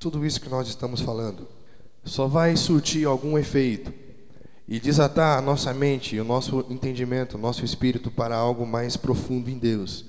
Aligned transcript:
Tudo 0.00 0.24
isso 0.24 0.40
que 0.40 0.48
nós 0.48 0.66
estamos 0.66 1.02
falando 1.02 1.46
só 2.02 2.26
vai 2.26 2.56
surtir 2.56 3.06
algum 3.06 3.36
efeito 3.36 3.92
e 4.66 4.80
desatar 4.80 5.36
a 5.36 5.42
nossa 5.42 5.74
mente, 5.74 6.18
o 6.18 6.24
nosso 6.24 6.64
entendimento, 6.70 7.36
o 7.36 7.40
nosso 7.40 7.66
espírito 7.66 8.10
para 8.10 8.34
algo 8.34 8.66
mais 8.66 8.96
profundo 8.96 9.50
em 9.50 9.58
Deus, 9.58 10.06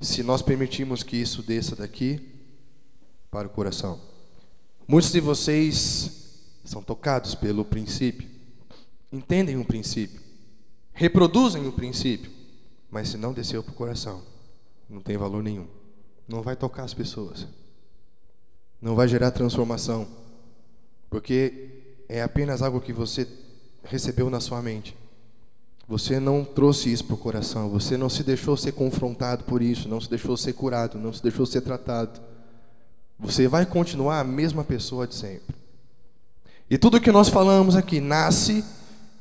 se 0.00 0.22
nós 0.22 0.40
permitirmos 0.40 1.02
que 1.02 1.18
isso 1.18 1.42
desça 1.42 1.76
daqui 1.76 2.26
para 3.30 3.46
o 3.46 3.50
coração. 3.50 4.00
Muitos 4.88 5.12
de 5.12 5.20
vocês 5.20 6.38
são 6.64 6.82
tocados 6.82 7.34
pelo 7.34 7.62
princípio, 7.62 8.26
entendem 9.12 9.58
o 9.58 9.66
princípio, 9.66 10.18
reproduzem 10.94 11.66
o 11.68 11.72
princípio, 11.72 12.30
mas 12.90 13.10
se 13.10 13.18
não 13.18 13.34
desceu 13.34 13.62
para 13.62 13.72
o 13.72 13.76
coração, 13.76 14.22
não 14.88 15.02
tem 15.02 15.18
valor 15.18 15.42
nenhum. 15.42 15.66
Não 16.26 16.40
vai 16.40 16.56
tocar 16.56 16.84
as 16.84 16.94
pessoas. 16.94 17.46
Não 18.80 18.94
vai 18.94 19.08
gerar 19.08 19.30
transformação. 19.30 20.06
Porque 21.08 21.70
é 22.08 22.22
apenas 22.22 22.62
algo 22.62 22.80
que 22.80 22.92
você 22.92 23.26
recebeu 23.84 24.28
na 24.30 24.40
sua 24.40 24.60
mente. 24.62 24.96
Você 25.88 26.18
não 26.18 26.44
trouxe 26.44 26.92
isso 26.92 27.04
para 27.04 27.14
o 27.14 27.18
coração. 27.18 27.70
Você 27.70 27.96
não 27.96 28.08
se 28.08 28.24
deixou 28.24 28.56
ser 28.56 28.72
confrontado 28.72 29.44
por 29.44 29.62
isso. 29.62 29.88
Não 29.88 30.00
se 30.00 30.10
deixou 30.10 30.36
ser 30.36 30.52
curado. 30.52 30.98
Não 30.98 31.12
se 31.12 31.22
deixou 31.22 31.46
ser 31.46 31.60
tratado. 31.60 32.20
Você 33.18 33.48
vai 33.48 33.64
continuar 33.64 34.20
a 34.20 34.24
mesma 34.24 34.64
pessoa 34.64 35.06
de 35.06 35.14
sempre. 35.14 35.54
E 36.68 36.76
tudo 36.76 37.00
que 37.00 37.12
nós 37.12 37.28
falamos 37.28 37.76
aqui 37.76 38.00
nasce 38.00 38.64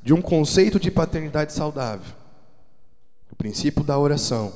de 0.04 0.14
um 0.14 0.22
conceito 0.22 0.80
de 0.80 0.90
paternidade 0.90 1.54
saudável. 1.54 2.14
O 3.32 3.36
princípio 3.36 3.84
da 3.84 3.98
oração, 3.98 4.52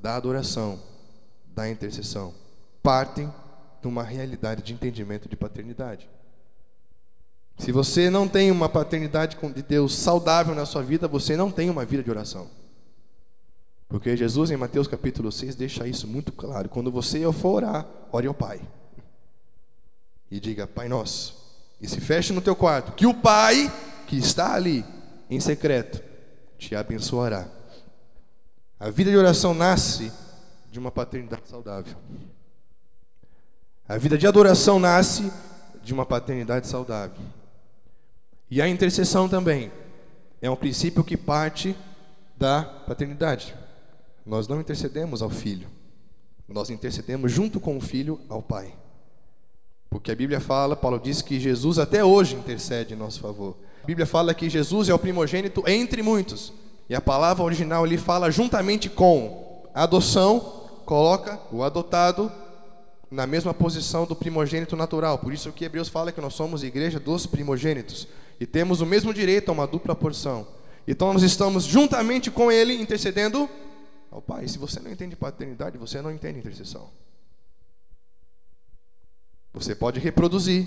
da 0.00 0.16
adoração, 0.16 0.78
da 1.54 1.68
intercessão 1.68 2.32
partem 2.82 3.32
de 3.82 3.88
uma 3.88 4.02
realidade 4.02 4.62
de 4.62 4.72
entendimento 4.72 5.28
de 5.28 5.36
paternidade. 5.36 6.08
Se 7.58 7.70
você 7.70 8.08
não 8.08 8.26
tem 8.26 8.50
uma 8.50 8.68
paternidade 8.68 9.36
de 9.54 9.62
Deus 9.62 9.94
saudável 9.94 10.54
na 10.54 10.64
sua 10.64 10.82
vida, 10.82 11.06
você 11.06 11.36
não 11.36 11.50
tem 11.50 11.68
uma 11.68 11.84
vida 11.84 12.02
de 12.02 12.10
oração. 12.10 12.48
Porque 13.88 14.16
Jesus, 14.16 14.50
em 14.50 14.56
Mateus 14.56 14.86
capítulo 14.86 15.30
6, 15.30 15.54
deixa 15.54 15.86
isso 15.86 16.06
muito 16.06 16.32
claro. 16.32 16.68
Quando 16.68 16.90
você 16.90 17.30
for 17.32 17.56
orar, 17.56 17.86
ore 18.10 18.26
ao 18.26 18.32
Pai. 18.32 18.60
E 20.30 20.40
diga, 20.40 20.66
Pai 20.66 20.88
nosso. 20.88 21.36
E 21.80 21.86
se 21.86 22.00
feche 22.00 22.32
no 22.32 22.40
teu 22.40 22.56
quarto. 22.56 22.92
Que 22.92 23.06
o 23.06 23.12
Pai, 23.12 23.70
que 24.06 24.16
está 24.16 24.54
ali, 24.54 24.84
em 25.28 25.40
secreto, 25.40 26.02
te 26.56 26.74
abençoará. 26.74 27.46
A 28.80 28.88
vida 28.90 29.10
de 29.10 29.16
oração 29.16 29.52
nasce 29.52 30.10
de 30.70 30.78
uma 30.78 30.90
paternidade 30.90 31.48
saudável. 31.48 31.94
A 33.92 33.98
vida 33.98 34.16
de 34.16 34.26
adoração 34.26 34.78
nasce 34.78 35.30
de 35.84 35.92
uma 35.92 36.06
paternidade 36.06 36.66
saudável. 36.66 37.22
E 38.50 38.62
a 38.62 38.66
intercessão 38.66 39.28
também 39.28 39.70
é 40.40 40.50
um 40.50 40.56
princípio 40.56 41.04
que 41.04 41.14
parte 41.14 41.76
da 42.34 42.62
paternidade. 42.62 43.54
Nós 44.24 44.48
não 44.48 44.62
intercedemos 44.62 45.20
ao 45.20 45.28
filho, 45.28 45.68
nós 46.48 46.70
intercedemos 46.70 47.30
junto 47.30 47.60
com 47.60 47.76
o 47.76 47.82
filho 47.82 48.18
ao 48.30 48.40
pai. 48.40 48.74
Porque 49.90 50.10
a 50.10 50.16
Bíblia 50.16 50.40
fala, 50.40 50.74
Paulo 50.74 50.98
diz 50.98 51.20
que 51.20 51.38
Jesus 51.38 51.78
até 51.78 52.02
hoje 52.02 52.34
intercede 52.34 52.94
em 52.94 52.96
nosso 52.96 53.20
favor. 53.20 53.58
A 53.82 53.86
Bíblia 53.86 54.06
fala 54.06 54.32
que 54.32 54.48
Jesus 54.48 54.88
é 54.88 54.94
o 54.94 54.98
primogênito 54.98 55.62
entre 55.68 56.02
muitos. 56.02 56.50
E 56.88 56.94
a 56.94 57.00
palavra 57.02 57.44
original 57.44 57.84
ali 57.84 57.98
fala 57.98 58.30
juntamente 58.30 58.88
com 58.88 59.68
adoção 59.74 60.62
coloca 60.86 61.38
o 61.52 61.62
adotado 61.62 62.32
na 63.12 63.26
mesma 63.26 63.52
posição 63.52 64.06
do 64.06 64.16
primogênito 64.16 64.74
natural. 64.74 65.18
Por 65.18 65.32
isso 65.32 65.52
que 65.52 65.64
Hebreus 65.64 65.88
fala 65.88 66.10
que 66.10 66.20
nós 66.20 66.34
somos 66.34 66.62
igreja 66.62 66.98
dos 66.98 67.26
primogênitos 67.26 68.08
e 68.40 68.46
temos 68.46 68.80
o 68.80 68.86
mesmo 68.86 69.12
direito 69.12 69.50
a 69.50 69.52
uma 69.52 69.66
dupla 69.66 69.94
porção. 69.94 70.46
Então 70.88 71.12
nós 71.12 71.22
estamos 71.22 71.64
juntamente 71.64 72.30
com 72.30 72.50
ele 72.50 72.74
intercedendo 72.74 73.48
ao 74.10 74.22
Pai. 74.22 74.48
Se 74.48 74.58
você 74.58 74.80
não 74.80 74.90
entende 74.90 75.14
paternidade, 75.14 75.76
você 75.76 76.00
não 76.00 76.10
entende 76.10 76.38
intercessão. 76.38 76.90
Você 79.52 79.74
pode 79.74 80.00
reproduzir, 80.00 80.66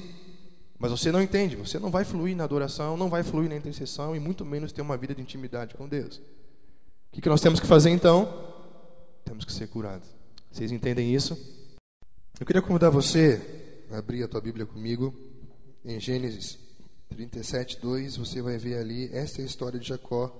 mas 0.77 0.91
você 0.91 1.11
não 1.11 1.21
entende, 1.21 1.55
você 1.55 1.79
não 1.79 1.89
vai 1.89 2.05
fluir 2.05 2.37
na 2.37 2.43
adoração, 2.43 2.95
não 2.95 3.09
vai 3.09 3.23
fluir 3.23 3.49
na 3.49 3.55
intercessão 3.55 4.15
e 4.15 4.19
muito 4.19 4.45
menos 4.45 4.71
ter 4.71 4.83
uma 4.83 4.95
vida 4.95 5.15
de 5.15 5.21
intimidade 5.21 5.73
com 5.73 5.87
Deus. 5.87 6.21
O 7.11 7.19
que 7.19 7.27
nós 7.27 7.41
temos 7.41 7.59
que 7.59 7.65
fazer 7.65 7.89
então? 7.89 8.53
temos 9.25 9.43
que 9.43 9.51
ser 9.51 9.67
curados. 9.67 10.07
Vocês 10.51 10.71
entendem 10.71 11.13
isso? 11.13 11.35
Eu 12.37 12.45
queria 12.45 12.61
convidar 12.61 12.89
você 12.89 13.41
a 13.89 13.97
abrir 13.97 14.21
a 14.21 14.27
tua 14.27 14.41
Bíblia 14.41 14.65
comigo 14.65 15.15
em 15.85 15.97
Gênesis 16.01 16.59
37, 17.07 17.79
2. 17.79 18.17
Você 18.17 18.41
vai 18.41 18.57
ver 18.57 18.77
ali, 18.77 19.09
esta 19.13 19.39
é 19.39 19.43
a 19.43 19.45
história 19.45 19.79
de 19.79 19.87
Jacó. 19.87 20.35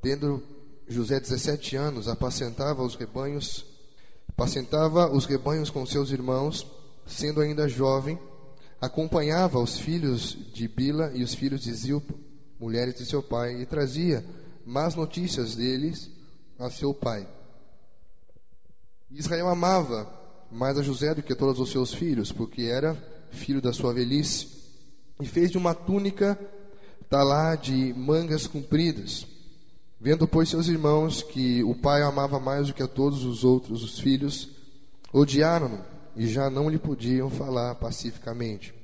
Tendo 0.00 0.40
José 0.86 1.18
17 1.18 1.74
anos, 1.74 2.06
apacentava 2.06 2.84
os 2.84 2.94
rebanhos, 2.94 3.66
apacentava 4.28 5.10
os 5.10 5.26
rebanhos 5.26 5.68
com 5.68 5.84
seus 5.84 6.12
irmãos, 6.12 6.64
sendo 7.06 7.40
ainda 7.40 7.68
jovem, 7.68 8.20
acompanhava 8.80 9.58
os 9.58 9.76
filhos 9.76 10.38
de 10.54 10.68
Bila 10.68 11.10
e 11.12 11.24
os 11.24 11.34
filhos 11.34 11.62
de 11.62 11.74
Zilpa, 11.74 12.14
mulheres 12.60 12.94
de 12.94 13.04
seu 13.04 13.20
pai, 13.20 13.60
e 13.60 13.66
trazia 13.66 14.24
más 14.64 14.94
notícias 14.94 15.56
deles 15.56 16.08
a 16.56 16.70
seu 16.70 16.94
pai. 16.94 17.26
Israel 19.10 19.48
amava 19.48 20.21
mais 20.52 20.78
a 20.78 20.82
José 20.82 21.14
do 21.14 21.22
que 21.22 21.34
todos 21.34 21.58
os 21.58 21.70
seus 21.70 21.94
filhos, 21.94 22.30
porque 22.30 22.62
era 22.62 22.96
filho 23.30 23.60
da 23.60 23.72
sua 23.72 23.92
velhice, 23.92 24.48
e 25.20 25.26
fez 25.26 25.50
de 25.50 25.58
uma 25.58 25.74
túnica 25.74 26.38
talá 27.08 27.56
de 27.56 27.94
mangas 27.94 28.46
compridas. 28.46 29.26
Vendo, 30.00 30.26
pois, 30.26 30.48
seus 30.48 30.68
irmãos 30.68 31.22
que 31.22 31.62
o 31.62 31.74
pai 31.74 32.02
amava 32.02 32.38
mais 32.40 32.66
do 32.66 32.74
que 32.74 32.82
a 32.82 32.88
todos 32.88 33.24
os 33.24 33.44
outros 33.44 33.82
os 33.82 33.98
filhos, 33.98 34.50
odiaram-no 35.12 35.80
e 36.16 36.26
já 36.26 36.50
não 36.50 36.68
lhe 36.68 36.78
podiam 36.78 37.30
falar 37.30 37.74
pacificamente. 37.76 38.74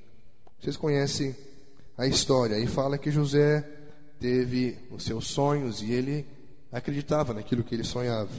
Vocês 0.61 0.77
conhecem 0.77 1.37
a 1.97 2.07
história, 2.07 2.59
e 2.59 2.67
fala 2.67 2.97
que 2.97 3.11
José 3.11 3.69
teve 4.21 4.79
os 4.91 5.03
seus 5.03 5.27
sonhos 5.27 5.83
e 5.83 5.93
ele 5.93 6.27
acreditava 6.71 7.35
naquilo 7.35 7.65
que 7.65 7.75
ele 7.75 7.85
sonhava. 7.85 8.31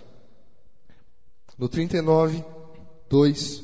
No 1.58 1.68
39, 1.68 2.44
2, 3.10 3.64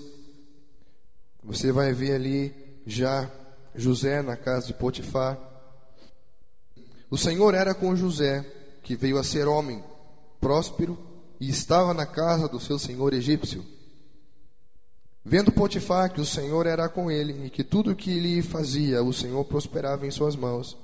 você 1.44 1.72
vai 1.72 1.94
ver 1.94 2.16
ali 2.16 2.54
já 2.86 3.30
José 3.76 4.24
na 4.24 4.36
casa 4.36 4.66
de 4.66 4.74
Potifar. 4.74 5.38
O 7.12 7.18
Senhor 7.18 7.54
era 7.54 7.76
com 7.76 7.96
José, 7.96 8.44
que 8.82 8.96
veio 8.96 9.20
a 9.20 9.24
ser 9.24 9.48
homem, 9.48 9.84
próspero, 10.42 10.98
e 11.40 11.48
estava 11.48 11.94
na 11.94 12.08
casa 12.08 12.48
do 12.48 12.60
seu 12.60 12.80
senhor 12.80 13.14
egípcio. 13.14 13.64
Vendo 15.24 15.52
Potifar 15.52 16.12
que 16.12 16.22
o 16.22 16.26
Senhor 16.26 16.66
era 16.66 16.90
com 16.90 17.12
ele 17.12 17.46
e 17.46 17.50
que 17.52 17.64
tudo 17.64 17.92
o 17.92 17.96
que 17.96 18.12
ele 18.12 18.42
fazia, 18.42 19.04
o 19.04 19.14
Senhor 19.14 19.44
prosperava 19.46 20.08
em 20.08 20.12
suas 20.12 20.36
mãos, 20.36 20.76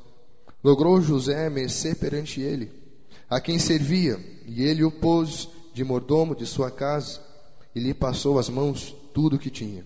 logrou 0.63 1.01
José 1.01 1.49
mercê 1.49 1.95
perante 1.95 2.41
ele, 2.41 2.71
a 3.27 3.41
quem 3.41 3.57
servia, 3.57 4.19
e 4.45 4.63
ele 4.63 4.83
o 4.83 4.91
pôs 4.91 5.49
de 5.73 5.83
mordomo 5.83 6.35
de 6.35 6.45
sua 6.45 6.69
casa 6.69 7.30
e 7.73 7.79
lhe 7.79 7.93
passou 7.93 8.37
as 8.37 8.49
mãos 8.49 8.95
tudo 9.13 9.35
o 9.35 9.39
que 9.39 9.49
tinha. 9.49 9.85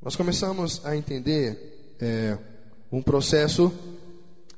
Nós 0.00 0.16
começamos 0.16 0.84
a 0.84 0.96
entender 0.96 1.94
é, 2.00 2.36
um 2.90 3.02
processo 3.02 3.72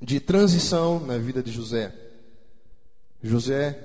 de 0.00 0.20
transição 0.20 0.98
na 1.00 1.19
vida 1.19 1.42
de 1.42 1.52
José. 1.52 1.94
José, 3.22 3.78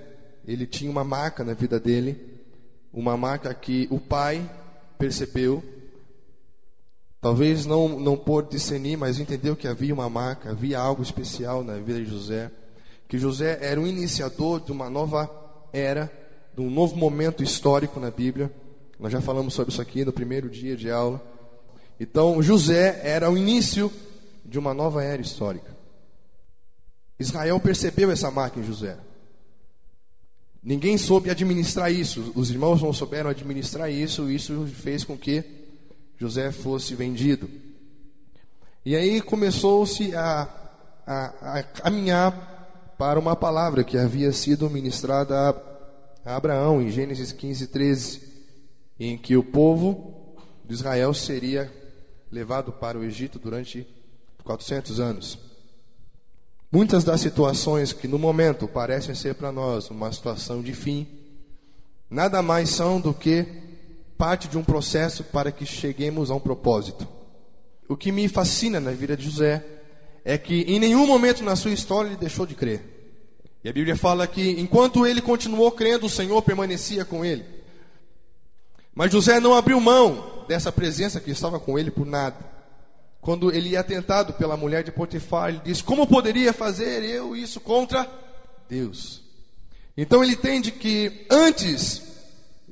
ele 0.45 0.65
tinha 0.65 0.89
uma 0.89 1.03
marca 1.03 1.43
na 1.43 1.53
vida 1.53 1.79
dele, 1.79 2.39
uma 2.93 3.15
marca 3.15 3.53
que 3.53 3.87
o 3.91 3.99
pai 3.99 4.49
percebeu, 4.97 5.63
talvez 7.21 7.65
não, 7.65 7.99
não 7.99 8.17
pôde 8.17 8.49
discernir, 8.51 8.97
mas 8.97 9.19
entendeu 9.19 9.55
que 9.55 9.67
havia 9.67 9.93
uma 9.93 10.09
marca, 10.09 10.51
havia 10.51 10.79
algo 10.79 11.03
especial 11.03 11.63
na 11.63 11.75
vida 11.75 12.03
de 12.03 12.09
José, 12.09 12.51
que 13.07 13.17
José 13.17 13.59
era 13.61 13.79
o 13.79 13.87
iniciador 13.87 14.59
de 14.59 14.71
uma 14.71 14.89
nova 14.89 15.29
era 15.71 16.11
de 16.59 16.65
um 16.65 16.69
novo 16.69 16.97
momento 16.97 17.41
histórico 17.41 18.01
na 18.01 18.11
Bíblia. 18.11 18.51
Nós 18.99 19.13
já 19.13 19.21
falamos 19.21 19.53
sobre 19.53 19.71
isso 19.71 19.81
aqui 19.81 20.03
no 20.03 20.11
primeiro 20.11 20.49
dia 20.49 20.75
de 20.75 20.91
aula. 20.91 21.23
Então, 21.97 22.43
José 22.43 22.99
era 23.01 23.31
o 23.31 23.37
início 23.37 23.89
de 24.43 24.59
uma 24.59 24.73
nova 24.73 25.01
era 25.01 25.21
histórica. 25.21 25.73
Israel 27.17 27.57
percebeu 27.61 28.11
essa 28.11 28.29
marca 28.29 28.59
em 28.59 28.63
José. 28.63 28.97
Ninguém 30.61 30.97
soube 30.97 31.29
administrar 31.29 31.93
isso. 31.93 32.33
Os 32.35 32.49
irmãos 32.51 32.81
não 32.81 32.91
souberam 32.91 33.29
administrar 33.29 33.89
isso. 33.89 34.29
Isso 34.29 34.67
fez 34.67 35.05
com 35.05 35.17
que 35.17 35.41
José 36.17 36.51
fosse 36.51 36.93
vendido. 36.93 37.49
E 38.85 38.97
aí 38.97 39.21
começou-se 39.21 40.13
a, 40.13 40.49
a, 41.07 41.59
a 41.59 41.63
caminhar 41.63 42.95
para 42.97 43.17
uma 43.17 43.33
palavra 43.33 43.81
que 43.81 43.97
havia 43.97 44.33
sido 44.33 44.69
ministrada 44.69 45.68
Abraão 46.35 46.81
em 46.81 46.91
Gênesis 46.91 47.31
15, 47.31 47.67
13, 47.67 48.21
em 48.99 49.17
que 49.17 49.35
o 49.35 49.43
povo 49.43 50.35
de 50.65 50.73
Israel 50.73 51.13
seria 51.13 51.71
levado 52.31 52.71
para 52.71 52.97
o 52.97 53.03
Egito 53.03 53.39
durante 53.39 53.87
400 54.43 54.99
anos. 54.99 55.39
Muitas 56.71 57.03
das 57.03 57.21
situações 57.21 57.91
que 57.91 58.07
no 58.07 58.19
momento 58.19 58.67
parecem 58.67 59.15
ser 59.15 59.33
para 59.33 59.51
nós 59.51 59.89
uma 59.89 60.11
situação 60.11 60.61
de 60.61 60.73
fim, 60.73 61.07
nada 62.09 62.43
mais 62.43 62.69
são 62.69 63.01
do 63.01 63.13
que 63.13 63.45
parte 64.17 64.47
de 64.47 64.57
um 64.57 64.63
processo 64.63 65.23
para 65.23 65.51
que 65.51 65.65
cheguemos 65.65 66.29
a 66.29 66.35
um 66.35 66.39
propósito. 66.39 67.07
O 67.87 67.97
que 67.97 68.11
me 68.11 68.27
fascina 68.27 68.79
na 68.79 68.91
vida 68.91 69.17
de 69.17 69.23
José 69.23 69.65
é 70.23 70.37
que 70.37 70.61
em 70.61 70.79
nenhum 70.79 71.07
momento 71.07 71.43
na 71.43 71.55
sua 71.55 71.71
história 71.71 72.09
ele 72.09 72.17
deixou 72.17 72.45
de 72.45 72.53
crer. 72.53 72.98
A 73.69 73.71
Bíblia 73.71 73.95
fala 73.95 74.25
que 74.25 74.49
enquanto 74.59 75.05
ele 75.05 75.21
continuou 75.21 75.71
crendo, 75.71 76.07
o 76.07 76.09
Senhor 76.09 76.41
permanecia 76.41 77.05
com 77.05 77.23
ele. 77.23 77.45
Mas 78.95 79.11
José 79.11 79.39
não 79.39 79.53
abriu 79.53 79.79
mão 79.79 80.43
dessa 80.47 80.71
presença 80.71 81.19
que 81.19 81.29
estava 81.29 81.59
com 81.59 81.77
ele 81.77 81.91
por 81.91 82.03
nada. 82.03 82.37
Quando 83.21 83.53
ele 83.53 83.75
é 83.75 83.83
tentado 83.83 84.33
pela 84.33 84.57
mulher 84.57 84.83
de 84.83 84.91
Potifar, 84.91 85.49
ele 85.49 85.61
diz: 85.63 85.83
Como 85.83 86.07
poderia 86.07 86.51
fazer 86.51 87.03
eu 87.03 87.35
isso 87.35 87.59
contra 87.59 88.09
Deus? 88.67 89.21
Então 89.95 90.23
ele 90.23 90.33
entende 90.33 90.71
que 90.71 91.27
antes 91.29 92.01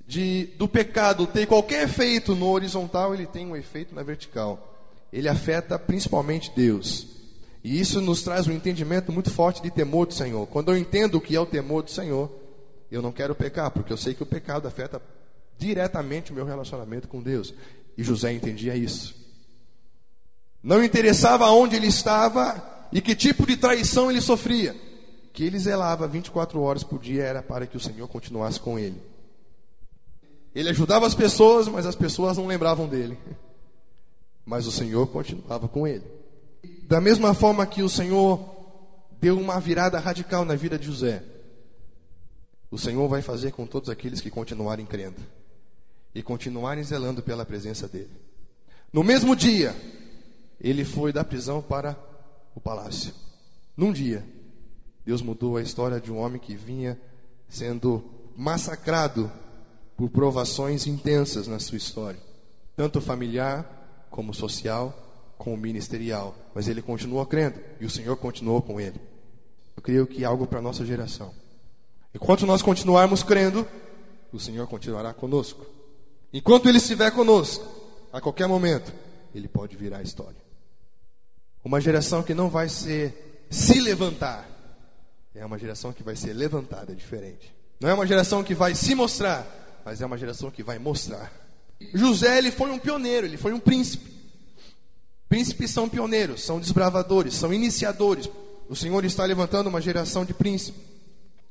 de, 0.07 0.49
do 0.57 0.67
pecado 0.67 1.27
ter 1.27 1.45
qualquer 1.45 1.83
efeito 1.83 2.33
no 2.33 2.49
horizontal, 2.49 3.13
ele 3.13 3.27
tem 3.27 3.45
um 3.45 3.55
efeito 3.55 3.93
na 3.93 4.01
vertical. 4.01 4.75
Ele 5.13 5.29
afeta 5.29 5.77
principalmente 5.77 6.51
Deus. 6.55 7.16
E 7.67 7.81
isso 7.81 7.99
nos 7.99 8.23
traz 8.23 8.47
um 8.47 8.53
entendimento 8.53 9.11
muito 9.11 9.29
forte 9.29 9.61
de 9.61 9.69
temor 9.69 10.07
do 10.07 10.13
Senhor. 10.13 10.47
Quando 10.47 10.71
eu 10.71 10.77
entendo 10.77 11.15
o 11.15 11.21
que 11.21 11.35
é 11.35 11.39
o 11.39 11.45
temor 11.45 11.83
do 11.83 11.91
Senhor, 11.91 12.31
eu 12.89 13.01
não 13.01 13.11
quero 13.11 13.35
pecar, 13.35 13.69
porque 13.71 13.91
eu 13.91 13.97
sei 13.97 14.13
que 14.13 14.23
o 14.23 14.25
pecado 14.25 14.69
afeta 14.69 15.01
diretamente 15.57 16.31
o 16.31 16.33
meu 16.33 16.45
relacionamento 16.45 17.09
com 17.09 17.21
Deus. 17.21 17.53
E 17.97 18.03
José 18.05 18.31
entendia 18.31 18.73
isso. 18.73 19.17
Não 20.63 20.81
interessava 20.81 21.49
onde 21.49 21.75
ele 21.75 21.87
estava 21.87 22.87
e 22.89 23.01
que 23.01 23.13
tipo 23.13 23.45
de 23.45 23.57
traição 23.57 24.09
ele 24.09 24.21
sofria. 24.21 24.73
Que 25.33 25.43
ele 25.43 25.59
zelava 25.59 26.07
24 26.07 26.61
horas 26.61 26.85
por 26.85 26.99
dia 27.01 27.23
era 27.23 27.43
para 27.43 27.67
que 27.67 27.75
o 27.75 27.81
Senhor 27.81 28.07
continuasse 28.07 28.61
com 28.61 28.79
ele. 28.79 29.03
Ele 30.55 30.69
ajudava 30.69 31.05
as 31.05 31.13
pessoas, 31.13 31.67
mas 31.67 31.85
as 31.85 31.95
pessoas 31.95 32.37
não 32.37 32.47
lembravam 32.47 32.87
dele. 32.87 33.17
Mas 34.45 34.65
o 34.65 34.71
Senhor 34.71 35.05
continuava 35.07 35.67
com 35.67 35.85
ele. 35.85 36.16
Da 36.87 37.01
mesma 37.01 37.33
forma 37.33 37.67
que 37.67 37.83
o 37.83 37.89
Senhor 37.89 38.39
deu 39.19 39.37
uma 39.37 39.59
virada 39.59 39.99
radical 39.99 40.45
na 40.45 40.55
vida 40.55 40.79
de 40.79 40.85
José, 40.85 41.21
o 42.71 42.77
Senhor 42.77 43.05
vai 43.09 43.21
fazer 43.21 43.51
com 43.51 43.67
todos 43.67 43.89
aqueles 43.89 44.21
que 44.21 44.29
continuarem 44.31 44.85
crendo 44.85 45.21
e 46.15 46.23
continuarem 46.23 46.81
zelando 46.81 47.21
pela 47.21 47.45
presença 47.45 47.89
dele. 47.89 48.09
No 48.93 49.03
mesmo 49.03 49.35
dia, 49.35 49.75
ele 50.61 50.85
foi 50.85 51.11
da 51.11 51.25
prisão 51.25 51.61
para 51.61 51.97
o 52.55 52.61
palácio. 52.61 53.13
Num 53.75 53.91
dia, 53.91 54.25
Deus 55.05 55.21
mudou 55.21 55.57
a 55.57 55.61
história 55.61 55.99
de 55.99 56.09
um 56.09 56.17
homem 56.17 56.39
que 56.39 56.55
vinha 56.55 56.97
sendo 57.49 58.01
massacrado 58.33 59.29
por 59.97 60.09
provações 60.09 60.87
intensas 60.87 61.49
na 61.49 61.59
sua 61.59 61.77
história, 61.77 62.19
tanto 62.77 63.01
familiar 63.01 64.07
como 64.09 64.33
social 64.33 65.06
com 65.37 65.53
o 65.53 65.57
ministerial, 65.57 66.35
mas 66.53 66.67
ele 66.67 66.81
continuou 66.81 67.25
crendo 67.25 67.59
e 67.79 67.85
o 67.85 67.89
Senhor 67.89 68.15
continuou 68.17 68.61
com 68.61 68.81
ele. 68.81 68.99
Eu 69.75 69.83
creio 69.83 70.07
que 70.07 70.23
é 70.23 70.25
algo 70.25 70.47
para 70.47 70.59
a 70.59 70.61
nossa 70.61 70.85
geração. 70.85 71.33
Enquanto 72.13 72.45
nós 72.45 72.61
continuarmos 72.61 73.21
crendo, 73.21 73.67
o 74.31 74.39
Senhor 74.39 74.67
continuará 74.67 75.13
conosco. 75.13 75.65
Enquanto 76.33 76.67
Ele 76.67 76.77
estiver 76.77 77.11
conosco, 77.11 77.65
a 78.11 78.19
qualquer 78.19 78.47
momento, 78.47 78.91
Ele 79.33 79.47
pode 79.47 79.75
virar 79.75 79.99
a 79.99 80.01
história. 80.01 80.41
Uma 81.63 81.79
geração 81.79 82.23
que 82.23 82.33
não 82.33 82.49
vai 82.49 82.69
ser 82.69 83.45
se 83.49 83.79
levantar, 83.79 84.49
é 85.35 85.45
uma 85.45 85.59
geração 85.59 85.93
que 85.93 86.01
vai 86.01 86.15
ser 86.15 86.33
levantada 86.33 86.95
diferente. 86.95 87.53
Não 87.79 87.89
é 87.89 87.93
uma 87.93 88.07
geração 88.07 88.43
que 88.43 88.55
vai 88.55 88.73
se 88.73 88.95
mostrar, 88.95 89.81
mas 89.85 90.01
é 90.01 90.05
uma 90.05 90.17
geração 90.17 90.49
que 90.49 90.63
vai 90.63 90.79
mostrar. 90.79 91.31
José, 91.93 92.39
ele 92.39 92.51
foi 92.51 92.71
um 92.71 92.79
pioneiro, 92.79 93.27
ele 93.27 93.37
foi 93.37 93.53
um 93.53 93.59
príncipe. 93.59 94.16
Príncipes 95.29 95.71
são 95.71 95.89
pioneiros, 95.89 96.43
são 96.43 96.59
desbravadores, 96.59 97.33
são 97.33 97.53
iniciadores. 97.53 98.29
O 98.69 98.75
Senhor 98.75 99.03
está 99.05 99.25
levantando 99.25 99.67
uma 99.67 99.81
geração 99.81 100.23
de 100.23 100.33
príncipes. 100.33 100.81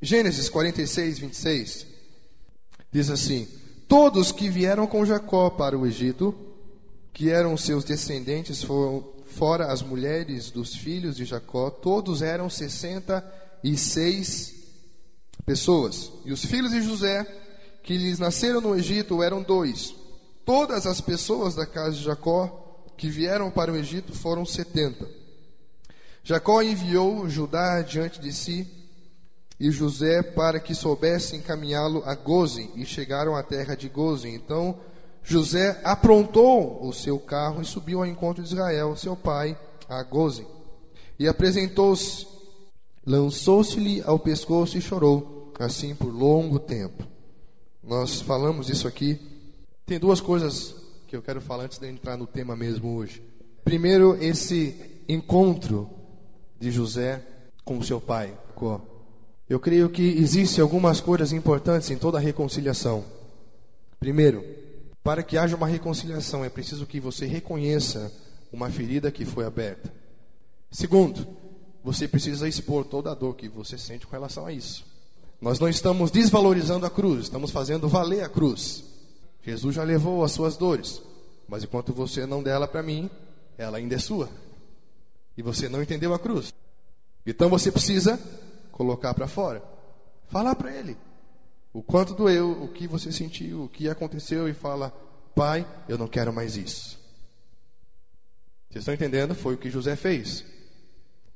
Gênesis 0.01 0.49
46, 0.49 1.19
26 1.19 1.87
diz 2.93 3.11
assim: 3.11 3.49
Todos 3.89 4.33
que 4.33 4.49
vieram 4.49 4.87
com 4.87 5.05
Jacó 5.05 5.51
para 5.51 5.79
o 5.79 5.87
Egito, 5.87 6.35
que 7.13 7.31
eram 7.31 7.57
seus 7.57 7.85
descendentes, 7.85 8.63
foram 8.63 9.05
fora 9.27 9.71
as 9.71 9.83
mulheres 9.83 10.51
dos 10.51 10.75
filhos 10.75 11.17
de 11.17 11.25
Jacó, 11.25 11.69
todos 11.69 12.23
eram 12.23 12.49
sessenta 12.49 13.25
e 13.63 13.77
seis 13.77 14.55
pessoas. 15.45 16.11
E 16.25 16.33
os 16.33 16.45
filhos 16.45 16.73
de 16.73 16.81
José, 16.81 17.27
que 17.83 17.97
lhes 17.97 18.19
nasceram 18.19 18.61
no 18.61 18.75
Egito, 18.75 19.23
eram 19.23 19.43
dois. 19.43 19.95
Todas 20.45 20.87
as 20.87 21.01
pessoas 21.01 21.55
da 21.55 21.67
casa 21.67 21.97
de 21.97 22.05
Jacó 22.05 22.66
que 22.97 23.09
vieram 23.09 23.51
para 23.51 23.73
o 23.73 23.77
Egito 23.77 24.13
foram 24.13 24.45
setenta. 24.45 25.09
Jacó 26.23 26.61
enviou 26.63 27.29
Judá 27.29 27.83
diante 27.83 28.21
de 28.21 28.33
si 28.33 28.69
e 29.59 29.71
José 29.71 30.23
para 30.23 30.61
que 30.61 30.75
soubesse 30.75 31.37
encaminhá-lo 31.37 32.03
a 32.05 32.15
Gozen, 32.15 32.71
e 32.75 32.85
chegaram 32.85 33.35
à 33.35 33.43
terra 33.43 33.75
de 33.75 33.89
Gozen. 33.89 34.35
Então 34.35 34.79
José 35.23 35.81
aprontou 35.83 36.87
o 36.87 36.93
seu 36.93 37.19
carro 37.19 37.63
e 37.63 37.65
subiu 37.65 37.99
ao 37.99 38.07
encontro 38.07 38.43
de 38.43 38.49
Israel, 38.49 38.97
seu 38.97 39.17
pai, 39.17 39.59
a 39.89 40.03
Gozen. 40.03 40.47
E 41.19 41.27
apresentou-se, 41.27 42.27
lançou-se-lhe 43.05 44.03
ao 44.03 44.19
pescoço 44.19 44.77
e 44.77 44.83
chorou, 44.83 45.53
assim 45.59 45.95
por 45.95 46.13
longo 46.13 46.59
tempo. 46.59 47.05
Nós 47.83 48.21
falamos 48.21 48.69
isso 48.69 48.87
aqui. 48.87 49.19
Tem 49.87 49.99
duas 49.99 50.21
coisas 50.21 50.75
que 51.07 51.15
eu 51.15 51.23
quero 51.23 51.41
falar 51.41 51.65
antes 51.65 51.79
de 51.79 51.89
entrar 51.89 52.17
no 52.17 52.27
tema 52.27 52.57
mesmo 52.57 52.97
hoje. 52.97 53.23
Primeiro, 53.65 54.17
esse 54.23 55.03
encontro 55.09 55.89
de 56.59 56.71
José 56.71 57.23
com 57.65 57.83
seu 57.83 58.01
pai. 58.01 58.37
Eu 59.49 59.61
creio 59.61 59.89
que 59.89 60.03
existem 60.03 60.63
algumas 60.63 61.01
coisas 61.01 61.33
importantes 61.33 61.91
em 61.91 61.97
toda 61.97 62.19
reconciliação. 62.19 63.05
Primeiro, 64.01 64.45
para 65.03 65.23
que 65.23 65.39
haja 65.39 65.57
uma 65.57 65.67
reconciliação 65.67 66.45
é 66.45 66.49
preciso 66.49 66.87
que 66.87 66.99
você 66.99 67.27
reconheça 67.27 68.13
uma 68.53 68.71
ferida 68.71 69.11
que 69.11 69.25
foi 69.25 69.45
aberta. 69.45 69.93
Segundo, 70.71 71.27
você 71.85 72.09
precisa 72.09 72.49
expor 72.49 72.85
toda 72.85 73.13
a 73.13 73.15
dor 73.15 73.37
que 73.37 73.49
você 73.49 73.79
sente 73.79 74.07
com 74.07 74.13
relação 74.13 74.47
a 74.47 74.53
isso. 74.53 74.85
Nós 75.41 75.61
não 75.61 75.69
estamos 75.69 76.11
desvalorizando 76.11 76.87
a 76.87 76.91
cruz, 76.91 77.25
estamos 77.25 77.51
fazendo 77.51 77.89
valer 77.89 78.25
a 78.25 78.29
cruz. 78.29 78.96
Jesus 79.47 79.77
já 79.77 79.85
levou 79.85 80.25
as 80.25 80.33
suas 80.33 80.57
dores, 80.57 81.01
mas 81.47 81.63
enquanto 81.63 81.93
você 81.93 82.27
não 82.27 82.43
der 82.43 82.57
ela 82.57 82.67
para 82.67 82.83
mim, 82.83 83.09
ela 83.57 83.79
ainda 83.79 83.95
é 83.95 83.99
sua. 83.99 84.29
E 85.37 85.43
você 85.43 85.69
não 85.69 85.81
entendeu 85.81 86.13
a 86.13 86.19
cruz. 86.19 86.53
Então 87.25 87.49
você 87.49 87.71
precisa 87.71 88.19
colocar 88.73 89.15
para 89.15 89.29
fora. 89.29 89.63
Falar 90.27 90.57
para 90.57 90.75
ele 90.75 90.97
o 91.73 91.81
quanto 91.81 92.13
doeu, 92.13 92.61
o 92.61 92.67
que 92.67 92.89
você 92.89 93.13
sentiu, 93.13 93.63
o 93.63 93.69
que 93.69 93.89
aconteceu 93.89 94.49
e 94.49 94.53
fala: 94.53 94.91
"Pai, 95.33 95.65
eu 95.89 95.97
não 95.97 96.09
quero 96.09 96.33
mais 96.33 96.57
isso". 96.57 96.99
Vocês 98.69 98.83
estão 98.83 98.95
entendendo? 98.95 99.33
Foi 99.33 99.55
o 99.55 99.59
que 99.59 99.71
José 99.71 99.95
fez. 99.95 100.45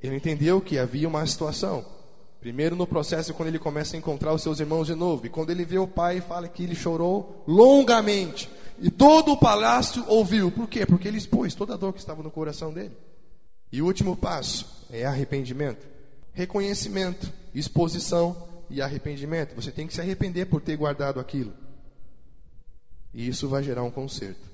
Ele 0.00 0.17
entendeu 0.17 0.61
que 0.61 0.81
havia 0.81 1.07
uma 1.07 1.25
situação. 1.25 1.87
Primeiro 2.40 2.75
no 2.75 2.87
processo 2.87 3.35
quando 3.35 3.49
ele 3.49 3.59
começa 3.59 3.97
a 3.97 3.99
encontrar 3.99 4.32
os 4.32 4.42
seus 4.42 4.61
irmãos 4.61 4.87
de 4.87 4.94
novo. 4.94 5.26
E 5.26 5.28
quando 5.28 5.50
ele 5.50 5.64
vê 5.64 5.78
o 5.78 5.87
pai, 5.87 6.23
fala 6.23 6.49
que 6.49 6.62
ele 6.62 6.75
chorou 6.75 7.44
longamente. 7.47 8.49
E 8.78 8.90
todo 8.90 9.32
o 9.32 9.37
palácio 9.37 10.02
ouviu. 10.09 10.50
Por 10.50 10.66
quê? 10.66 10.87
Porque 10.87 11.06
ele 11.06 11.18
expôs 11.18 11.54
toda 11.54 11.75
a 11.75 11.76
dor 11.76 11.92
que 11.92 11.99
estava 11.99 12.23
no 12.23 12.30
coração 12.30 12.73
dele. 12.73 12.97
E 13.70 13.82
o 13.82 13.87
último 13.87 14.16
passo 14.16 14.87
é 14.90 15.04
arrependimento. 15.04 15.87
Reconhecimento, 16.32 17.30
exposição 17.54 18.49
e 18.70 18.80
arrependimento. 18.80 19.54
Você 19.54 19.70
tem 19.70 19.87
que 19.87 19.92
se 19.92 20.00
arrepender 20.00 20.47
por 20.47 20.62
ter 20.62 20.76
guardado 20.76 21.20
aquilo. 21.20 21.52
E 23.12 23.28
isso 23.28 23.49
vai 23.49 23.62
gerar 23.62 23.82
um 23.82 23.90
conserto. 23.90 24.49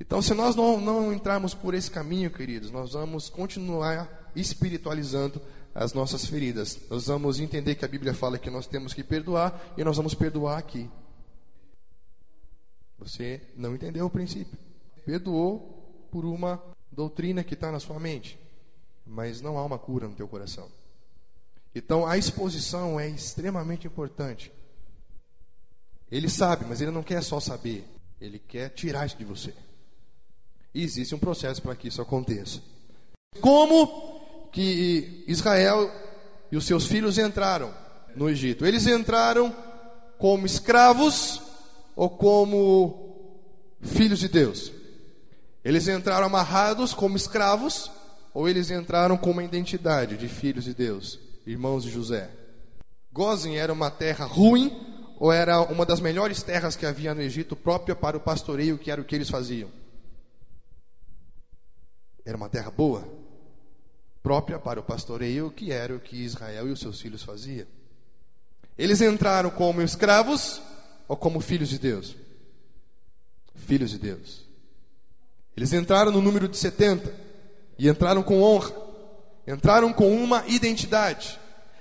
Então, 0.00 0.22
se 0.22 0.32
nós 0.32 0.56
não, 0.56 0.80
não 0.80 1.12
entrarmos 1.12 1.52
por 1.52 1.74
esse 1.74 1.90
caminho, 1.90 2.30
queridos, 2.30 2.70
nós 2.70 2.92
vamos 2.92 3.28
continuar 3.28 4.30
espiritualizando 4.34 5.40
as 5.76 5.92
nossas 5.92 6.24
feridas. 6.24 6.80
Nós 6.88 7.06
vamos 7.06 7.38
entender 7.38 7.74
que 7.74 7.84
a 7.84 7.88
Bíblia 7.88 8.14
fala 8.14 8.38
que 8.38 8.48
nós 8.48 8.66
temos 8.66 8.94
que 8.94 9.04
perdoar 9.04 9.74
e 9.76 9.84
nós 9.84 9.98
vamos 9.98 10.14
perdoar 10.14 10.56
aqui. 10.56 10.88
Você 12.98 13.42
não 13.54 13.74
entendeu 13.74 14.06
o 14.06 14.10
princípio. 14.10 14.58
Perdoou 15.04 16.08
por 16.10 16.24
uma 16.24 16.62
doutrina 16.90 17.44
que 17.44 17.52
está 17.52 17.70
na 17.70 17.78
sua 17.78 18.00
mente, 18.00 18.38
mas 19.06 19.42
não 19.42 19.58
há 19.58 19.64
uma 19.64 19.78
cura 19.78 20.08
no 20.08 20.14
teu 20.14 20.26
coração. 20.26 20.70
Então 21.74 22.06
a 22.06 22.16
exposição 22.16 22.98
é 22.98 23.06
extremamente 23.06 23.86
importante. 23.86 24.50
Ele 26.10 26.30
sabe, 26.30 26.64
mas 26.64 26.80
ele 26.80 26.90
não 26.90 27.02
quer 27.02 27.22
só 27.22 27.38
saber, 27.38 27.86
ele 28.18 28.38
quer 28.38 28.70
tirar 28.70 29.04
isso 29.04 29.18
de 29.18 29.26
você. 29.26 29.54
E 30.72 30.82
existe 30.82 31.14
um 31.14 31.18
processo 31.18 31.60
para 31.60 31.76
que 31.76 31.88
isso 31.88 32.00
aconteça. 32.00 32.62
Como 33.42 34.15
que 34.56 35.22
Israel 35.28 35.92
e 36.50 36.56
os 36.56 36.64
seus 36.64 36.86
filhos 36.86 37.18
entraram 37.18 37.74
no 38.16 38.26
Egito? 38.26 38.64
Eles 38.64 38.86
entraram 38.86 39.54
como 40.16 40.46
escravos 40.46 41.42
ou 41.94 42.08
como 42.08 43.36
filhos 43.82 44.18
de 44.18 44.28
Deus? 44.28 44.72
Eles 45.62 45.86
entraram 45.88 46.24
amarrados 46.24 46.94
como 46.94 47.18
escravos 47.18 47.90
ou 48.32 48.48
eles 48.48 48.70
entraram 48.70 49.18
com 49.18 49.30
uma 49.30 49.44
identidade 49.44 50.16
de 50.16 50.26
filhos 50.26 50.64
de 50.64 50.72
Deus, 50.72 51.20
irmãos 51.46 51.84
de 51.84 51.90
José? 51.90 52.30
Gozem 53.12 53.58
era 53.58 53.70
uma 53.70 53.90
terra 53.90 54.24
ruim 54.24 54.74
ou 55.18 55.30
era 55.30 55.60
uma 55.60 55.84
das 55.84 56.00
melhores 56.00 56.42
terras 56.42 56.76
que 56.76 56.86
havia 56.86 57.14
no 57.14 57.20
Egito, 57.20 57.54
própria 57.54 57.94
para 57.94 58.16
o 58.16 58.20
pastoreio, 58.20 58.78
que 58.78 58.90
era 58.90 59.02
o 59.02 59.04
que 59.04 59.14
eles 59.14 59.28
faziam? 59.28 59.68
Era 62.24 62.38
uma 62.38 62.48
terra 62.48 62.70
boa, 62.70 63.15
própria 64.26 64.58
para 64.58 64.80
o 64.80 64.82
pastoreio, 64.82 65.52
que 65.52 65.70
era 65.70 65.94
o 65.94 66.00
que 66.00 66.16
Israel 66.16 66.66
e 66.66 66.72
os 66.72 66.80
seus 66.80 67.00
filhos 67.00 67.22
faziam. 67.22 67.64
Eles 68.76 69.00
entraram 69.00 69.50
como 69.50 69.80
escravos 69.80 70.60
ou 71.06 71.16
como 71.16 71.40
filhos 71.40 71.68
de 71.68 71.78
Deus? 71.78 72.16
Filhos 73.54 73.92
de 73.92 73.98
Deus. 73.98 74.44
Eles 75.56 75.72
entraram 75.72 76.10
no 76.10 76.20
número 76.20 76.48
de 76.48 76.56
70 76.56 77.14
e 77.78 77.88
entraram 77.88 78.20
com 78.20 78.42
honra, 78.42 78.74
entraram 79.46 79.92
com 79.92 80.12
uma 80.16 80.44
identidade, 80.48 81.38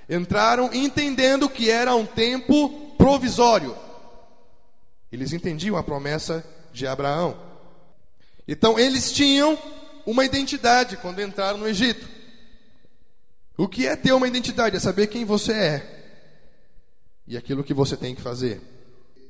entraram 0.08 0.72
entendendo 0.72 1.50
que 1.50 1.72
era 1.72 1.96
um 1.96 2.06
tempo 2.06 2.70
provisório. 2.96 3.76
Eles 5.12 5.34
entendiam 5.34 5.78
a 5.78 5.84
promessa 5.84 6.46
de 6.72 6.86
Abraão. 6.86 7.36
Então 8.48 8.78
eles 8.78 9.12
tinham 9.12 9.58
uma 10.06 10.24
identidade 10.24 10.96
quando 10.98 11.24
entraram 11.24 11.58
no 11.58 11.68
Egito. 11.68 12.14
O 13.58 13.68
que 13.68 13.88
é 13.88 13.96
ter 13.96 14.12
uma 14.12 14.28
identidade? 14.28 14.76
É 14.76 14.80
saber 14.80 15.08
quem 15.08 15.24
você 15.24 15.54
é 15.54 15.96
e 17.28 17.38
aquilo 17.38 17.64
que 17.64 17.74
você 17.74 17.96
tem 17.96 18.14
que 18.14 18.22
fazer. 18.22 18.62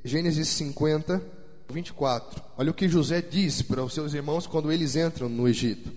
Gênesis 0.04 0.48
50, 0.50 1.22
24. 1.70 2.44
Olha 2.58 2.72
o 2.72 2.74
que 2.74 2.88
José 2.88 3.22
diz 3.22 3.62
para 3.62 3.84
os 3.84 3.94
seus 3.94 4.14
irmãos 4.14 4.48
quando 4.48 4.72
eles 4.72 4.96
entram 4.96 5.30
no 5.30 5.48
Egito: 5.48 5.92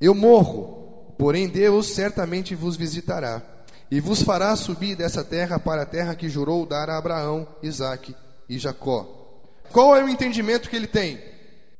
Eu 0.00 0.14
morro, 0.14 1.14
porém 1.18 1.48
Deus 1.48 1.88
certamente 1.88 2.54
vos 2.54 2.76
visitará 2.76 3.42
e 3.90 4.00
vos 4.00 4.22
fará 4.22 4.54
subir 4.56 4.96
dessa 4.96 5.24
terra 5.24 5.58
para 5.58 5.82
a 5.82 5.86
terra 5.86 6.14
que 6.14 6.28
jurou 6.28 6.66
dar 6.66 6.90
a 6.90 6.98
Abraão, 6.98 7.46
Isaque 7.62 8.14
e 8.48 8.58
Jacó. 8.58 9.14
Qual 9.72 9.94
é 9.96 10.02
o 10.02 10.08
entendimento 10.08 10.68
que 10.68 10.76
ele 10.76 10.86
tem? 10.86 11.18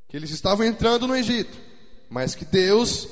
Que 0.08 0.16
eles 0.16 0.30
estavam 0.30 0.66
entrando 0.66 1.06
no 1.06 1.16
Egito, 1.16 1.56
mas 2.08 2.34
que 2.34 2.44
Deus 2.44 3.08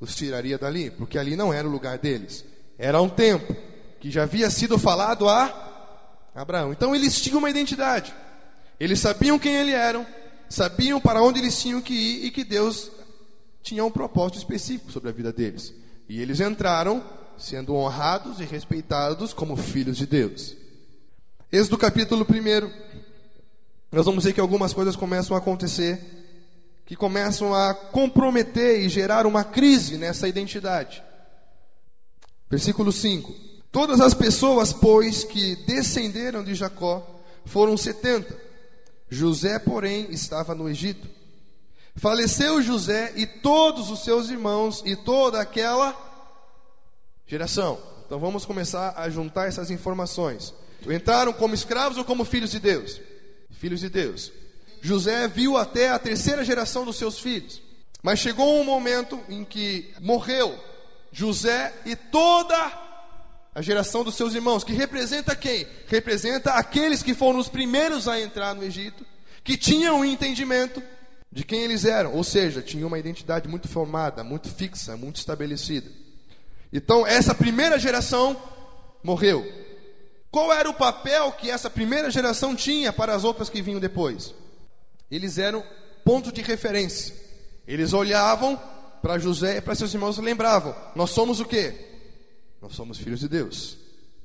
os 0.00 0.14
tiraria 0.14 0.58
dali, 0.58 0.90
porque 0.90 1.18
ali 1.18 1.36
não 1.36 1.52
era 1.52 1.66
o 1.66 1.70
lugar 1.70 1.98
deles. 1.98 2.44
Era 2.78 3.00
um 3.00 3.08
tempo 3.08 3.54
que 4.00 4.10
já 4.10 4.24
havia 4.24 4.50
sido 4.50 4.78
falado 4.78 5.28
a 5.28 6.30
Abraão. 6.34 6.72
Então 6.72 6.94
eles 6.94 7.20
tinham 7.20 7.38
uma 7.38 7.50
identidade. 7.50 8.14
Eles 8.78 9.00
sabiam 9.00 9.38
quem 9.38 9.54
eles 9.56 9.74
eram, 9.74 10.06
sabiam 10.48 11.00
para 11.00 11.22
onde 11.22 11.40
eles 11.40 11.60
tinham 11.60 11.80
que 11.80 11.94
ir 11.94 12.26
e 12.26 12.30
que 12.30 12.44
Deus 12.44 12.90
tinha 13.62 13.84
um 13.84 13.90
propósito 13.90 14.38
específico 14.38 14.92
sobre 14.92 15.08
a 15.08 15.12
vida 15.12 15.32
deles. 15.32 15.72
E 16.08 16.20
eles 16.20 16.40
entraram 16.40 17.02
sendo 17.38 17.74
honrados 17.74 18.40
e 18.40 18.44
respeitados 18.44 19.32
como 19.32 19.56
filhos 19.56 19.96
de 19.96 20.06
Deus. 20.06 20.54
Êxodo 21.50 21.78
capítulo 21.78 22.26
1, 22.28 22.70
nós 23.90 24.04
vamos 24.04 24.24
ver 24.24 24.32
que 24.32 24.40
algumas 24.40 24.72
coisas 24.72 24.94
começam 24.94 25.36
a 25.36 25.38
acontecer 25.38 26.25
que 26.86 26.94
começam 26.94 27.52
a 27.52 27.74
comprometer 27.74 28.80
e 28.80 28.88
gerar 28.88 29.26
uma 29.26 29.44
crise 29.44 29.98
nessa 29.98 30.28
identidade. 30.28 31.02
Versículo 32.48 32.92
5: 32.92 33.34
Todas 33.72 34.00
as 34.00 34.14
pessoas, 34.14 34.72
pois, 34.72 35.24
que 35.24 35.56
descenderam 35.66 36.44
de 36.44 36.54
Jacó 36.54 37.04
foram 37.44 37.76
setenta 37.76 38.46
José, 39.08 39.58
porém, 39.58 40.08
estava 40.10 40.54
no 40.54 40.68
Egito. 40.68 41.08
Faleceu 41.94 42.60
José 42.60 43.12
e 43.16 43.26
todos 43.26 43.90
os 43.90 44.04
seus 44.04 44.28
irmãos 44.28 44.82
e 44.84 44.94
toda 44.94 45.40
aquela 45.40 45.96
geração. 47.26 47.78
Então 48.04 48.18
vamos 48.18 48.44
começar 48.44 48.94
a 48.96 49.08
juntar 49.08 49.46
essas 49.46 49.70
informações. 49.70 50.52
Entraram 50.86 51.32
como 51.32 51.54
escravos 51.54 51.96
ou 51.98 52.04
como 52.04 52.24
filhos 52.24 52.50
de 52.50 52.60
Deus? 52.60 53.00
Filhos 53.50 53.80
de 53.80 53.88
Deus. 53.88 54.30
José 54.80 55.26
viu 55.28 55.56
até 55.56 55.90
a 55.90 55.98
terceira 55.98 56.44
geração 56.44 56.84
dos 56.84 56.96
seus 56.96 57.18
filhos. 57.18 57.60
Mas 58.02 58.18
chegou 58.18 58.60
um 58.60 58.64
momento 58.64 59.20
em 59.28 59.44
que 59.44 59.92
morreu 60.00 60.56
José 61.10 61.72
e 61.84 61.96
toda 61.96 62.86
a 63.54 63.62
geração 63.62 64.04
dos 64.04 64.14
seus 64.14 64.34
irmãos, 64.34 64.62
que 64.62 64.74
representa 64.74 65.34
quem? 65.34 65.66
Representa 65.86 66.52
aqueles 66.52 67.02
que 67.02 67.14
foram 67.14 67.38
os 67.38 67.48
primeiros 67.48 68.06
a 68.06 68.20
entrar 68.20 68.54
no 68.54 68.62
Egito, 68.62 69.04
que 69.42 69.56
tinham 69.56 70.00
um 70.00 70.04
entendimento 70.04 70.82
de 71.32 71.42
quem 71.42 71.62
eles 71.62 71.84
eram, 71.84 72.14
ou 72.14 72.22
seja, 72.22 72.60
tinham 72.62 72.86
uma 72.86 72.98
identidade 72.98 73.48
muito 73.48 73.66
formada, 73.66 74.22
muito 74.22 74.48
fixa, 74.48 74.96
muito 74.96 75.16
estabelecida. 75.16 75.90
Então, 76.72 77.06
essa 77.06 77.34
primeira 77.34 77.78
geração 77.78 78.36
morreu. 79.02 79.44
Qual 80.30 80.52
era 80.52 80.68
o 80.68 80.74
papel 80.74 81.32
que 81.32 81.50
essa 81.50 81.70
primeira 81.70 82.10
geração 82.10 82.54
tinha 82.54 82.92
para 82.92 83.14
as 83.14 83.24
outras 83.24 83.48
que 83.48 83.62
vinham 83.62 83.80
depois? 83.80 84.34
Eles 85.10 85.38
eram 85.38 85.64
ponto 86.04 86.32
de 86.32 86.42
referência. 86.42 87.14
Eles 87.66 87.92
olhavam 87.92 88.60
para 89.02 89.18
José 89.18 89.58
e 89.58 89.60
para 89.60 89.74
seus 89.74 89.92
irmãos 89.92 90.18
e 90.18 90.20
lembravam: 90.20 90.74
Nós 90.94 91.10
somos 91.10 91.40
o 91.40 91.44
quê? 91.44 91.74
Nós 92.60 92.74
somos 92.74 92.98
filhos 92.98 93.20
de 93.20 93.28
Deus. 93.28 93.76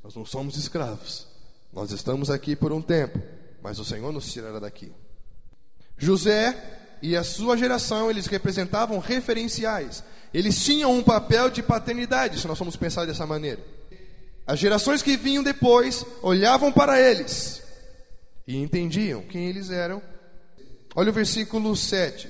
Nós 0.03 0.15
não 0.15 0.25
somos 0.25 0.57
escravos. 0.57 1.27
Nós 1.71 1.91
estamos 1.91 2.29
aqui 2.29 2.55
por 2.55 2.71
um 2.71 2.81
tempo, 2.81 3.21
mas 3.61 3.79
o 3.79 3.85
Senhor 3.85 4.11
nos 4.11 4.31
tirará 4.31 4.59
daqui. 4.59 4.91
José 5.97 6.55
e 7.01 7.15
a 7.15 7.23
sua 7.23 7.57
geração, 7.57 8.09
eles 8.09 8.25
representavam 8.25 8.99
referenciais. 8.99 10.03
Eles 10.33 10.63
tinham 10.63 10.93
um 10.93 11.03
papel 11.03 11.49
de 11.49 11.61
paternidade, 11.61 12.39
se 12.39 12.47
nós 12.47 12.57
formos 12.57 12.75
pensar 12.75 13.05
dessa 13.05 13.25
maneira. 13.25 13.61
As 14.45 14.59
gerações 14.59 15.01
que 15.01 15.17
vinham 15.17 15.43
depois 15.43 16.05
olhavam 16.21 16.71
para 16.71 16.99
eles 16.99 17.61
e 18.47 18.57
entendiam 18.57 19.21
quem 19.21 19.47
eles 19.47 19.69
eram. 19.69 20.01
Olha 20.95 21.09
o 21.09 21.13
versículo 21.13 21.75
7. 21.75 22.27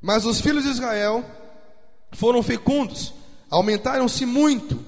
Mas 0.00 0.24
os 0.24 0.40
filhos 0.40 0.64
de 0.64 0.70
Israel 0.70 1.24
foram 2.12 2.42
fecundos, 2.42 3.14
aumentaram-se 3.48 4.26
muito 4.26 4.84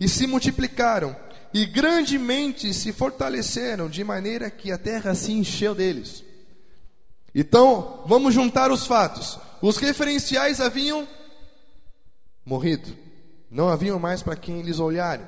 e 0.00 0.08
se 0.08 0.26
multiplicaram, 0.26 1.14
e 1.52 1.64
grandemente 1.66 2.74
se 2.74 2.92
fortaleceram, 2.92 3.88
de 3.88 4.02
maneira 4.02 4.50
que 4.50 4.72
a 4.72 4.78
terra 4.78 5.14
se 5.14 5.32
encheu 5.32 5.74
deles. 5.74 6.24
Então, 7.32 8.02
vamos 8.06 8.34
juntar 8.34 8.72
os 8.72 8.86
fatos. 8.86 9.38
Os 9.62 9.76
referenciais 9.76 10.60
haviam 10.60 11.06
morrido, 12.44 12.96
não 13.50 13.68
haviam 13.68 13.98
mais 13.98 14.22
para 14.22 14.36
quem 14.36 14.58
eles 14.58 14.80
olharem. 14.80 15.26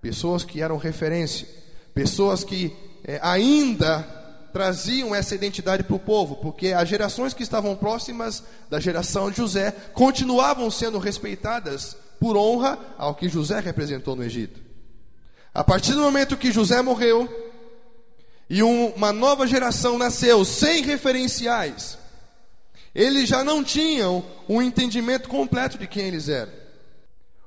Pessoas 0.00 0.44
que 0.44 0.62
eram 0.62 0.76
referência, 0.76 1.48
pessoas 1.92 2.44
que 2.44 2.74
é, 3.04 3.18
ainda 3.22 4.17
traziam 4.52 5.14
essa 5.14 5.34
identidade 5.34 5.82
para 5.82 5.96
o 5.96 6.00
povo, 6.00 6.36
porque 6.36 6.68
as 6.68 6.88
gerações 6.88 7.34
que 7.34 7.42
estavam 7.42 7.76
próximas 7.76 8.42
da 8.68 8.80
geração 8.80 9.30
de 9.30 9.36
José 9.36 9.72
continuavam 9.92 10.70
sendo 10.70 10.98
respeitadas 10.98 11.96
por 12.18 12.36
honra 12.36 12.78
ao 12.96 13.14
que 13.14 13.28
José 13.28 13.60
representou 13.60 14.16
no 14.16 14.24
Egito. 14.24 14.60
A 15.54 15.64
partir 15.64 15.92
do 15.92 16.00
momento 16.00 16.36
que 16.36 16.52
José 16.52 16.82
morreu 16.82 17.28
e 18.48 18.62
uma 18.62 19.12
nova 19.12 19.46
geração 19.46 19.98
nasceu 19.98 20.44
sem 20.44 20.82
referenciais, 20.82 21.98
eles 22.94 23.28
já 23.28 23.44
não 23.44 23.62
tinham 23.62 24.24
um 24.48 24.60
entendimento 24.62 25.28
completo 25.28 25.78
de 25.78 25.86
quem 25.86 26.06
eles 26.06 26.28
eram. 26.28 26.52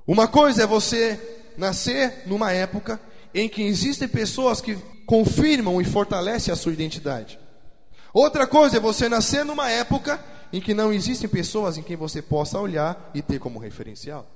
Uma 0.06 0.28
coisa 0.28 0.64
é 0.64 0.68
você 0.68 1.20
nascer 1.58 2.24
numa 2.26 2.52
época 2.52 3.00
em 3.34 3.48
que 3.48 3.64
existem 3.64 4.08
pessoas 4.08 4.62
que 4.62 4.76
confirmam 5.06 5.82
e 5.82 5.86
fortalecem 5.86 6.54
a 6.54 6.56
sua 6.56 6.74
identidade. 6.74 7.40
Outra 8.14 8.46
coisa 8.46 8.78
é 8.78 8.80
você 8.80 9.08
nascer 9.08 9.46
numa 9.46 9.70
época 9.70 10.24
em 10.52 10.60
que 10.60 10.74
não 10.74 10.92
existem 10.92 11.30
pessoas 11.30 11.78
em 11.78 11.84
quem 11.84 11.96
você 11.96 12.22
possa 12.22 12.60
olhar 12.60 13.12
e 13.14 13.22
ter 13.22 13.40
como 13.40 13.60
referencial. 13.60 14.30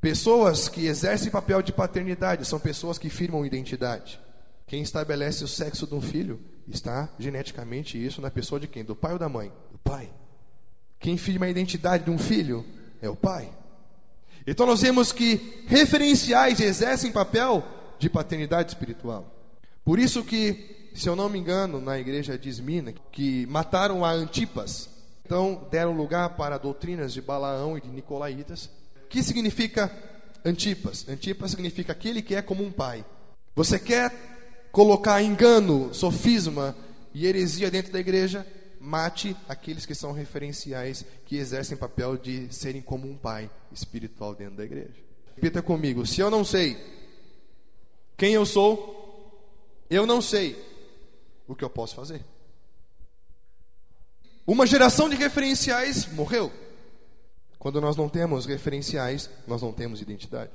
Pessoas 0.00 0.68
que 0.68 0.86
exercem 0.86 1.30
papel 1.30 1.62
de 1.62 1.72
paternidade 1.72 2.44
são 2.44 2.58
pessoas 2.58 2.98
que 2.98 3.08
firmam 3.08 3.46
identidade. 3.46 4.20
Quem 4.66 4.82
estabelece 4.82 5.44
o 5.44 5.48
sexo 5.48 5.86
de 5.86 5.94
um 5.94 6.00
filho 6.00 6.40
está 6.68 7.08
geneticamente 7.18 8.02
isso 8.02 8.20
na 8.20 8.30
pessoa 8.30 8.60
de 8.60 8.66
quem? 8.66 8.84
Do 8.84 8.96
pai 8.96 9.12
ou 9.12 9.18
da 9.18 9.28
mãe? 9.28 9.52
Do 9.70 9.78
pai. 9.78 10.10
Quem 10.98 11.16
firma 11.16 11.46
a 11.46 11.50
identidade 11.50 12.04
de 12.04 12.10
um 12.10 12.18
filho 12.18 12.64
é 13.00 13.08
o 13.08 13.16
pai. 13.16 13.50
Então 14.46 14.66
nós 14.66 14.82
vemos 14.82 15.12
que 15.12 15.64
referenciais 15.66 16.60
exercem 16.60 17.12
papel 17.12 17.64
de 17.98 18.10
paternidade 18.10 18.70
espiritual. 18.70 19.32
Por 19.84 19.98
isso 19.98 20.24
que, 20.24 20.90
se 20.94 21.08
eu 21.08 21.14
não 21.14 21.28
me 21.28 21.38
engano, 21.38 21.80
na 21.80 21.98
igreja 21.98 22.38
de 22.38 22.48
Esmina, 22.48 22.92
que 23.12 23.46
mataram 23.46 24.04
a 24.04 24.10
Antipas, 24.10 24.88
Então 25.24 25.66
deram 25.70 25.92
lugar 25.92 26.36
para 26.36 26.58
doutrinas 26.58 27.12
de 27.12 27.22
Balaão 27.22 27.78
e 27.78 27.80
de 27.80 27.88
Nicolaítas, 27.88 28.68
que 29.08 29.22
significa 29.22 29.90
Antipas. 30.44 31.08
Antipas 31.08 31.50
significa 31.50 31.92
aquele 31.92 32.20
que 32.20 32.34
é 32.34 32.42
como 32.42 32.62
um 32.62 32.70
pai. 32.70 33.04
Você 33.56 33.78
quer 33.78 34.12
colocar 34.70 35.22
engano, 35.22 35.94
sofisma 35.94 36.76
e 37.14 37.26
heresia 37.26 37.70
dentro 37.70 37.92
da 37.92 38.00
igreja? 38.00 38.46
Mate 38.78 39.34
aqueles 39.48 39.86
que 39.86 39.94
são 39.94 40.12
referenciais, 40.12 41.06
que 41.24 41.36
exercem 41.36 41.74
papel 41.74 42.18
de 42.18 42.52
serem 42.52 42.82
como 42.82 43.08
um 43.08 43.16
pai 43.16 43.50
espiritual 43.72 44.34
dentro 44.34 44.56
da 44.56 44.64
igreja. 44.64 44.92
Repita 45.34 45.62
comigo: 45.62 46.04
se 46.06 46.20
eu 46.20 46.30
não 46.30 46.44
sei 46.44 46.76
quem 48.16 48.32
eu 48.34 48.46
sou, 48.46 48.94
eu 49.90 50.06
não 50.06 50.20
sei 50.20 50.56
o 51.46 51.54
que 51.54 51.64
eu 51.64 51.70
posso 51.70 51.94
fazer. 51.94 52.24
Uma 54.46 54.66
geração 54.66 55.08
de 55.08 55.16
referenciais 55.16 56.06
morreu. 56.12 56.52
Quando 57.58 57.80
nós 57.80 57.96
não 57.96 58.08
temos 58.08 58.44
referenciais, 58.44 59.30
nós 59.46 59.62
não 59.62 59.72
temos 59.72 60.02
identidade. 60.02 60.52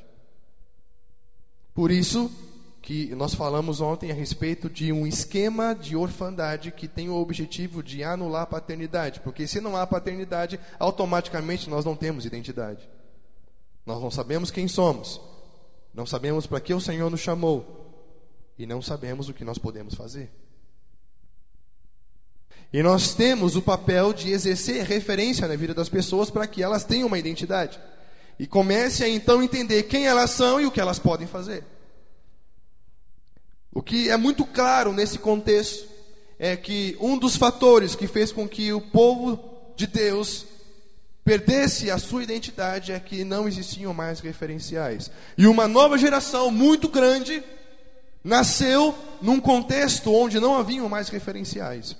Por 1.73 1.89
isso 1.89 2.31
que 2.81 3.13
nós 3.15 3.33
falamos 3.33 3.81
ontem 3.81 4.11
a 4.11 4.13
respeito 4.13 4.69
de 4.69 4.91
um 4.91 5.05
esquema 5.05 5.73
de 5.73 5.95
orfandade 5.95 6.71
que 6.71 6.87
tem 6.87 7.09
o 7.09 7.15
objetivo 7.15 7.83
de 7.83 8.03
anular 8.03 8.43
a 8.43 8.47
paternidade, 8.47 9.19
porque 9.21 9.47
se 9.47 9.59
não 9.59 9.75
há 9.75 9.85
paternidade, 9.85 10.59
automaticamente 10.77 11.69
nós 11.69 11.83
não 11.83 11.95
temos 11.95 12.25
identidade. 12.25 12.87
Nós 13.85 14.01
não 14.01 14.11
sabemos 14.11 14.51
quem 14.51 14.67
somos, 14.67 15.19
não 15.93 16.05
sabemos 16.05 16.45
para 16.45 16.59
que 16.59 16.73
o 16.73 16.79
Senhor 16.79 17.09
nos 17.09 17.19
chamou 17.19 17.89
e 18.57 18.65
não 18.65 18.81
sabemos 18.81 19.29
o 19.29 19.33
que 19.33 19.43
nós 19.43 19.57
podemos 19.57 19.95
fazer. 19.95 20.31
E 22.71 22.83
nós 22.83 23.15
temos 23.15 23.55
o 23.55 23.61
papel 23.61 24.13
de 24.13 24.31
exercer 24.31 24.85
referência 24.85 25.47
na 25.47 25.55
vida 25.55 25.73
das 25.73 25.89
pessoas 25.89 26.29
para 26.29 26.45
que 26.45 26.61
elas 26.61 26.83
tenham 26.83 27.07
uma 27.07 27.17
identidade. 27.17 27.79
E 28.37 28.45
comece 28.45 29.03
a 29.03 29.09
então 29.09 29.41
entender 29.41 29.83
quem 29.83 30.05
elas 30.05 30.31
são 30.31 30.61
e 30.61 30.65
o 30.65 30.71
que 30.71 30.79
elas 30.79 30.99
podem 30.99 31.27
fazer. 31.27 31.63
O 33.71 33.81
que 33.81 34.09
é 34.09 34.17
muito 34.17 34.45
claro 34.45 34.93
nesse 34.93 35.17
contexto 35.17 35.87
é 36.37 36.55
que 36.55 36.95
um 36.99 37.17
dos 37.17 37.35
fatores 37.35 37.95
que 37.95 38.07
fez 38.07 38.31
com 38.31 38.47
que 38.47 38.71
o 38.71 38.81
povo 38.81 39.73
de 39.75 39.87
Deus 39.87 40.45
perdesse 41.23 41.91
a 41.91 41.97
sua 41.97 42.23
identidade 42.23 42.91
é 42.91 42.99
que 42.99 43.23
não 43.23 43.47
existiam 43.47 43.93
mais 43.93 44.19
referenciais. 44.19 45.11
E 45.37 45.47
uma 45.47 45.67
nova 45.67 45.97
geração 45.97 46.49
muito 46.49 46.89
grande 46.89 47.43
nasceu 48.23 48.95
num 49.21 49.39
contexto 49.39 50.13
onde 50.13 50.39
não 50.39 50.57
haviam 50.57 50.89
mais 50.89 51.09
referenciais. 51.09 51.95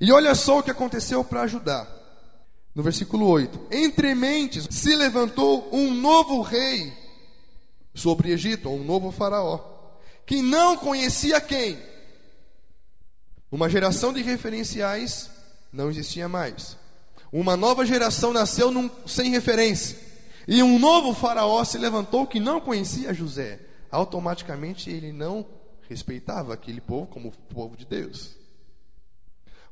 E 0.00 0.10
olha 0.12 0.34
só 0.34 0.58
o 0.58 0.62
que 0.62 0.70
aconteceu 0.70 1.22
para 1.22 1.42
ajudar. 1.42 1.86
No 2.74 2.82
versículo 2.82 3.26
8: 3.26 3.68
Entre 3.70 4.14
mentes 4.14 4.66
se 4.70 4.94
levantou 4.94 5.68
um 5.72 5.92
novo 5.94 6.42
rei 6.42 6.92
sobre 7.94 8.30
Egito, 8.30 8.68
um 8.68 8.84
novo 8.84 9.10
faraó, 9.10 9.58
que 10.26 10.42
não 10.42 10.76
conhecia 10.76 11.40
quem? 11.40 11.78
Uma 13.50 13.70
geração 13.70 14.12
de 14.12 14.22
referenciais 14.22 15.30
não 15.72 15.88
existia 15.88 16.28
mais. 16.28 16.76
Uma 17.32 17.56
nova 17.56 17.84
geração 17.84 18.32
nasceu 18.32 18.70
num, 18.70 18.90
sem 19.06 19.30
referência. 19.30 19.98
E 20.46 20.62
um 20.62 20.78
novo 20.78 21.12
faraó 21.12 21.64
se 21.64 21.76
levantou 21.76 22.26
que 22.26 22.38
não 22.38 22.60
conhecia 22.60 23.12
José. 23.12 23.60
Automaticamente 23.90 24.90
ele 24.90 25.12
não 25.12 25.44
respeitava 25.88 26.54
aquele 26.54 26.80
povo 26.80 27.06
como 27.06 27.32
povo 27.52 27.76
de 27.76 27.84
Deus. 27.84 28.36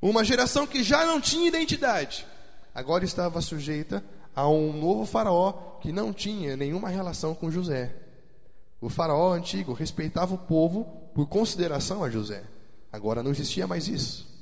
Uma 0.00 0.24
geração 0.24 0.66
que 0.66 0.82
já 0.82 1.06
não 1.06 1.20
tinha 1.20 1.48
identidade, 1.48 2.26
agora 2.74 3.04
estava 3.04 3.40
sujeita 3.40 4.04
a 4.34 4.48
um 4.48 4.72
novo 4.72 5.06
faraó 5.06 5.52
que 5.80 5.92
não 5.92 6.12
tinha 6.12 6.56
nenhuma 6.56 6.88
relação 6.88 7.34
com 7.34 7.50
José. 7.50 7.94
O 8.80 8.90
faraó 8.90 9.32
antigo 9.32 9.72
respeitava 9.72 10.34
o 10.34 10.38
povo 10.38 10.84
por 11.14 11.26
consideração 11.26 12.04
a 12.04 12.10
José. 12.10 12.44
Agora 12.92 13.22
não 13.22 13.30
existia 13.30 13.66
mais 13.66 13.88
isso. 13.88 14.33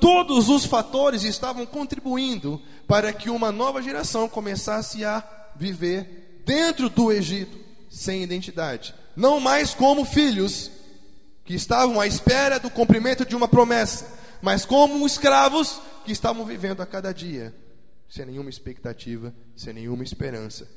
Todos 0.00 0.48
os 0.48 0.64
fatores 0.64 1.22
estavam 1.22 1.66
contribuindo 1.66 2.60
para 2.86 3.12
que 3.12 3.30
uma 3.30 3.50
nova 3.50 3.82
geração 3.82 4.28
começasse 4.28 5.04
a 5.04 5.22
viver 5.56 6.42
dentro 6.44 6.88
do 6.88 7.10
Egito 7.10 7.58
sem 7.90 8.22
identidade, 8.22 8.94
não 9.16 9.40
mais 9.40 9.74
como 9.74 10.04
filhos 10.04 10.70
que 11.44 11.54
estavam 11.54 12.00
à 12.00 12.06
espera 12.06 12.58
do 12.58 12.68
cumprimento 12.68 13.24
de 13.24 13.34
uma 13.34 13.48
promessa, 13.48 14.06
mas 14.42 14.64
como 14.64 15.06
escravos 15.06 15.80
que 16.04 16.12
estavam 16.12 16.44
vivendo 16.44 16.82
a 16.82 16.86
cada 16.86 17.12
dia, 17.12 17.54
sem 18.08 18.26
nenhuma 18.26 18.50
expectativa, 18.50 19.34
sem 19.56 19.72
nenhuma 19.72 20.04
esperança, 20.04 20.68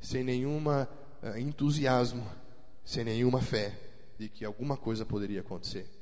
sem 0.00 0.24
nenhuma 0.24 0.88
uh, 1.22 1.38
entusiasmo, 1.38 2.26
sem 2.84 3.04
nenhuma 3.04 3.40
fé 3.40 3.78
de 4.18 4.28
que 4.28 4.44
alguma 4.44 4.76
coisa 4.76 5.04
poderia 5.04 5.40
acontecer. 5.40 5.95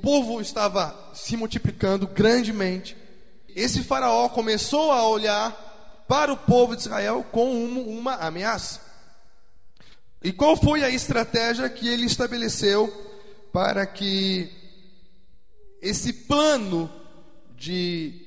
Povo 0.00 0.40
estava 0.40 0.94
se 1.14 1.36
multiplicando 1.36 2.06
grandemente. 2.06 2.96
Esse 3.48 3.82
faraó 3.82 4.28
começou 4.28 4.92
a 4.92 5.06
olhar 5.08 6.04
para 6.08 6.32
o 6.32 6.36
povo 6.36 6.74
de 6.74 6.82
Israel 6.82 7.24
com 7.30 7.52
uma 7.52 8.14
ameaça. 8.14 8.80
E 10.22 10.32
qual 10.32 10.56
foi 10.56 10.82
a 10.82 10.90
estratégia 10.90 11.68
que 11.68 11.88
ele 11.88 12.06
estabeleceu 12.06 12.88
para 13.52 13.86
que 13.86 14.50
esse 15.80 16.12
plano 16.12 16.90
de 17.56 18.26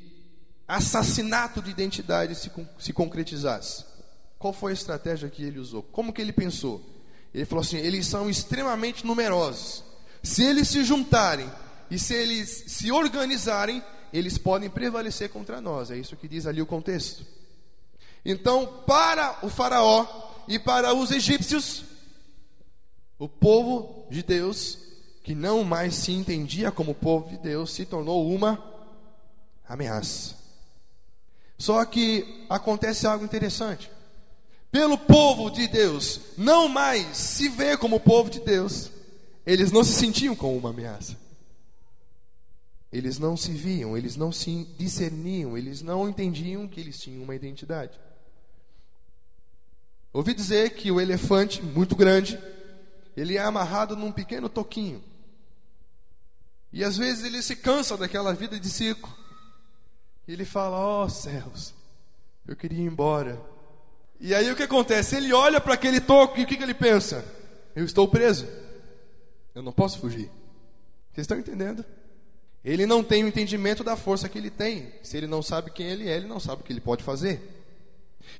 assassinato 0.67 1.61
de 1.61 1.69
identidade 1.69 2.35
se, 2.35 2.51
se 2.79 2.93
concretizasse. 2.93 3.85
Qual 4.39 4.53
foi 4.53 4.71
a 4.71 4.73
estratégia 4.73 5.29
que 5.29 5.43
ele 5.43 5.59
usou? 5.59 5.83
Como 5.83 6.11
que 6.11 6.21
ele 6.21 6.33
pensou? 6.33 6.81
Ele 7.33 7.45
falou 7.45 7.61
assim: 7.61 7.77
eles 7.77 8.07
são 8.07 8.29
extremamente 8.29 9.05
numerosos. 9.05 9.83
Se 10.21 10.43
eles 10.43 10.67
se 10.67 10.83
juntarem 10.83 11.49
e 11.93 11.99
se 11.99 12.15
eles 12.15 12.63
se 12.69 12.91
organizarem, 12.91 13.83
eles 14.11 14.35
podem 14.35 14.67
prevalecer 14.67 15.29
contra 15.29 15.61
nós. 15.61 15.91
É 15.91 15.95
isso 15.95 16.15
que 16.15 16.27
diz 16.27 16.47
ali 16.47 16.59
o 16.59 16.65
contexto. 16.65 17.23
Então, 18.25 18.81
para 18.87 19.37
o 19.43 19.49
Faraó 19.49 20.07
e 20.47 20.57
para 20.57 20.91
os 20.95 21.11
egípcios, 21.11 21.83
o 23.19 23.29
povo 23.29 24.07
de 24.09 24.23
Deus 24.23 24.79
que 25.23 25.35
não 25.35 25.63
mais 25.63 25.93
se 25.93 26.11
entendia 26.11 26.71
como 26.71 26.95
povo 26.95 27.29
de 27.29 27.37
Deus, 27.37 27.71
se 27.71 27.85
tornou 27.85 28.27
uma 28.27 28.59
ameaça. 29.69 30.35
Só 31.59 31.85
que 31.85 32.43
acontece 32.49 33.05
algo 33.05 33.23
interessante. 33.23 33.91
Pelo 34.71 34.97
povo 34.97 35.51
de 35.51 35.67
Deus 35.67 36.19
não 36.39 36.67
mais 36.67 37.15
se 37.15 37.49
vê 37.49 37.77
como 37.77 37.99
povo 37.99 38.31
de 38.31 38.39
Deus, 38.39 38.89
eles 39.45 39.71
não 39.71 39.83
se 39.83 39.93
sentiam 39.93 40.35
como 40.35 40.57
uma 40.57 40.71
ameaça. 40.71 41.21
Eles 42.93 43.17
não 43.17 43.35
se 43.35 43.51
viam, 43.51 43.97
eles 43.97 44.15
não 44.15 44.31
se 44.31 44.65
discerniam, 44.77 45.57
eles 45.57 45.81
não 45.81 46.07
entendiam 46.07 46.67
que 46.67 46.79
eles 46.79 46.99
tinham 46.99 47.23
uma 47.23 47.33
identidade. 47.33 47.99
Ouvi 50.13 50.35
dizer 50.35 50.75
que 50.75 50.91
o 50.91 51.01
elefante, 51.01 51.63
muito 51.63 51.95
grande, 51.95 52.39
ele 53.17 53.35
é 53.35 53.41
amarrado 53.41 53.95
num 53.95 54.11
pequeno 54.11 54.47
toquinho. 54.47 55.03
E 56.71 56.83
às 56.83 56.95
vezes 56.95 57.25
ele 57.25 57.41
se 57.41 57.55
cansa 57.55 57.97
daquela 57.97 58.31
vida 58.31 58.59
de 58.59 58.69
circo. 58.69 59.11
E 60.27 60.33
ele 60.33 60.45
fala: 60.45 60.77
Ó 60.77 61.05
oh, 61.05 61.09
céus, 61.09 61.73
eu 62.47 62.55
queria 62.55 62.83
ir 62.83 62.85
embora. 62.85 63.41
E 64.19 64.35
aí 64.35 64.51
o 64.51 64.55
que 64.55 64.63
acontece? 64.63 65.15
Ele 65.15 65.33
olha 65.33 65.59
para 65.59 65.73
aquele 65.73 65.99
toco 65.99 66.39
e 66.39 66.43
o 66.43 66.45
que, 66.45 66.57
que 66.57 66.63
ele 66.63 66.75
pensa? 66.75 67.25
Eu 67.75 67.85
estou 67.85 68.07
preso. 68.07 68.47
Eu 69.55 69.63
não 69.63 69.71
posso 69.71 69.97
fugir. 69.97 70.29
Vocês 71.11 71.23
estão 71.23 71.39
entendendo? 71.39 71.83
Ele 72.63 72.85
não 72.85 73.03
tem 73.03 73.23
o 73.23 73.27
entendimento 73.27 73.83
da 73.83 73.95
força 73.95 74.29
que 74.29 74.37
ele 74.37 74.49
tem. 74.49 74.93
Se 75.03 75.17
ele 75.17 75.27
não 75.27 75.41
sabe 75.41 75.71
quem 75.71 75.87
ele 75.87 76.07
é, 76.07 76.15
ele 76.15 76.27
não 76.27 76.39
sabe 76.39 76.61
o 76.61 76.65
que 76.65 76.71
ele 76.71 76.79
pode 76.79 77.03
fazer. 77.03 77.41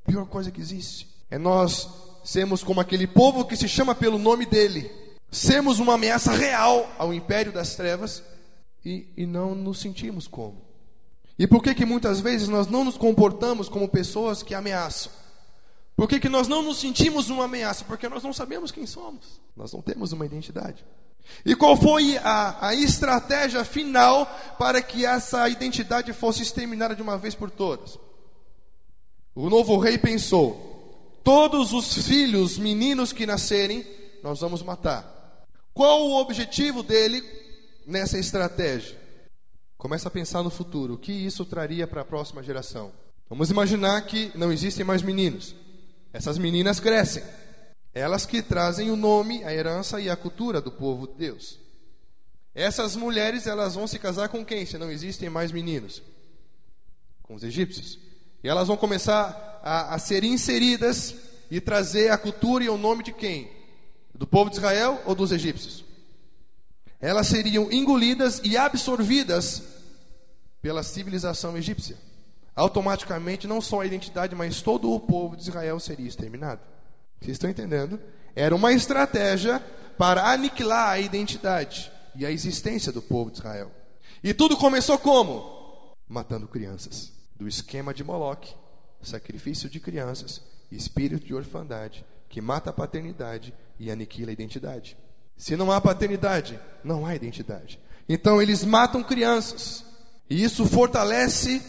Pior 0.05 0.25
coisa 0.25 0.51
que 0.51 0.62
existe 0.62 1.09
é 1.29 1.38
nós 1.38 1.89
sermos 2.23 2.63
como 2.63 2.79
aquele 2.79 3.05
povo 3.05 3.45
que 3.45 3.55
se 3.55 3.67
chama 3.67 3.93
pelo 3.93 4.17
nome 4.17 4.45
dele 4.45 4.89
sermos 5.29 5.79
uma 5.79 5.95
ameaça 5.95 6.31
real 6.31 6.89
ao 6.97 7.13
império 7.13 7.51
das 7.51 7.75
trevas 7.75 8.23
e, 8.86 9.07
e 9.17 9.25
não 9.25 9.55
nos 9.55 9.79
sentimos 9.79 10.27
como. 10.27 10.62
E 11.38 11.47
por 11.47 11.63
que 11.63 11.73
que 11.73 11.86
muitas 11.86 12.19
vezes 12.19 12.47
nós 12.47 12.67
não 12.67 12.83
nos 12.83 12.97
comportamos 12.97 13.67
como 13.67 13.89
pessoas 13.89 14.43
que 14.43 14.53
ameaçam? 14.53 15.12
Por 15.95 16.07
que, 16.07 16.19
que 16.19 16.29
nós 16.29 16.47
não 16.47 16.62
nos 16.62 16.79
sentimos 16.79 17.29
uma 17.29 17.45
ameaça? 17.45 17.86
Porque 17.86 18.09
nós 18.09 18.23
não 18.23 18.33
sabemos 18.33 18.71
quem 18.71 18.86
somos. 18.86 19.39
Nós 19.55 19.71
não 19.73 19.81
temos 19.81 20.12
uma 20.12 20.25
identidade. 20.25 20.83
E 21.45 21.55
qual 21.55 21.75
foi 21.75 22.17
a, 22.17 22.67
a 22.67 22.75
estratégia 22.75 23.63
final 23.65 24.25
para 24.57 24.81
que 24.81 25.05
essa 25.05 25.47
identidade 25.49 26.13
fosse 26.13 26.41
exterminada 26.41 26.95
de 26.95 27.01
uma 27.01 27.17
vez 27.17 27.36
por 27.36 27.49
todas? 27.49 27.97
O 29.36 29.49
novo 29.49 29.77
rei 29.77 29.97
pensou: 29.97 31.19
todos 31.23 31.73
os 31.73 32.05
filhos 32.05 32.57
meninos 32.57 33.12
que 33.12 33.25
nascerem, 33.25 33.86
nós 34.23 34.39
vamos 34.39 34.62
matar. 34.62 35.12
Qual 35.73 36.07
o 36.07 36.21
objetivo 36.21 36.83
dele 36.83 37.23
nessa 37.86 38.17
estratégia? 38.17 39.01
Começa 39.77 40.07
a 40.07 40.12
pensar 40.12 40.43
no 40.43 40.49
futuro. 40.49 40.93
O 40.93 40.97
que 40.97 41.12
isso 41.12 41.43
traria 41.43 41.88
para 41.88 42.01
a 42.01 42.05
próxima 42.05 42.43
geração? 42.43 42.91
Vamos 43.27 43.49
imaginar 43.49 44.01
que 44.05 44.31
não 44.36 44.51
existem 44.51 44.86
mais 44.86 45.01
meninos. 45.01 45.55
Essas 46.13 46.38
meninas 46.38 46.79
crescem. 46.79 47.23
Elas 47.93 48.25
que 48.25 48.41
trazem 48.41 48.89
o 48.89 48.95
nome, 48.95 49.43
a 49.43 49.53
herança 49.53 50.01
e 50.01 50.10
a 50.10 50.15
cultura 50.15 50.60
do 50.60 50.71
povo 50.71 51.08
de 51.08 51.13
Deus. 51.13 51.60
Essas 52.56 52.95
mulheres, 52.95 53.47
elas 53.47 53.75
vão 53.75 53.88
se 53.88 53.99
casar 53.99 54.29
com 54.29 54.43
quem, 54.43 54.65
se 54.65 54.77
não 54.77 54.91
existem 54.91 55.29
mais 55.29 55.51
meninos? 55.51 56.01
Com 57.21 57.36
os 57.36 57.43
egípcios. 57.43 57.99
E 58.43 58.49
elas 58.49 58.67
vão 58.67 58.77
começar 58.77 59.62
a, 59.63 59.95
a 59.95 59.99
ser 59.99 60.23
inseridas 60.23 61.15
e 61.49 61.62
trazer 61.62 62.10
a 62.10 62.17
cultura 62.17 62.63
e 62.63 62.69
o 62.69 62.77
nome 62.77 63.03
de 63.03 63.13
quem? 63.13 63.49
Do 64.13 64.27
povo 64.27 64.49
de 64.49 64.58
Israel 64.58 65.01
ou 65.06 65.15
dos 65.15 65.32
egípcios? 65.32 65.84
Elas 66.99 67.27
seriam 67.27 67.71
engolidas 67.71 68.41
e 68.43 68.56
absorvidas 68.56 69.63
pela 70.62 70.84
civilização 70.84 71.58
egípcia. 71.58 71.97
Automaticamente, 72.56 73.47
não 73.47 73.60
só 73.60 73.82
a 73.82 73.86
identidade, 73.86 74.36
mas 74.36 74.62
todo 74.62 74.91
o 74.91 74.99
povo 74.99 75.36
de 75.36 75.41
Israel 75.43 75.79
seria 75.79 76.08
exterminado. 76.08 76.62
Vocês 77.23 77.36
estão 77.36 77.49
entendendo? 77.49 77.99
Era 78.36 78.53
uma 78.53 78.73
estratégia 78.73 79.63
para 79.97 80.29
aniquilar 80.29 80.89
a 80.89 80.99
identidade 80.99 81.89
e 82.15 82.25
a 82.25 82.31
existência 82.31 82.91
do 82.91 83.01
povo 83.01 83.31
de 83.31 83.38
Israel. 83.38 83.71
E 84.21 84.33
tudo 84.33 84.57
começou 84.57 84.97
como? 84.97 85.95
Matando 86.07 86.49
crianças. 86.49 87.13
Do 87.38 87.47
esquema 87.47 87.93
de 87.93 88.03
Moloque, 88.03 88.53
sacrifício 89.01 89.69
de 89.69 89.79
crianças, 89.79 90.41
espírito 90.69 91.25
de 91.25 91.33
orfandade, 91.33 92.05
que 92.27 92.41
mata 92.41 92.71
a 92.71 92.73
paternidade 92.73 93.53
e 93.79 93.89
aniquila 93.89 94.29
a 94.29 94.33
identidade. 94.33 94.97
Se 95.38 95.55
não 95.55 95.71
há 95.71 95.79
paternidade, 95.79 96.59
não 96.83 97.05
há 97.05 97.15
identidade. 97.15 97.79
Então 98.09 98.41
eles 98.41 98.65
matam 98.65 99.01
crianças. 99.01 99.86
E 100.29 100.43
isso 100.43 100.65
fortalece 100.65 101.62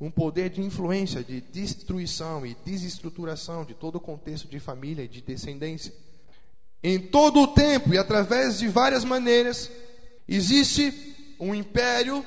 um 0.00 0.10
poder 0.10 0.50
de 0.50 0.60
influência, 0.60 1.24
de 1.24 1.40
destruição 1.40 2.44
e 2.44 2.56
desestruturação 2.64 3.64
de 3.64 3.74
todo 3.74 3.96
o 3.96 4.00
contexto 4.00 4.46
de 4.48 4.60
família 4.60 5.04
e 5.04 5.08
de 5.08 5.22
descendência. 5.22 5.92
Em 6.82 6.98
todo 6.98 7.40
o 7.40 7.48
tempo 7.48 7.94
e 7.94 7.98
através 7.98 8.58
de 8.58 8.68
várias 8.68 9.04
maneiras, 9.04 9.70
existe 10.28 10.92
um 11.40 11.54
império 11.54 12.24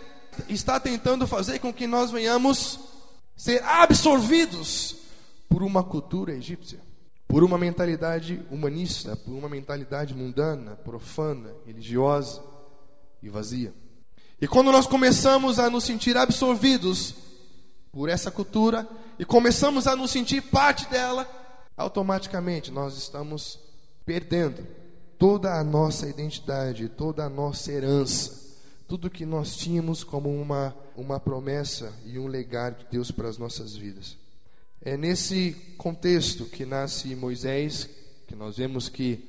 que 0.47 0.53
está 0.53 0.79
tentando 0.79 1.27
fazer 1.27 1.60
com 1.60 1.71
que 1.71 1.86
nós 1.86 2.12
venhamos 2.12 2.79
ser 3.36 3.63
absorvidos 3.63 4.95
por 5.47 5.62
uma 5.63 5.84
cultura 5.84 6.34
egípcia, 6.34 6.79
por 7.27 7.43
uma 7.43 7.58
mentalidade 7.58 8.43
humanista, 8.49 9.15
por 9.15 9.32
uma 9.32 9.47
mentalidade 9.47 10.15
mundana, 10.15 10.75
profana, 10.75 11.53
religiosa 11.65 12.41
e 13.21 13.29
vazia. 13.29 13.73
E 14.41 14.47
quando 14.47 14.71
nós 14.71 14.88
começamos 14.88 15.60
a 15.60 15.69
nos 15.69 15.84
sentir 15.84 16.17
absorvidos 16.17 17.28
por 17.91 18.10
essa 18.10 18.30
cultura 18.32 18.88
e 19.17 19.25
começamos 19.25 19.88
a 19.88 19.95
nos 19.95 20.12
sentir 20.12 20.41
parte 20.41 20.88
dela, 20.89 21.28
automaticamente 21.75 22.71
nós 22.71 22.97
estamos 22.97 23.60
perdendo 24.06 24.65
toda 25.17 25.60
a 25.60 25.63
nossa 25.63 26.08
identidade, 26.08 26.88
toda 26.89 27.25
a 27.25 27.30
nossa 27.30 27.71
herança, 27.71 28.39
tudo 28.88 29.10
que 29.10 29.25
nós 29.25 29.56
tínhamos 29.56 30.04
como 30.04 30.30
uma, 30.30 30.75
uma 30.95 31.19
promessa 31.19 31.93
e 32.06 32.17
um 32.17 32.28
legado 32.28 32.80
de 32.80 32.91
Deus 32.91 33.12
para 33.12 33.28
as 33.28 33.38
nossas 33.38 33.75
vidas. 33.75 34.17
É 34.82 34.95
nesse 34.95 35.52
contexto 35.78 36.45
que 36.45 36.65
nasce 36.65 37.13
Moisés, 37.15 37.89
que 38.28 38.36
nós 38.36 38.58
vemos 38.58 38.88
que 38.88 39.28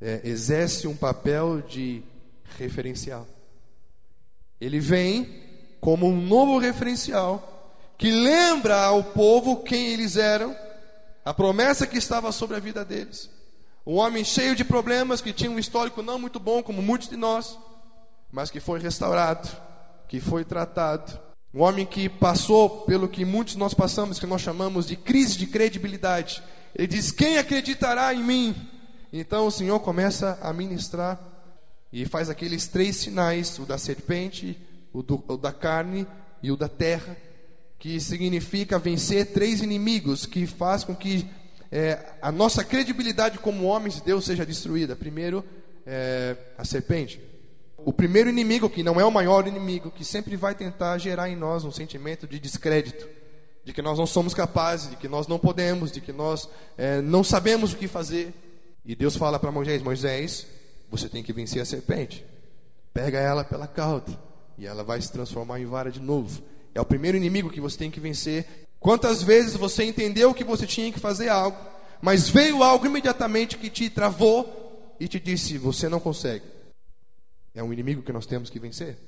é, 0.00 0.20
exerce 0.24 0.86
um 0.86 0.96
papel 0.96 1.60
de 1.60 2.02
referencial. 2.56 3.26
Ele 4.60 4.78
vem 4.78 5.42
como 5.80 6.06
um 6.06 6.24
novo 6.24 6.58
referencial 6.58 7.55
que 7.98 8.10
lembra 8.10 8.82
ao 8.82 9.02
povo 9.02 9.62
quem 9.62 9.88
eles 9.88 10.16
eram, 10.16 10.54
a 11.24 11.32
promessa 11.32 11.86
que 11.86 11.96
estava 11.96 12.30
sobre 12.30 12.56
a 12.56 12.60
vida 12.60 12.84
deles. 12.84 13.30
Um 13.86 13.96
homem 13.96 14.24
cheio 14.24 14.54
de 14.54 14.64
problemas, 14.64 15.20
que 15.20 15.32
tinha 15.32 15.50
um 15.50 15.58
histórico 15.58 16.02
não 16.02 16.18
muito 16.18 16.38
bom, 16.38 16.62
como 16.62 16.82
muitos 16.82 17.08
de 17.08 17.16
nós, 17.16 17.58
mas 18.30 18.50
que 18.50 18.60
foi 18.60 18.80
restaurado, 18.80 19.48
que 20.08 20.20
foi 20.20 20.44
tratado. 20.44 21.18
Um 21.54 21.62
homem 21.62 21.86
que 21.86 22.08
passou 22.08 22.82
pelo 22.82 23.08
que 23.08 23.24
muitos 23.24 23.54
de 23.54 23.58
nós 23.58 23.72
passamos, 23.72 24.18
que 24.18 24.26
nós 24.26 24.42
chamamos 24.42 24.86
de 24.86 24.96
crise 24.96 25.38
de 25.38 25.46
credibilidade. 25.46 26.42
Ele 26.74 26.88
diz: 26.88 27.10
Quem 27.10 27.38
acreditará 27.38 28.12
em 28.12 28.22
mim? 28.22 28.54
Então 29.12 29.46
o 29.46 29.50
Senhor 29.50 29.80
começa 29.80 30.38
a 30.42 30.52
ministrar 30.52 31.18
e 31.92 32.04
faz 32.04 32.28
aqueles 32.28 32.66
três 32.66 32.96
sinais: 32.96 33.58
o 33.58 33.64
da 33.64 33.78
serpente, 33.78 34.60
o, 34.92 35.02
do, 35.02 35.24
o 35.28 35.36
da 35.36 35.52
carne 35.52 36.06
e 36.42 36.50
o 36.50 36.56
da 36.56 36.68
terra 36.68 37.16
que 37.78 38.00
significa 38.00 38.78
vencer 38.78 39.32
três 39.32 39.60
inimigos, 39.60 40.26
que 40.26 40.46
faz 40.46 40.84
com 40.84 40.94
que 40.94 41.28
é, 41.70 41.98
a 42.22 42.32
nossa 42.32 42.64
credibilidade 42.64 43.38
como 43.38 43.64
homens 43.64 43.96
de 43.96 44.02
Deus 44.02 44.24
seja 44.24 44.46
destruída. 44.46 44.96
Primeiro, 44.96 45.44
é, 45.86 46.36
a 46.56 46.64
serpente. 46.64 47.20
O 47.76 47.92
primeiro 47.92 48.28
inimigo, 48.28 48.68
que 48.68 48.82
não 48.82 49.00
é 49.00 49.04
o 49.04 49.12
maior 49.12 49.46
inimigo, 49.46 49.90
que 49.90 50.04
sempre 50.04 50.36
vai 50.36 50.54
tentar 50.54 50.98
gerar 50.98 51.28
em 51.28 51.36
nós 51.36 51.64
um 51.64 51.70
sentimento 51.70 52.26
de 52.26 52.40
descrédito, 52.40 53.06
de 53.64 53.72
que 53.72 53.82
nós 53.82 53.98
não 53.98 54.06
somos 54.06 54.34
capazes, 54.34 54.90
de 54.90 54.96
que 54.96 55.08
nós 55.08 55.26
não 55.26 55.38
podemos, 55.38 55.92
de 55.92 56.00
que 56.00 56.12
nós 56.12 56.48
é, 56.76 57.00
não 57.00 57.22
sabemos 57.22 57.72
o 57.72 57.76
que 57.76 57.86
fazer. 57.86 58.34
E 58.84 58.94
Deus 58.94 59.16
fala 59.16 59.38
para 59.38 59.52
Moisés: 59.52 59.82
Moisés, 59.82 60.46
você 60.90 61.08
tem 61.08 61.22
que 61.22 61.32
vencer 61.32 61.62
a 61.62 61.64
serpente. 61.64 62.24
Pega 62.92 63.18
ela 63.18 63.44
pela 63.44 63.66
cauda 63.66 64.18
e 64.56 64.66
ela 64.66 64.82
vai 64.82 65.00
se 65.00 65.12
transformar 65.12 65.60
em 65.60 65.66
vara 65.66 65.90
de 65.90 66.00
novo. 66.00 66.42
É 66.76 66.80
o 66.80 66.84
primeiro 66.84 67.16
inimigo 67.16 67.48
que 67.48 67.60
você 67.60 67.78
tem 67.78 67.90
que 67.90 67.98
vencer. 67.98 68.68
Quantas 68.78 69.22
vezes 69.22 69.54
você 69.54 69.82
entendeu 69.82 70.34
que 70.34 70.44
você 70.44 70.66
tinha 70.66 70.92
que 70.92 71.00
fazer 71.00 71.30
algo, 71.30 71.56
mas 72.02 72.28
veio 72.28 72.62
algo 72.62 72.84
imediatamente 72.84 73.56
que 73.56 73.70
te 73.70 73.88
travou 73.88 74.94
e 75.00 75.08
te 75.08 75.18
disse: 75.18 75.56
Você 75.56 75.88
não 75.88 75.98
consegue. 75.98 76.44
É 77.54 77.62
um 77.62 77.72
inimigo 77.72 78.02
que 78.02 78.12
nós 78.12 78.26
temos 78.26 78.50
que 78.50 78.58
vencer. 78.58 78.98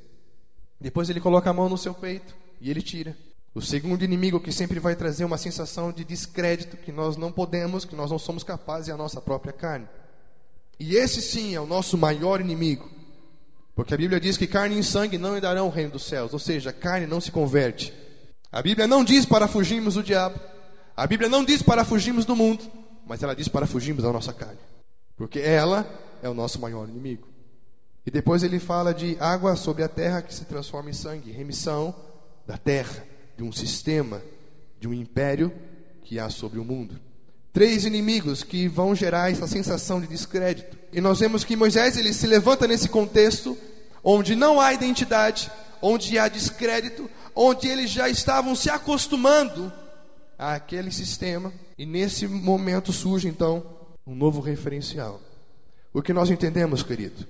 Depois 0.81 1.11
ele 1.11 1.20
coloca 1.20 1.50
a 1.50 1.52
mão 1.52 1.68
no 1.68 1.76
seu 1.76 1.92
peito 1.92 2.35
e 2.59 2.70
ele 2.70 2.81
tira. 2.81 3.14
O 3.54 3.61
segundo 3.61 4.02
inimigo 4.02 4.40
que 4.40 4.50
sempre 4.50 4.81
vai 4.81 4.96
trazer 4.96 5.26
uma 5.26 5.37
sensação 5.37 5.92
de 5.92 6.04
descrédito, 6.04 6.78
que 6.78 6.90
nós 6.90 7.18
não 7.18 7.31
podemos, 7.31 7.85
que 7.85 7.94
nós 7.94 8.11
não 8.11 8.18
somos 8.18 8.42
capazes, 8.42 8.88
é 8.88 8.92
a 8.92 8.96
nossa 8.96 9.20
própria 9.20 9.52
carne. 9.52 9.87
E 10.81 10.96
esse 10.96 11.20
sim 11.20 11.54
é 11.54 11.61
o 11.61 11.66
nosso 11.66 11.98
maior 11.98 12.40
inimigo. 12.40 12.88
Porque 13.78 13.94
a 13.94 13.96
Bíblia 13.96 14.18
diz 14.18 14.36
que 14.36 14.48
carne 14.48 14.76
e 14.76 14.82
sangue 14.82 15.16
não 15.18 15.36
herdarão 15.36 15.68
o 15.68 15.70
reino 15.70 15.92
dos 15.92 16.04
céus, 16.04 16.32
ou 16.32 16.38
seja, 16.40 16.72
carne 16.72 17.06
não 17.06 17.20
se 17.20 17.30
converte. 17.30 17.94
A 18.50 18.60
Bíblia 18.60 18.88
não 18.88 19.04
diz 19.04 19.24
para 19.24 19.46
fugirmos 19.46 19.94
do 19.94 20.02
diabo. 20.02 20.40
A 20.96 21.06
Bíblia 21.06 21.28
não 21.28 21.44
diz 21.44 21.62
para 21.62 21.84
fugirmos 21.84 22.24
do 22.24 22.34
mundo, 22.34 22.64
mas 23.06 23.22
ela 23.22 23.36
diz 23.36 23.46
para 23.46 23.68
fugirmos 23.68 24.02
da 24.02 24.12
nossa 24.12 24.32
carne. 24.32 24.58
Porque 25.16 25.38
ela 25.38 25.88
é 26.20 26.28
o 26.28 26.34
nosso 26.34 26.60
maior 26.60 26.88
inimigo. 26.88 27.28
E 28.04 28.10
depois 28.10 28.42
ele 28.42 28.58
fala 28.58 28.92
de 28.92 29.16
água 29.20 29.54
sobre 29.54 29.84
a 29.84 29.88
terra 29.88 30.22
que 30.22 30.34
se 30.34 30.44
transforma 30.44 30.90
em 30.90 30.92
sangue, 30.92 31.30
remissão 31.30 31.94
da 32.48 32.58
terra, 32.58 33.06
de 33.36 33.44
um 33.44 33.52
sistema, 33.52 34.20
de 34.80 34.88
um 34.88 34.92
império 34.92 35.52
que 36.02 36.18
há 36.18 36.28
sobre 36.28 36.58
o 36.58 36.64
mundo. 36.64 36.98
Três 37.52 37.84
inimigos 37.84 38.42
que 38.42 38.66
vão 38.66 38.92
gerar 38.92 39.30
essa 39.30 39.46
sensação 39.46 40.00
de 40.00 40.08
descrédito. 40.08 40.76
E 40.92 41.00
nós 41.00 41.20
vemos 41.20 41.44
que 41.44 41.54
Moisés 41.54 41.96
ele 41.96 42.12
se 42.12 42.26
levanta 42.26 42.66
nesse 42.66 42.88
contexto 42.88 43.56
onde 44.10 44.34
não 44.34 44.58
há 44.58 44.72
identidade, 44.72 45.52
onde 45.82 46.18
há 46.18 46.28
descrédito, 46.28 47.10
onde 47.36 47.68
eles 47.68 47.90
já 47.90 48.08
estavam 48.08 48.56
se 48.56 48.70
acostumando 48.70 49.70
àquele 50.38 50.90
sistema, 50.90 51.52
e 51.76 51.84
nesse 51.84 52.26
momento 52.26 52.90
surge 52.90 53.28
então 53.28 53.62
um 54.06 54.14
novo 54.14 54.40
referencial. 54.40 55.20
O 55.92 56.00
que 56.00 56.14
nós 56.14 56.30
entendemos, 56.30 56.82
querido? 56.82 57.26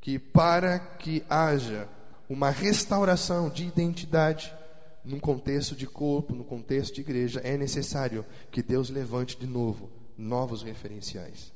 Que 0.00 0.18
para 0.18 0.80
que 0.80 1.22
haja 1.30 1.88
uma 2.28 2.50
restauração 2.50 3.48
de 3.48 3.64
identidade 3.64 4.52
num 5.04 5.20
contexto 5.20 5.76
de 5.76 5.86
corpo, 5.86 6.34
no 6.34 6.42
contexto 6.42 6.96
de 6.96 7.00
igreja, 7.00 7.40
é 7.44 7.56
necessário 7.56 8.26
que 8.50 8.60
Deus 8.60 8.90
levante 8.90 9.38
de 9.38 9.46
novo 9.46 9.88
novos 10.16 10.64
referenciais. 10.64 11.52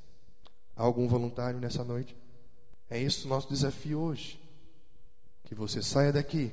Há 0.77 0.85
algum 0.85 1.09
voluntário 1.09 1.59
nessa 1.59 1.83
noite? 1.83 2.17
É 2.89 2.97
isso 2.97 3.27
o 3.27 3.29
nosso 3.29 3.49
desafio 3.49 3.99
hoje. 3.99 4.42
Que 5.53 5.59
você 5.59 5.83
saia 5.83 6.11
daqui 6.11 6.51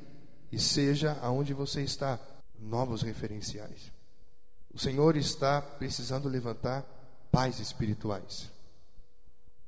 e 0.52 0.60
seja 0.60 1.18
aonde 1.22 1.54
você 1.54 1.82
está, 1.82 2.20
novos 2.60 3.02
referenciais. 3.02 3.94
O 4.74 4.78
Senhor 4.78 5.16
está 5.16 5.62
precisando 5.62 6.28
levantar 6.28 6.84
pais 7.32 7.62
espirituais 7.62 8.52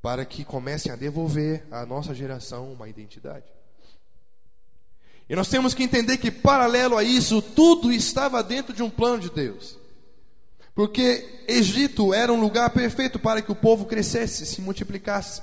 para 0.02 0.26
que 0.26 0.44
comecem 0.44 0.92
a 0.92 0.98
devolver 0.98 1.66
à 1.72 1.86
nossa 1.86 2.14
geração 2.14 2.74
uma 2.74 2.90
identidade. 2.90 3.46
E 5.30 5.34
nós 5.34 5.48
temos 5.48 5.74
que 5.74 5.84
entender 5.84 6.18
que, 6.18 6.30
paralelo 6.30 6.98
a 6.98 7.04
isso, 7.04 7.42
tudo 7.42 7.90
estava 7.90 8.44
dentro 8.44 8.74
de 8.74 8.84
um 8.84 8.90
plano 8.90 9.22
de 9.22 9.30
Deus. 9.30 9.78
Porque 10.76 11.46
Egito 11.48 12.14
era 12.14 12.34
um 12.34 12.42
lugar 12.42 12.70
perfeito 12.72 13.18
para 13.18 13.42
que 13.42 13.52
o 13.52 13.56
povo 13.56 13.86
crescesse, 13.86 14.46
se 14.46 14.60
multiplicasse. 14.60 15.42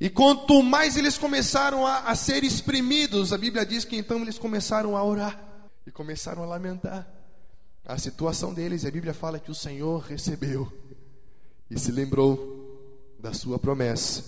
E 0.00 0.10
quanto 0.10 0.62
mais 0.62 0.96
eles 0.96 1.16
começaram 1.16 1.86
a, 1.86 2.00
a 2.00 2.14
ser 2.14 2.42
exprimidos, 2.42 3.32
a 3.32 3.38
Bíblia 3.38 3.64
diz 3.64 3.84
que 3.84 3.96
então 3.96 4.20
eles 4.20 4.38
começaram 4.38 4.96
a 4.96 5.04
orar 5.04 5.40
e 5.86 5.90
começaram 5.90 6.42
a 6.42 6.46
lamentar 6.46 7.06
a 7.84 7.96
situação 7.98 8.52
deles. 8.52 8.84
A 8.84 8.90
Bíblia 8.90 9.14
fala 9.14 9.38
que 9.38 9.50
o 9.50 9.54
Senhor 9.54 10.00
recebeu 10.00 10.70
e 11.70 11.78
se 11.78 11.92
lembrou 11.92 13.16
da 13.18 13.32
sua 13.32 13.58
promessa. 13.58 14.24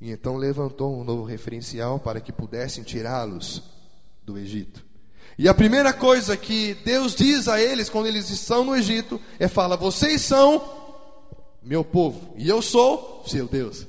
E 0.00 0.10
então 0.10 0.36
levantou 0.36 0.98
um 0.98 1.04
novo 1.04 1.24
referencial 1.24 1.98
para 1.98 2.20
que 2.20 2.32
pudessem 2.32 2.84
tirá-los 2.84 3.62
do 4.22 4.36
Egito. 4.36 4.84
E 5.38 5.48
a 5.48 5.54
primeira 5.54 5.92
coisa 5.92 6.36
que 6.36 6.74
Deus 6.84 7.14
diz 7.14 7.48
a 7.48 7.60
eles 7.60 7.88
quando 7.88 8.06
eles 8.06 8.28
estão 8.28 8.64
no 8.64 8.76
Egito 8.76 9.20
é: 9.38 9.48
fala, 9.48 9.76
vocês 9.76 10.20
são 10.20 10.62
meu 11.62 11.84
povo 11.84 12.34
e 12.36 12.48
eu 12.48 12.60
sou 12.60 13.24
seu 13.26 13.46
Deus. 13.46 13.86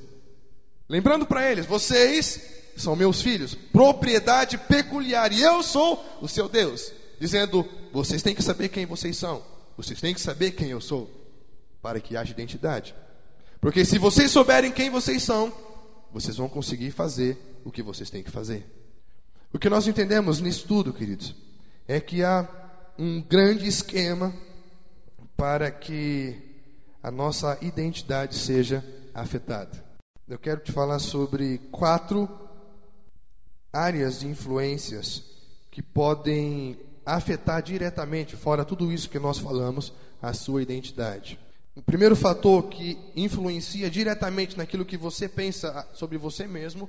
Lembrando 0.88 1.26
para 1.26 1.50
eles, 1.50 1.66
vocês 1.66 2.40
são 2.76 2.96
meus 2.96 3.22
filhos, 3.22 3.54
propriedade 3.54 4.58
peculiar, 4.58 5.32
e 5.32 5.40
eu 5.40 5.62
sou 5.62 6.04
o 6.20 6.28
seu 6.28 6.48
Deus. 6.48 6.92
Dizendo, 7.18 7.66
vocês 7.92 8.22
têm 8.22 8.34
que 8.34 8.42
saber 8.42 8.68
quem 8.68 8.84
vocês 8.84 9.16
são, 9.16 9.42
vocês 9.76 10.00
têm 10.00 10.12
que 10.12 10.20
saber 10.20 10.52
quem 10.52 10.70
eu 10.70 10.80
sou, 10.80 11.10
para 11.80 12.00
que 12.00 12.16
haja 12.16 12.32
identidade. 12.32 12.94
Porque 13.60 13.84
se 13.84 13.98
vocês 13.98 14.30
souberem 14.30 14.72
quem 14.72 14.90
vocês 14.90 15.22
são, 15.22 15.52
vocês 16.12 16.36
vão 16.36 16.48
conseguir 16.48 16.90
fazer 16.90 17.38
o 17.64 17.70
que 17.70 17.82
vocês 17.82 18.10
têm 18.10 18.22
que 18.22 18.30
fazer. 18.30 18.66
O 19.52 19.58
que 19.58 19.70
nós 19.70 19.86
entendemos 19.86 20.40
nisso 20.40 20.66
tudo, 20.66 20.92
queridos, 20.92 21.34
é 21.86 22.00
que 22.00 22.22
há 22.22 22.48
um 22.98 23.22
grande 23.22 23.66
esquema 23.66 24.34
para 25.36 25.70
que 25.70 26.36
a 27.02 27.10
nossa 27.10 27.58
identidade 27.62 28.34
seja 28.34 28.84
afetada. 29.14 29.83
Eu 30.26 30.38
quero 30.38 30.60
te 30.60 30.72
falar 30.72 30.98
sobre 31.00 31.58
quatro 31.70 32.26
áreas 33.70 34.20
de 34.20 34.26
influências 34.26 35.22
que 35.70 35.82
podem 35.82 36.78
afetar 37.04 37.62
diretamente, 37.62 38.34
fora 38.34 38.64
tudo 38.64 38.90
isso 38.90 39.10
que 39.10 39.18
nós 39.18 39.38
falamos, 39.38 39.92
a 40.22 40.32
sua 40.32 40.62
identidade. 40.62 41.38
O 41.76 41.82
primeiro 41.82 42.16
fator 42.16 42.62
que 42.70 42.96
influencia 43.14 43.90
diretamente 43.90 44.56
naquilo 44.56 44.86
que 44.86 44.96
você 44.96 45.28
pensa 45.28 45.86
sobre 45.92 46.16
você 46.16 46.46
mesmo, 46.46 46.88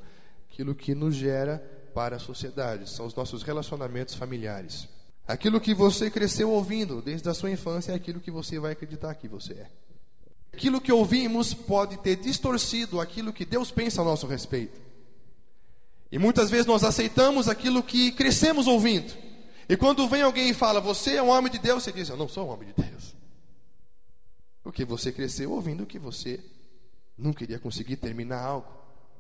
aquilo 0.49 0.73
que 0.73 0.95
nos 0.95 1.13
gera 1.13 1.57
para 1.93 2.15
a 2.15 2.19
sociedade, 2.19 2.89
são 2.89 3.05
os 3.05 3.15
nossos 3.15 3.43
relacionamentos 3.43 4.15
familiares. 4.15 4.87
Aquilo 5.27 5.59
que 5.59 5.73
você 5.73 6.09
cresceu 6.09 6.51
ouvindo 6.51 7.01
desde 7.01 7.27
a 7.27 7.33
sua 7.33 7.51
infância 7.51 7.91
é 7.91 7.95
aquilo 7.95 8.21
que 8.21 8.31
você 8.31 8.59
vai 8.59 8.71
acreditar 8.71 9.13
que 9.15 9.27
você 9.27 9.53
é. 9.53 9.84
Aquilo 10.55 10.79
que 10.79 10.89
ouvimos 10.89 11.53
pode 11.53 11.97
ter 11.97 12.15
distorcido 12.15 13.01
aquilo 13.01 13.33
que 13.33 13.43
Deus 13.43 13.71
pensa 13.71 14.01
a 14.01 14.05
nosso 14.05 14.25
respeito. 14.25 14.79
E 16.09 16.17
muitas 16.17 16.49
vezes 16.49 16.65
nós 16.65 16.81
aceitamos 16.81 17.49
aquilo 17.49 17.83
que 17.83 18.13
crescemos 18.13 18.65
ouvindo. 18.65 19.13
E 19.67 19.75
quando 19.75 20.07
vem 20.07 20.21
alguém 20.21 20.51
e 20.51 20.53
fala, 20.53 20.79
você 20.79 21.17
é 21.17 21.21
um 21.21 21.27
homem 21.27 21.51
de 21.51 21.59
Deus, 21.59 21.83
você 21.83 21.91
diz, 21.91 22.07
eu 22.07 22.15
não 22.15 22.29
sou 22.29 22.47
um 22.47 22.51
homem 22.51 22.69
de 22.69 22.81
Deus. 22.81 23.13
Porque 24.63 24.85
você 24.85 25.11
cresceu 25.11 25.51
ouvindo 25.51 25.85
que 25.85 25.99
você 25.99 26.39
não 27.17 27.33
queria 27.33 27.59
conseguir 27.59 27.97
terminar 27.97 28.41
algo. 28.41 28.71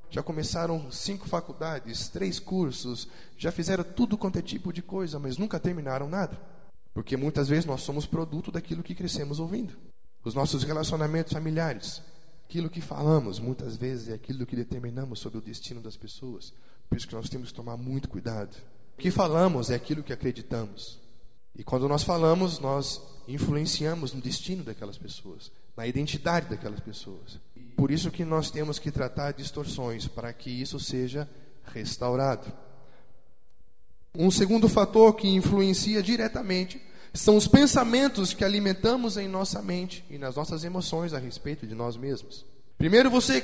Já 0.09 0.23
começaram 0.23 0.89
cinco 0.89 1.27
faculdades, 1.27 2.07
três 2.07 2.39
cursos, 2.39 3.09
já 3.37 3.51
fizeram 3.51 3.83
tudo 3.83 4.17
quanto 4.17 4.39
é 4.39 4.41
tipo 4.41 4.71
de 4.71 4.81
coisa, 4.81 5.19
mas 5.19 5.37
nunca 5.37 5.59
terminaram 5.59 6.07
nada. 6.07 6.39
Porque 6.93 7.17
muitas 7.17 7.49
vezes 7.49 7.65
nós 7.65 7.81
somos 7.81 8.05
produto 8.05 8.53
daquilo 8.53 8.81
que 8.81 8.95
crescemos 8.95 9.37
ouvindo 9.37 9.75
os 10.25 10.33
nossos 10.33 10.63
relacionamentos 10.63 11.31
familiares. 11.31 12.01
Aquilo 12.49 12.69
que 12.69 12.81
falamos 12.81 13.39
muitas 13.39 13.77
vezes 13.77 14.09
é 14.09 14.13
aquilo 14.13 14.45
que 14.45 14.55
determinamos 14.55 15.19
sobre 15.19 15.37
o 15.37 15.41
destino 15.41 15.79
das 15.79 15.95
pessoas. 15.95 16.51
Por 16.89 16.97
isso 16.97 17.07
que 17.07 17.15
nós 17.15 17.29
temos 17.29 17.49
que 17.49 17.55
tomar 17.55 17.77
muito 17.77 18.09
cuidado. 18.09 18.55
O 18.97 19.01
que 19.01 19.11
falamos 19.11 19.69
é 19.69 19.75
aquilo 19.75 20.03
que 20.03 20.11
acreditamos. 20.11 20.99
E 21.55 21.63
quando 21.63 21.87
nós 21.87 22.03
falamos, 22.03 22.59
nós 22.59 23.01
influenciamos 23.27 24.13
no 24.13 24.21
destino 24.21 24.63
daquelas 24.63 24.97
pessoas, 24.97 25.51
na 25.77 25.87
identidade 25.87 26.49
daquelas 26.49 26.79
pessoas. 26.79 27.39
Por 27.77 27.91
isso 27.91 28.11
que 28.11 28.25
nós 28.25 28.49
temos 28.49 28.79
que 28.79 28.91
tratar 28.91 29.31
distorções 29.31 30.07
para 30.07 30.33
que 30.33 30.49
isso 30.49 30.79
seja 30.79 31.29
restaurado. 31.65 32.51
Um 34.13 34.31
segundo 34.31 34.67
fator 34.67 35.13
que 35.15 35.27
influencia 35.27 36.01
diretamente 36.01 36.81
são 37.15 37.37
os 37.37 37.47
pensamentos 37.47 38.33
que 38.33 38.43
alimentamos 38.43 39.15
em 39.17 39.27
nossa 39.27 39.61
mente 39.61 40.03
e 40.09 40.17
nas 40.17 40.35
nossas 40.35 40.63
emoções 40.63 41.13
a 41.13 41.17
respeito 41.17 41.65
de 41.65 41.73
nós 41.73 41.95
mesmos. 41.95 42.45
Primeiro, 42.77 43.09
você 43.09 43.41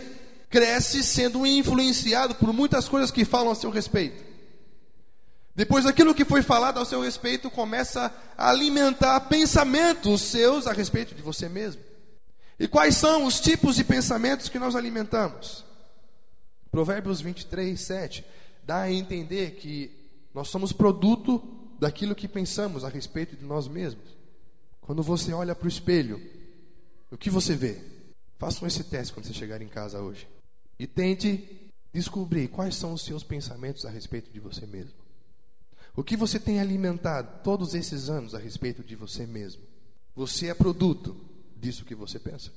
cresce 0.50 1.02
sendo 1.02 1.46
influenciado 1.46 2.36
por 2.36 2.52
muitas 2.52 2.90
coisas 2.90 3.10
que 3.10 3.24
falam 3.24 3.52
a 3.52 3.56
seu 3.56 3.70
respeito. 3.70 4.32
Depois, 5.56 5.86
aquilo 5.86 6.14
que 6.14 6.26
foi 6.26 6.42
falado 6.42 6.80
ao 6.80 6.86
seu 6.86 7.02
respeito 7.02 7.50
começa 7.50 8.14
a 8.38 8.50
alimentar 8.50 9.20
pensamentos 9.22 10.22
seus 10.22 10.68
a 10.68 10.74
respeito 10.74 11.16
de 11.16 11.22
você 11.22 11.48
mesmo. 11.48 11.82
E 12.60 12.68
quais 12.68 12.98
são 12.98 13.26
os 13.26 13.40
tipos 13.40 13.76
de 13.76 13.84
pensamentos 13.84 14.50
que 14.50 14.60
nós 14.60 14.76
alimentamos? 14.76 15.64
Provérbios 16.70 17.22
23, 17.22 17.80
7 17.80 18.26
dá 18.64 18.82
a 18.82 18.92
entender 18.92 19.52
que 19.52 19.92
nós 20.34 20.50
somos 20.50 20.72
produto 20.72 21.61
daquilo 21.82 22.14
que 22.14 22.28
pensamos 22.28 22.84
a 22.84 22.90
respeito 22.90 23.36
de 23.36 23.44
nós 23.44 23.68
mesmos. 23.68 24.16
Quando 24.80 25.02
você 25.02 25.34
olha 25.34 25.56
para 25.56 25.66
o 25.66 25.70
espelho, 25.70 26.22
o 27.10 27.18
que 27.18 27.32
você 27.32 27.56
vê? 27.56 27.82
Façam 28.38 28.68
esse 28.68 28.84
teste 28.84 29.12
quando 29.12 29.26
você 29.26 29.34
chegar 29.34 29.60
em 29.64 29.68
casa 29.68 30.00
hoje. 30.00 30.28
E 30.78 30.86
tente 30.86 31.72
descobrir 31.92 32.50
quais 32.50 32.76
são 32.76 32.94
os 32.94 33.02
seus 33.02 33.24
pensamentos 33.24 33.84
a 33.84 33.90
respeito 33.90 34.32
de 34.32 34.40
você 34.40 34.68
mesmo. 34.68 34.94
O 35.96 36.04
que 36.04 36.16
você 36.16 36.40
tem 36.40 36.60
alimentado 36.60 37.42
todos 37.44 37.74
esses 37.74 38.10
anos 38.10 38.36
a 38.36 38.38
respeito 38.38 38.84
de 38.84 38.96
você 38.96 39.26
mesmo? 39.26 39.64
Você 40.16 40.48
é 40.50 40.54
produto 40.54 41.18
disso 41.58 41.84
que 41.84 41.96
você 41.96 42.20
pensa. 42.20 42.52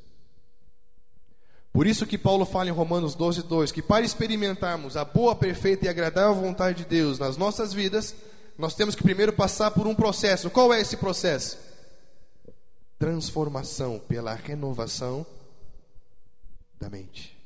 Por 1.72 1.86
isso 1.86 2.06
que 2.06 2.18
Paulo 2.18 2.44
fala 2.44 2.68
em 2.68 2.72
Romanos 2.72 3.14
12, 3.14 3.42
2, 3.44 3.72
que 3.72 3.82
para 3.82 4.04
experimentarmos 4.04 4.98
a 4.98 5.04
boa, 5.04 5.34
perfeita 5.34 5.86
e 5.86 5.88
agradável 5.88 6.34
vontade 6.34 6.84
de 6.84 6.88
Deus 6.88 7.18
nas 7.18 7.36
nossas 7.36 7.72
vidas, 7.72 8.14
nós 8.56 8.74
temos 8.74 8.94
que 8.94 9.02
primeiro 9.02 9.32
passar 9.32 9.70
por 9.70 9.86
um 9.86 9.94
processo. 9.94 10.50
Qual 10.50 10.72
é 10.72 10.80
esse 10.80 10.96
processo? 10.96 11.58
Transformação 12.98 13.98
pela 13.98 14.34
renovação 14.34 15.26
da 16.78 16.88
mente. 16.88 17.36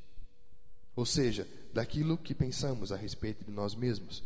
Ou 0.95 1.07
seja, 1.07 1.47
daquilo 1.73 2.19
que 2.19 2.35
pensamos 2.35 2.93
a 2.93 2.97
respeito 2.97 3.45
de 3.45 3.51
nós 3.51 3.75
mesmos. 3.75 4.23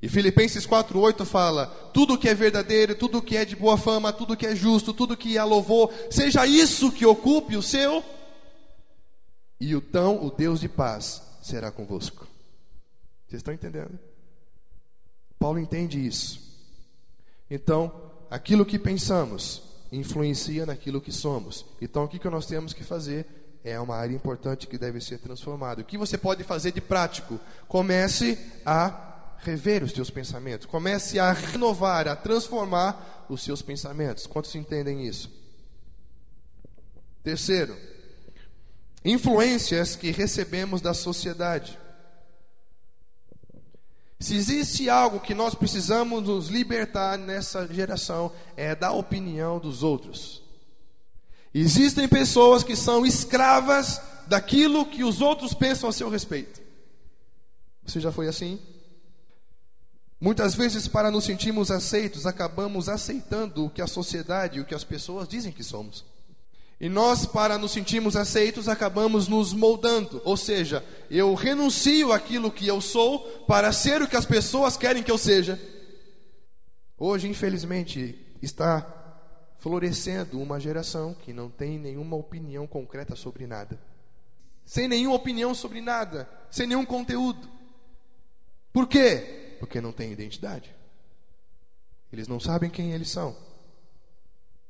E 0.00 0.08
Filipenses 0.08 0.66
4:8 0.66 1.24
fala: 1.24 1.66
tudo 1.92 2.18
que 2.18 2.28
é 2.28 2.34
verdadeiro, 2.34 2.94
tudo 2.94 3.22
que 3.22 3.36
é 3.36 3.44
de 3.44 3.56
boa 3.56 3.76
fama, 3.76 4.12
tudo 4.12 4.36
que 4.36 4.46
é 4.46 4.54
justo, 4.54 4.94
tudo 4.94 5.16
que 5.16 5.36
é 5.36 5.44
louvor, 5.44 5.92
seja 6.10 6.46
isso 6.46 6.92
que 6.92 7.04
ocupe 7.04 7.56
o 7.56 7.62
seu 7.62 8.02
e 9.60 9.72
então 9.72 10.24
o 10.24 10.30
Deus 10.30 10.60
de 10.60 10.68
paz 10.68 11.22
será 11.42 11.70
convosco. 11.70 12.26
Vocês 13.26 13.40
estão 13.40 13.52
entendendo? 13.52 13.98
Paulo 15.38 15.58
entende 15.58 16.04
isso. 16.04 16.40
Então, 17.50 17.92
aquilo 18.30 18.66
que 18.66 18.78
pensamos 18.78 19.62
influencia 19.90 20.66
naquilo 20.66 21.00
que 21.00 21.12
somos. 21.12 21.64
Então, 21.80 22.04
o 22.04 22.08
que, 22.08 22.18
que 22.18 22.28
nós 22.28 22.46
temos 22.46 22.72
que 22.72 22.84
fazer 22.84 23.26
é 23.64 23.78
uma 23.80 23.96
área 23.96 24.14
importante 24.14 24.66
que 24.66 24.78
deve 24.78 25.00
ser 25.00 25.18
transformada. 25.18 25.82
O 25.82 25.84
que 25.84 25.98
você 25.98 26.16
pode 26.16 26.44
fazer 26.44 26.72
de 26.72 26.80
prático? 26.80 27.40
Comece 27.66 28.38
a 28.64 29.34
rever 29.38 29.82
os 29.82 29.92
seus 29.92 30.10
pensamentos. 30.10 30.66
Comece 30.66 31.18
a 31.18 31.32
renovar, 31.32 32.08
a 32.08 32.16
transformar 32.16 33.26
os 33.28 33.42
seus 33.42 33.62
pensamentos. 33.62 34.26
Quantos 34.26 34.54
entendem 34.54 35.06
isso? 35.06 35.30
Terceiro, 37.22 37.76
influências 39.04 39.96
que 39.96 40.10
recebemos 40.10 40.80
da 40.80 40.94
sociedade. 40.94 41.78
Se 44.20 44.34
existe 44.34 44.90
algo 44.90 45.20
que 45.20 45.34
nós 45.34 45.54
precisamos 45.54 46.24
nos 46.24 46.48
libertar 46.48 47.16
nessa 47.16 47.66
geração, 47.72 48.32
é 48.56 48.74
da 48.74 48.90
opinião 48.90 49.60
dos 49.60 49.82
outros. 49.82 50.42
Existem 51.54 52.08
pessoas 52.08 52.64
que 52.64 52.74
são 52.74 53.06
escravas 53.06 54.00
daquilo 54.26 54.84
que 54.84 55.04
os 55.04 55.20
outros 55.20 55.54
pensam 55.54 55.88
a 55.88 55.92
seu 55.92 56.08
respeito. 56.08 56.60
Você 57.86 58.00
já 58.00 58.12
foi 58.12 58.28
assim? 58.28 58.60
Muitas 60.20 60.54
vezes, 60.54 60.88
para 60.88 61.12
nos 61.12 61.24
sentirmos 61.24 61.70
aceitos, 61.70 62.26
acabamos 62.26 62.88
aceitando 62.88 63.64
o 63.64 63.70
que 63.70 63.80
a 63.80 63.86
sociedade 63.86 64.58
e 64.58 64.60
o 64.60 64.64
que 64.64 64.74
as 64.74 64.82
pessoas 64.82 65.28
dizem 65.28 65.52
que 65.52 65.62
somos. 65.62 66.04
E 66.80 66.88
nós, 66.88 67.26
para 67.26 67.58
nos 67.58 67.72
sentirmos 67.72 68.14
aceitos, 68.14 68.68
acabamos 68.68 69.26
nos 69.26 69.52
moldando. 69.52 70.22
Ou 70.24 70.36
seja, 70.36 70.84
eu 71.10 71.34
renuncio 71.34 72.12
aquilo 72.12 72.52
que 72.52 72.68
eu 72.68 72.80
sou 72.80 73.20
para 73.48 73.72
ser 73.72 74.00
o 74.00 74.06
que 74.06 74.16
as 74.16 74.24
pessoas 74.24 74.76
querem 74.76 75.02
que 75.02 75.10
eu 75.10 75.18
seja. 75.18 75.60
Hoje, 76.96 77.28
infelizmente, 77.28 78.16
está 78.40 78.94
florescendo 79.58 80.40
uma 80.40 80.60
geração 80.60 81.14
que 81.14 81.32
não 81.32 81.50
tem 81.50 81.80
nenhuma 81.80 82.16
opinião 82.16 82.64
concreta 82.64 83.16
sobre 83.16 83.44
nada. 83.44 83.76
sem 84.64 84.86
nenhuma 84.86 85.16
opinião 85.16 85.54
sobre 85.54 85.80
nada, 85.80 86.28
sem 86.50 86.66
nenhum 86.66 86.84
conteúdo. 86.84 87.48
Por 88.70 88.86
quê? 88.86 89.56
Porque 89.58 89.80
não 89.80 89.92
têm 89.92 90.12
identidade. 90.12 90.74
Eles 92.12 92.28
não 92.28 92.38
sabem 92.38 92.68
quem 92.68 92.92
eles 92.92 93.08
são. 93.08 93.34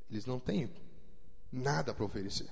Eles 0.08 0.24
não 0.24 0.38
têm 0.38 0.70
nada 1.52 1.94
para 1.94 2.04
oferecer. 2.04 2.48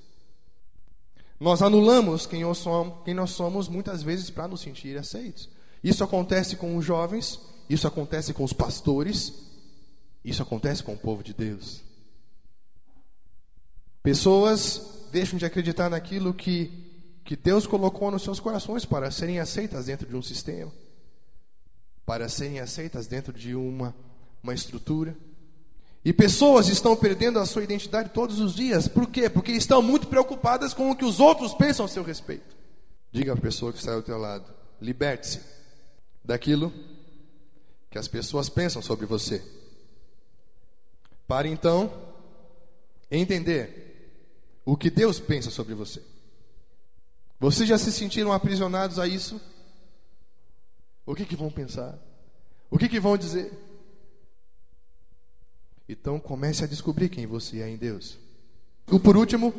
Nós 1.38 1.60
anulamos 1.62 2.26
quem 2.26 2.42
nós 2.42 2.58
somos, 2.58 3.04
quem 3.04 3.14
nós 3.14 3.30
somos 3.30 3.68
muitas 3.68 4.02
vezes 4.02 4.30
para 4.30 4.48
nos 4.48 4.60
sentir 4.60 4.96
aceitos. 4.96 5.48
Isso 5.84 6.02
acontece 6.02 6.56
com 6.56 6.76
os 6.76 6.84
jovens, 6.84 7.40
isso 7.68 7.86
acontece 7.86 8.32
com 8.32 8.42
os 8.42 8.52
pastores, 8.52 9.32
isso 10.24 10.42
acontece 10.42 10.82
com 10.82 10.94
o 10.94 10.98
povo 10.98 11.22
de 11.22 11.34
Deus. 11.34 11.82
Pessoas 14.02 15.08
deixam 15.12 15.38
de 15.38 15.44
acreditar 15.44 15.90
naquilo 15.90 16.32
que 16.32 16.86
que 17.26 17.34
Deus 17.34 17.66
colocou 17.66 18.08
nos 18.08 18.22
seus 18.22 18.38
corações 18.38 18.84
para 18.84 19.10
serem 19.10 19.40
aceitas 19.40 19.86
dentro 19.86 20.06
de 20.06 20.14
um 20.14 20.22
sistema, 20.22 20.72
para 22.06 22.28
serem 22.28 22.60
aceitas 22.60 23.08
dentro 23.08 23.32
de 23.32 23.56
uma, 23.56 23.94
uma 24.40 24.54
estrutura. 24.54 25.16
E 26.06 26.12
pessoas 26.12 26.68
estão 26.68 26.94
perdendo 26.94 27.40
a 27.40 27.44
sua 27.44 27.64
identidade 27.64 28.10
todos 28.10 28.38
os 28.38 28.54
dias. 28.54 28.86
Por 28.86 29.10
quê? 29.10 29.28
Porque 29.28 29.50
estão 29.50 29.82
muito 29.82 30.06
preocupadas 30.06 30.72
com 30.72 30.88
o 30.88 30.94
que 30.94 31.04
os 31.04 31.18
outros 31.18 31.52
pensam 31.52 31.84
a 31.84 31.88
seu 31.88 32.04
respeito. 32.04 32.54
Diga 33.10 33.32
à 33.32 33.36
pessoa 33.36 33.72
que 33.72 33.80
está 33.80 33.92
ao 33.92 34.02
teu 34.04 34.16
lado: 34.16 34.44
liberte-se 34.80 35.40
daquilo 36.24 36.72
que 37.90 37.98
as 37.98 38.06
pessoas 38.06 38.48
pensam 38.48 38.80
sobre 38.80 39.04
você. 39.04 39.42
Para 41.26 41.48
então 41.48 41.92
entender 43.10 44.60
o 44.64 44.76
que 44.76 44.90
Deus 44.90 45.18
pensa 45.18 45.50
sobre 45.50 45.74
você. 45.74 46.00
Vocês 47.40 47.68
já 47.68 47.78
se 47.78 47.90
sentiram 47.90 48.32
aprisionados 48.32 49.00
a 49.00 49.08
isso? 49.08 49.40
O 51.04 51.16
que, 51.16 51.26
que 51.26 51.34
vão 51.34 51.50
pensar? 51.50 51.98
O 52.70 52.78
que, 52.78 52.88
que 52.88 53.00
vão 53.00 53.16
dizer? 53.16 53.52
Então 55.88 56.18
comece 56.18 56.64
a 56.64 56.66
descobrir 56.66 57.08
quem 57.08 57.26
você 57.26 57.60
é 57.60 57.68
em 57.68 57.76
Deus. 57.76 58.18
E 58.90 58.98
por 58.98 59.16
último, 59.16 59.54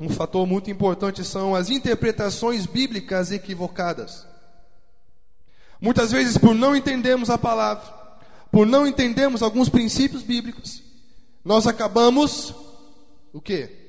um 0.00 0.08
fator 0.08 0.46
muito 0.46 0.70
importante 0.70 1.24
são 1.24 1.54
as 1.54 1.70
interpretações 1.70 2.66
bíblicas 2.66 3.30
equivocadas. 3.30 4.26
Muitas 5.80 6.12
vezes, 6.12 6.36
por 6.36 6.54
não 6.54 6.76
entendermos 6.76 7.30
a 7.30 7.38
palavra, 7.38 7.84
por 8.50 8.66
não 8.66 8.86
entendermos 8.86 9.42
alguns 9.42 9.68
princípios 9.68 10.22
bíblicos, 10.22 10.82
nós 11.44 11.66
acabamos 11.66 12.54
o 13.32 13.40
quê? 13.40 13.80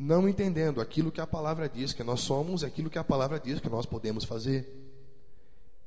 não 0.00 0.26
entendendo 0.26 0.80
aquilo 0.80 1.12
que 1.12 1.20
a 1.20 1.26
palavra 1.26 1.68
diz 1.68 1.92
que 1.92 2.02
nós 2.02 2.20
somos, 2.20 2.64
aquilo 2.64 2.88
que 2.88 2.98
a 2.98 3.04
palavra 3.04 3.38
diz 3.38 3.60
que 3.60 3.68
nós 3.68 3.84
podemos 3.84 4.24
fazer. 4.24 4.66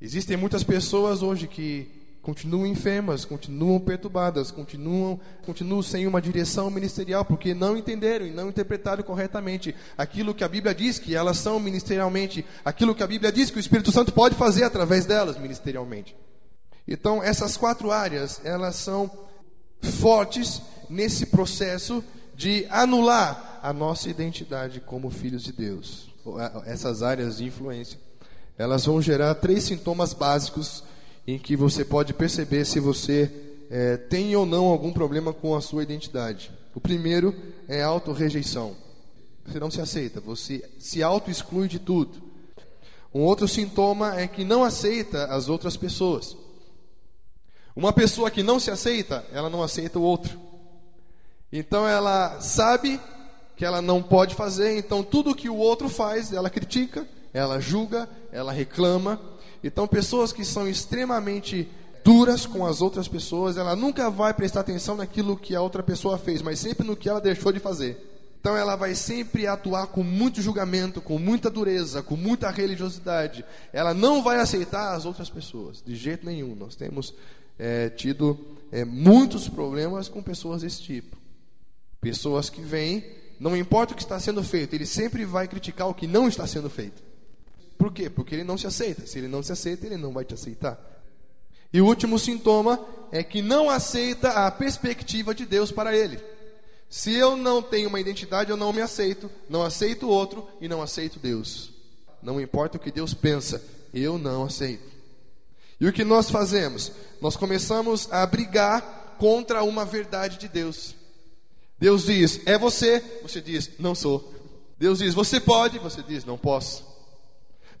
Existem 0.00 0.36
muitas 0.36 0.62
pessoas 0.62 1.20
hoje 1.20 1.48
que 1.48 1.90
continuam 2.24 2.66
enfermas, 2.66 3.26
continuam 3.26 3.78
perturbadas, 3.78 4.50
continuam, 4.50 5.20
continuam 5.44 5.82
sem 5.82 6.06
uma 6.06 6.22
direção 6.22 6.70
ministerial, 6.70 7.22
porque 7.22 7.52
não 7.52 7.76
entenderam 7.76 8.26
e 8.26 8.30
não 8.30 8.48
interpretaram 8.48 9.04
corretamente 9.04 9.74
aquilo 9.96 10.34
que 10.34 10.42
a 10.42 10.48
Bíblia 10.48 10.74
diz 10.74 10.98
que 10.98 11.14
elas 11.14 11.36
são 11.36 11.60
ministerialmente, 11.60 12.42
aquilo 12.64 12.94
que 12.94 13.02
a 13.02 13.06
Bíblia 13.06 13.30
diz 13.30 13.50
que 13.50 13.58
o 13.58 13.60
Espírito 13.60 13.92
Santo 13.92 14.10
pode 14.10 14.34
fazer 14.36 14.64
através 14.64 15.04
delas 15.04 15.38
ministerialmente. 15.38 16.16
Então, 16.88 17.22
essas 17.22 17.58
quatro 17.58 17.90
áreas, 17.90 18.40
elas 18.42 18.76
são 18.76 19.10
fortes 19.82 20.62
nesse 20.88 21.26
processo 21.26 22.02
de 22.34 22.66
anular 22.70 23.60
a 23.62 23.70
nossa 23.70 24.08
identidade 24.08 24.80
como 24.80 25.10
filhos 25.10 25.44
de 25.44 25.52
Deus. 25.52 26.08
Essas 26.64 27.02
áreas 27.02 27.36
de 27.36 27.44
influência, 27.44 27.98
elas 28.56 28.86
vão 28.86 29.02
gerar 29.02 29.34
três 29.34 29.64
sintomas 29.64 30.14
básicos 30.14 30.82
em 31.26 31.38
que 31.38 31.56
você 31.56 31.84
pode 31.84 32.12
perceber 32.12 32.64
se 32.64 32.78
você 32.78 33.30
é, 33.70 33.96
tem 33.96 34.34
ou 34.36 34.44
não 34.44 34.66
algum 34.66 34.92
problema 34.92 35.32
com 35.32 35.54
a 35.54 35.60
sua 35.60 35.82
identidade. 35.82 36.50
O 36.74 36.80
primeiro 36.80 37.34
é 37.68 37.82
a 37.82 37.86
autorrejeição. 37.86 38.76
Você 39.46 39.58
não 39.60 39.70
se 39.70 39.80
aceita, 39.80 40.20
você 40.20 40.64
se 40.78 41.02
auto-exclui 41.02 41.68
de 41.68 41.78
tudo. 41.78 42.22
Um 43.12 43.20
outro 43.20 43.46
sintoma 43.46 44.18
é 44.18 44.26
que 44.26 44.44
não 44.44 44.64
aceita 44.64 45.26
as 45.26 45.48
outras 45.48 45.76
pessoas. 45.76 46.36
Uma 47.76 47.92
pessoa 47.92 48.30
que 48.30 48.42
não 48.42 48.58
se 48.58 48.70
aceita, 48.70 49.24
ela 49.32 49.50
não 49.50 49.62
aceita 49.62 49.98
o 49.98 50.02
outro. 50.02 50.38
Então 51.52 51.86
ela 51.86 52.40
sabe 52.40 53.00
que 53.56 53.64
ela 53.64 53.80
não 53.80 54.02
pode 54.02 54.34
fazer, 54.34 54.76
então 54.76 55.02
tudo 55.02 55.34
que 55.34 55.48
o 55.48 55.56
outro 55.56 55.88
faz, 55.88 56.32
ela 56.32 56.50
critica, 56.50 57.06
ela 57.32 57.60
julga, 57.60 58.08
ela 58.32 58.52
reclama. 58.52 59.20
Então, 59.66 59.88
pessoas 59.88 60.32
que 60.32 60.44
são 60.44 60.68
extremamente 60.68 61.68
duras 62.04 62.44
com 62.44 62.66
as 62.66 62.82
outras 62.82 63.08
pessoas, 63.08 63.56
ela 63.56 63.74
nunca 63.74 64.10
vai 64.10 64.34
prestar 64.34 64.60
atenção 64.60 64.94
naquilo 64.94 65.38
que 65.38 65.54
a 65.56 65.62
outra 65.62 65.82
pessoa 65.82 66.18
fez, 66.18 66.42
mas 66.42 66.58
sempre 66.58 66.86
no 66.86 66.94
que 66.94 67.08
ela 67.08 67.20
deixou 67.20 67.50
de 67.50 67.58
fazer. 67.58 68.10
Então 68.38 68.54
ela 68.54 68.76
vai 68.76 68.94
sempre 68.94 69.46
atuar 69.46 69.86
com 69.86 70.02
muito 70.02 70.42
julgamento, 70.42 71.00
com 71.00 71.18
muita 71.18 71.48
dureza, 71.48 72.02
com 72.02 72.14
muita 72.14 72.50
religiosidade. 72.50 73.42
Ela 73.72 73.94
não 73.94 74.22
vai 74.22 74.38
aceitar 74.38 74.94
as 74.94 75.06
outras 75.06 75.30
pessoas, 75.30 75.82
de 75.82 75.96
jeito 75.96 76.26
nenhum. 76.26 76.54
Nós 76.54 76.76
temos 76.76 77.14
é, 77.58 77.88
tido 77.88 78.38
é, 78.70 78.84
muitos 78.84 79.48
problemas 79.48 80.10
com 80.10 80.22
pessoas 80.22 80.60
desse 80.60 80.82
tipo. 80.82 81.16
Pessoas 82.02 82.50
que 82.50 82.60
vêm 82.60 83.02
não 83.40 83.56
importa 83.56 83.94
o 83.94 83.96
que 83.96 84.02
está 84.02 84.20
sendo 84.20 84.44
feito, 84.44 84.74
ele 84.74 84.84
sempre 84.84 85.24
vai 85.24 85.48
criticar 85.48 85.88
o 85.88 85.94
que 85.94 86.06
não 86.06 86.28
está 86.28 86.46
sendo 86.46 86.68
feito. 86.68 87.02
Quê? 87.94 88.10
Porque 88.10 88.34
ele 88.34 88.44
não 88.44 88.58
se 88.58 88.66
aceita. 88.66 89.06
Se 89.06 89.18
ele 89.18 89.28
não 89.28 89.42
se 89.42 89.52
aceita, 89.52 89.86
ele 89.86 89.96
não 89.96 90.12
vai 90.12 90.24
te 90.24 90.34
aceitar. 90.34 90.78
E 91.72 91.80
o 91.80 91.86
último 91.86 92.18
sintoma 92.18 92.78
é 93.10 93.22
que 93.22 93.40
não 93.40 93.70
aceita 93.70 94.30
a 94.30 94.50
perspectiva 94.50 95.34
de 95.34 95.46
Deus 95.46 95.72
para 95.72 95.96
ele. 95.96 96.20
Se 96.88 97.12
eu 97.12 97.36
não 97.36 97.62
tenho 97.62 97.88
uma 97.88 98.00
identidade, 98.00 98.50
eu 98.50 98.56
não 98.56 98.72
me 98.72 98.80
aceito, 98.80 99.30
não 99.48 99.62
aceito 99.62 100.06
o 100.06 100.10
outro 100.10 100.46
e 100.60 100.68
não 100.68 100.82
aceito 100.82 101.18
Deus. 101.18 101.72
Não 102.22 102.40
importa 102.40 102.76
o 102.76 102.80
que 102.80 102.92
Deus 102.92 103.14
pensa, 103.14 103.62
eu 103.92 104.18
não 104.18 104.44
aceito. 104.44 104.92
E 105.80 105.88
o 105.88 105.92
que 105.92 106.04
nós 106.04 106.30
fazemos? 106.30 106.92
Nós 107.20 107.36
começamos 107.36 108.10
a 108.12 108.24
brigar 108.24 109.16
contra 109.18 109.64
uma 109.64 109.84
verdade 109.84 110.38
de 110.38 110.48
Deus. 110.48 110.94
Deus 111.78 112.04
diz, 112.04 112.40
é 112.46 112.56
você, 112.56 113.02
você 113.22 113.40
diz, 113.40 113.72
não 113.78 113.94
sou. 113.94 114.32
Deus 114.78 115.00
diz, 115.00 115.12
você 115.12 115.40
pode, 115.40 115.78
você 115.78 116.02
diz, 116.02 116.24
não 116.24 116.38
posso. 116.38 116.93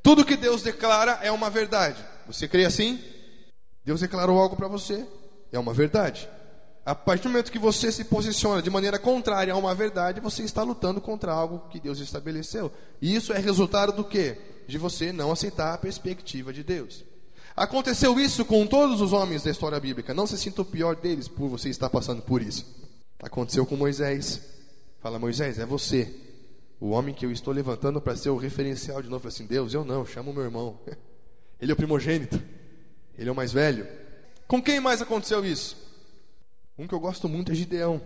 Tudo 0.04 0.22
que 0.22 0.36
Deus 0.36 0.60
declara 0.60 1.18
é 1.22 1.32
uma 1.32 1.48
verdade. 1.48 1.96
Você 2.26 2.46
crê 2.46 2.66
assim? 2.66 3.02
Deus 3.82 4.02
declarou 4.02 4.38
algo 4.38 4.54
para 4.54 4.68
você, 4.68 5.06
é 5.50 5.58
uma 5.58 5.72
verdade. 5.72 6.28
A 6.84 6.94
partir 6.94 7.22
do 7.22 7.30
momento 7.30 7.50
que 7.50 7.58
você 7.58 7.90
se 7.90 8.04
posiciona 8.04 8.60
de 8.60 8.68
maneira 8.68 8.98
contrária 8.98 9.54
a 9.54 9.56
uma 9.56 9.74
verdade, 9.74 10.20
você 10.20 10.42
está 10.42 10.62
lutando 10.62 11.00
contra 11.00 11.32
algo 11.32 11.70
que 11.70 11.80
Deus 11.80 12.00
estabeleceu. 12.00 12.70
E 13.00 13.14
isso 13.14 13.32
é 13.32 13.38
resultado 13.38 13.92
do 13.92 14.04
quê? 14.04 14.36
De 14.68 14.76
você 14.76 15.10
não 15.10 15.32
aceitar 15.32 15.72
a 15.72 15.78
perspectiva 15.78 16.52
de 16.52 16.62
Deus. 16.62 17.02
Aconteceu 17.56 18.20
isso 18.20 18.44
com 18.44 18.66
todos 18.66 19.00
os 19.00 19.14
homens 19.14 19.42
da 19.42 19.50
história 19.50 19.80
bíblica. 19.80 20.12
Não 20.12 20.26
se 20.26 20.36
sinta 20.36 20.60
o 20.60 20.66
pior 20.66 20.96
deles 20.96 21.28
por 21.28 21.48
você 21.48 21.70
estar 21.70 21.88
passando 21.88 22.20
por 22.20 22.42
isso. 22.42 22.66
Aconteceu 23.22 23.64
com 23.64 23.74
Moisés. 23.74 24.38
Fala, 25.00 25.18
Moisés, 25.18 25.58
é 25.58 25.64
você. 25.64 26.23
O 26.80 26.90
homem 26.90 27.14
que 27.14 27.24
eu 27.24 27.32
estou 27.32 27.52
levantando 27.54 28.00
para 28.00 28.16
ser 28.16 28.30
o 28.30 28.36
referencial 28.36 29.00
de 29.02 29.08
novo. 29.08 29.26
Assim, 29.28 29.46
Deus, 29.46 29.72
eu 29.72 29.84
não, 29.84 30.04
chamo 30.04 30.32
meu 30.32 30.42
irmão. 30.42 30.78
Ele 31.60 31.70
é 31.70 31.74
o 31.74 31.76
primogênito. 31.76 32.42
Ele 33.16 33.28
é 33.28 33.32
o 33.32 33.34
mais 33.34 33.52
velho. 33.52 33.86
Com 34.46 34.62
quem 34.62 34.80
mais 34.80 35.00
aconteceu 35.00 35.44
isso? 35.44 35.76
Um 36.76 36.86
que 36.86 36.94
eu 36.94 37.00
gosto 37.00 37.28
muito 37.28 37.52
é 37.52 37.54
Gideão. 37.54 38.00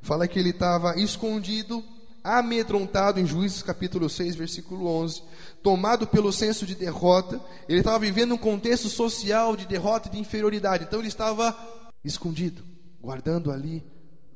Fala 0.00 0.28
que 0.28 0.38
ele 0.38 0.50
estava 0.50 0.96
escondido, 0.98 1.84
amedrontado 2.22 3.18
em 3.18 3.26
Juízes 3.26 3.62
capítulo 3.62 4.08
6, 4.08 4.36
versículo 4.36 4.86
11, 4.86 5.22
tomado 5.62 6.06
pelo 6.06 6.32
senso 6.32 6.64
de 6.64 6.74
derrota. 6.74 7.40
Ele 7.68 7.80
estava 7.80 7.98
vivendo 7.98 8.34
um 8.34 8.38
contexto 8.38 8.88
social 8.88 9.56
de 9.56 9.66
derrota 9.66 10.08
e 10.08 10.12
de 10.12 10.18
inferioridade. 10.18 10.84
Então 10.84 11.00
ele 11.00 11.08
estava 11.08 11.56
escondido, 12.04 12.62
guardando 13.00 13.50
ali 13.50 13.84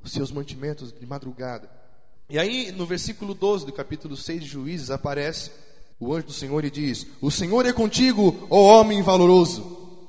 os 0.03 0.11
seus 0.11 0.33
mantimentos 0.33 0.93
de 0.93 1.07
madrugada. 1.07 1.71
E 2.33 2.39
aí, 2.39 2.73
no 2.73 2.87
versículo 2.87 3.35
12 3.35 3.67
do 3.67 3.75
capítulo 3.75 4.17
6 4.17 4.45
de 4.45 4.49
Juízes, 4.49 4.91
aparece 4.91 5.51
o 6.01 6.15
anjo 6.15 6.29
do 6.29 6.33
Senhor 6.33 6.65
e 6.65 6.71
diz: 6.71 7.07
O 7.21 7.31
Senhor 7.31 7.67
é 7.67 7.75
contigo, 7.75 8.49
ó 8.49 8.81
homem 8.81 9.03
valoroso. 9.03 10.01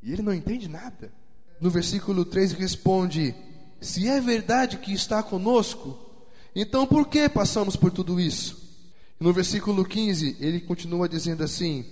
E 0.00 0.12
ele 0.12 0.22
não 0.22 0.32
entende 0.32 0.68
nada. 0.68 1.12
No 1.60 1.68
versículo 1.68 2.24
3 2.24 2.52
responde: 2.52 3.34
Se 3.80 4.06
é 4.06 4.20
verdade 4.20 4.78
que 4.78 4.92
está 4.92 5.20
conosco, 5.20 5.98
então 6.54 6.86
por 6.86 7.08
que 7.08 7.28
passamos 7.28 7.74
por 7.74 7.90
tudo 7.90 8.20
isso? 8.20 8.78
E 9.20 9.24
no 9.24 9.32
versículo 9.32 9.84
15, 9.84 10.36
ele 10.38 10.60
continua 10.60 11.08
dizendo 11.08 11.42
assim: 11.42 11.84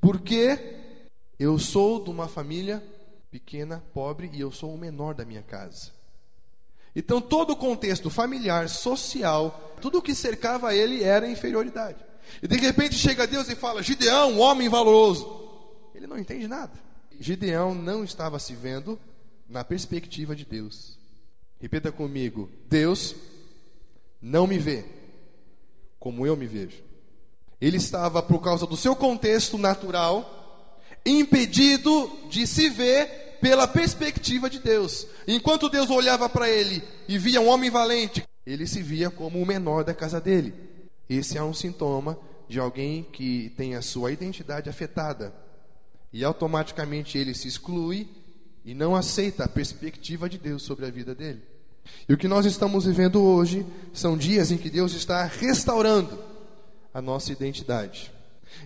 Porque 0.00 0.58
eu 1.38 1.58
sou 1.58 2.02
de 2.02 2.08
uma 2.08 2.26
família 2.26 2.82
pequena, 3.30 3.84
pobre, 3.92 4.30
e 4.32 4.40
eu 4.40 4.50
sou 4.50 4.74
o 4.74 4.78
menor 4.78 5.14
da 5.14 5.26
minha 5.26 5.42
casa. 5.42 5.92
Então, 6.94 7.20
todo 7.20 7.50
o 7.50 7.56
contexto 7.56 8.08
familiar, 8.08 8.68
social, 8.68 9.74
tudo 9.80 9.98
o 9.98 10.02
que 10.02 10.14
cercava 10.14 10.74
ele 10.74 11.02
era 11.02 11.28
inferioridade. 11.28 11.98
E 12.42 12.48
de 12.48 12.56
repente 12.56 12.94
chega 12.94 13.26
Deus 13.26 13.48
e 13.48 13.54
fala: 13.54 13.82
Gideão, 13.82 14.32
um 14.32 14.40
homem 14.40 14.68
valoroso. 14.68 15.42
Ele 15.94 16.06
não 16.06 16.18
entende 16.18 16.48
nada. 16.48 16.72
Gideão 17.18 17.74
não 17.74 18.04
estava 18.04 18.38
se 18.38 18.54
vendo 18.54 18.98
na 19.48 19.62
perspectiva 19.64 20.34
de 20.34 20.44
Deus. 20.44 20.98
Repita 21.60 21.92
comigo: 21.92 22.50
Deus 22.68 23.14
não 24.20 24.46
me 24.46 24.58
vê 24.58 24.84
como 25.98 26.26
eu 26.26 26.36
me 26.36 26.46
vejo. 26.46 26.82
Ele 27.60 27.78
estava, 27.78 28.22
por 28.22 28.40
causa 28.42 28.66
do 28.66 28.76
seu 28.76 28.94
contexto 28.94 29.56
natural, 29.56 30.78
impedido 31.06 32.10
de 32.28 32.46
se 32.46 32.68
ver 32.68 33.23
pela 33.44 33.68
perspectiva 33.68 34.48
de 34.48 34.58
Deus. 34.58 35.06
Enquanto 35.28 35.68
Deus 35.68 35.90
olhava 35.90 36.30
para 36.30 36.48
ele 36.48 36.82
e 37.06 37.18
via 37.18 37.42
um 37.42 37.48
homem 37.48 37.70
valente, 37.70 38.24
ele 38.46 38.66
se 38.66 38.80
via 38.80 39.10
como 39.10 39.38
o 39.38 39.44
menor 39.44 39.84
da 39.84 39.92
casa 39.92 40.18
dele. 40.18 40.54
Esse 41.10 41.36
é 41.36 41.42
um 41.42 41.52
sintoma 41.52 42.18
de 42.48 42.58
alguém 42.58 43.02
que 43.02 43.52
tem 43.54 43.74
a 43.74 43.82
sua 43.82 44.10
identidade 44.10 44.70
afetada. 44.70 45.34
E 46.10 46.24
automaticamente 46.24 47.18
ele 47.18 47.34
se 47.34 47.46
exclui 47.46 48.08
e 48.64 48.72
não 48.72 48.96
aceita 48.96 49.44
a 49.44 49.48
perspectiva 49.48 50.26
de 50.26 50.38
Deus 50.38 50.62
sobre 50.62 50.86
a 50.86 50.90
vida 50.90 51.14
dele. 51.14 51.42
E 52.08 52.14
o 52.14 52.16
que 52.16 52.26
nós 52.26 52.46
estamos 52.46 52.86
vivendo 52.86 53.22
hoje 53.22 53.66
são 53.92 54.16
dias 54.16 54.50
em 54.52 54.56
que 54.56 54.70
Deus 54.70 54.94
está 54.94 55.22
restaurando 55.26 56.18
a 56.94 57.02
nossa 57.02 57.30
identidade. 57.30 58.10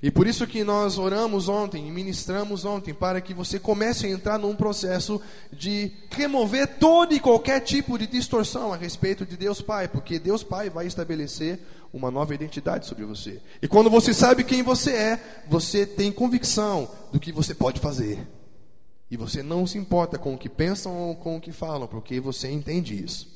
E 0.03 0.11
por 0.11 0.26
isso 0.26 0.47
que 0.47 0.62
nós 0.62 0.99
oramos 0.99 1.49
ontem 1.49 1.86
e 1.86 1.91
ministramos 1.91 2.64
ontem 2.64 2.95
para 2.95 3.20
que 3.20 3.34
você 3.34 3.59
comece 3.59 4.07
a 4.07 4.11
entrar 4.11 4.39
num 4.39 4.55
processo 4.55 5.20
de 5.53 5.91
remover 6.11 6.78
todo 6.78 7.14
e 7.14 7.20
qualquer 7.20 7.61
tipo 7.61 7.99
de 7.99 8.07
distorção 8.07 8.72
a 8.72 8.76
respeito 8.76 9.26
de 9.26 9.36
Deus 9.36 9.61
Pai, 9.61 9.89
porque 9.89 10.18
Deus 10.18 10.43
Pai 10.43 10.70
vai 10.70 10.86
estabelecer 10.86 11.59
uma 11.93 12.11
nova 12.11 12.34
identidade 12.34 12.86
sobre 12.86 13.05
você. 13.05 13.41
E 13.61 13.66
quando 13.66 13.91
você 13.91 14.12
sabe 14.12 14.45
quem 14.45 14.62
você 14.62 14.93
é, 14.93 15.45
você 15.49 15.86
tem 15.86 16.12
convicção 16.12 16.89
do 17.12 17.18
que 17.18 17.32
você 17.32 17.55
pode 17.55 17.80
fazer. 17.80 18.26
E 19.11 19.16
você 19.16 19.43
não 19.43 19.66
se 19.66 19.78
importa 19.78 20.18
com 20.18 20.34
o 20.34 20.39
que 20.39 20.49
pensam 20.49 20.95
ou 20.95 21.16
com 21.16 21.36
o 21.36 21.41
que 21.41 21.51
falam, 21.51 21.89
porque 21.89 22.20
você 22.20 22.51
entende 22.51 23.03
isso. 23.03 23.26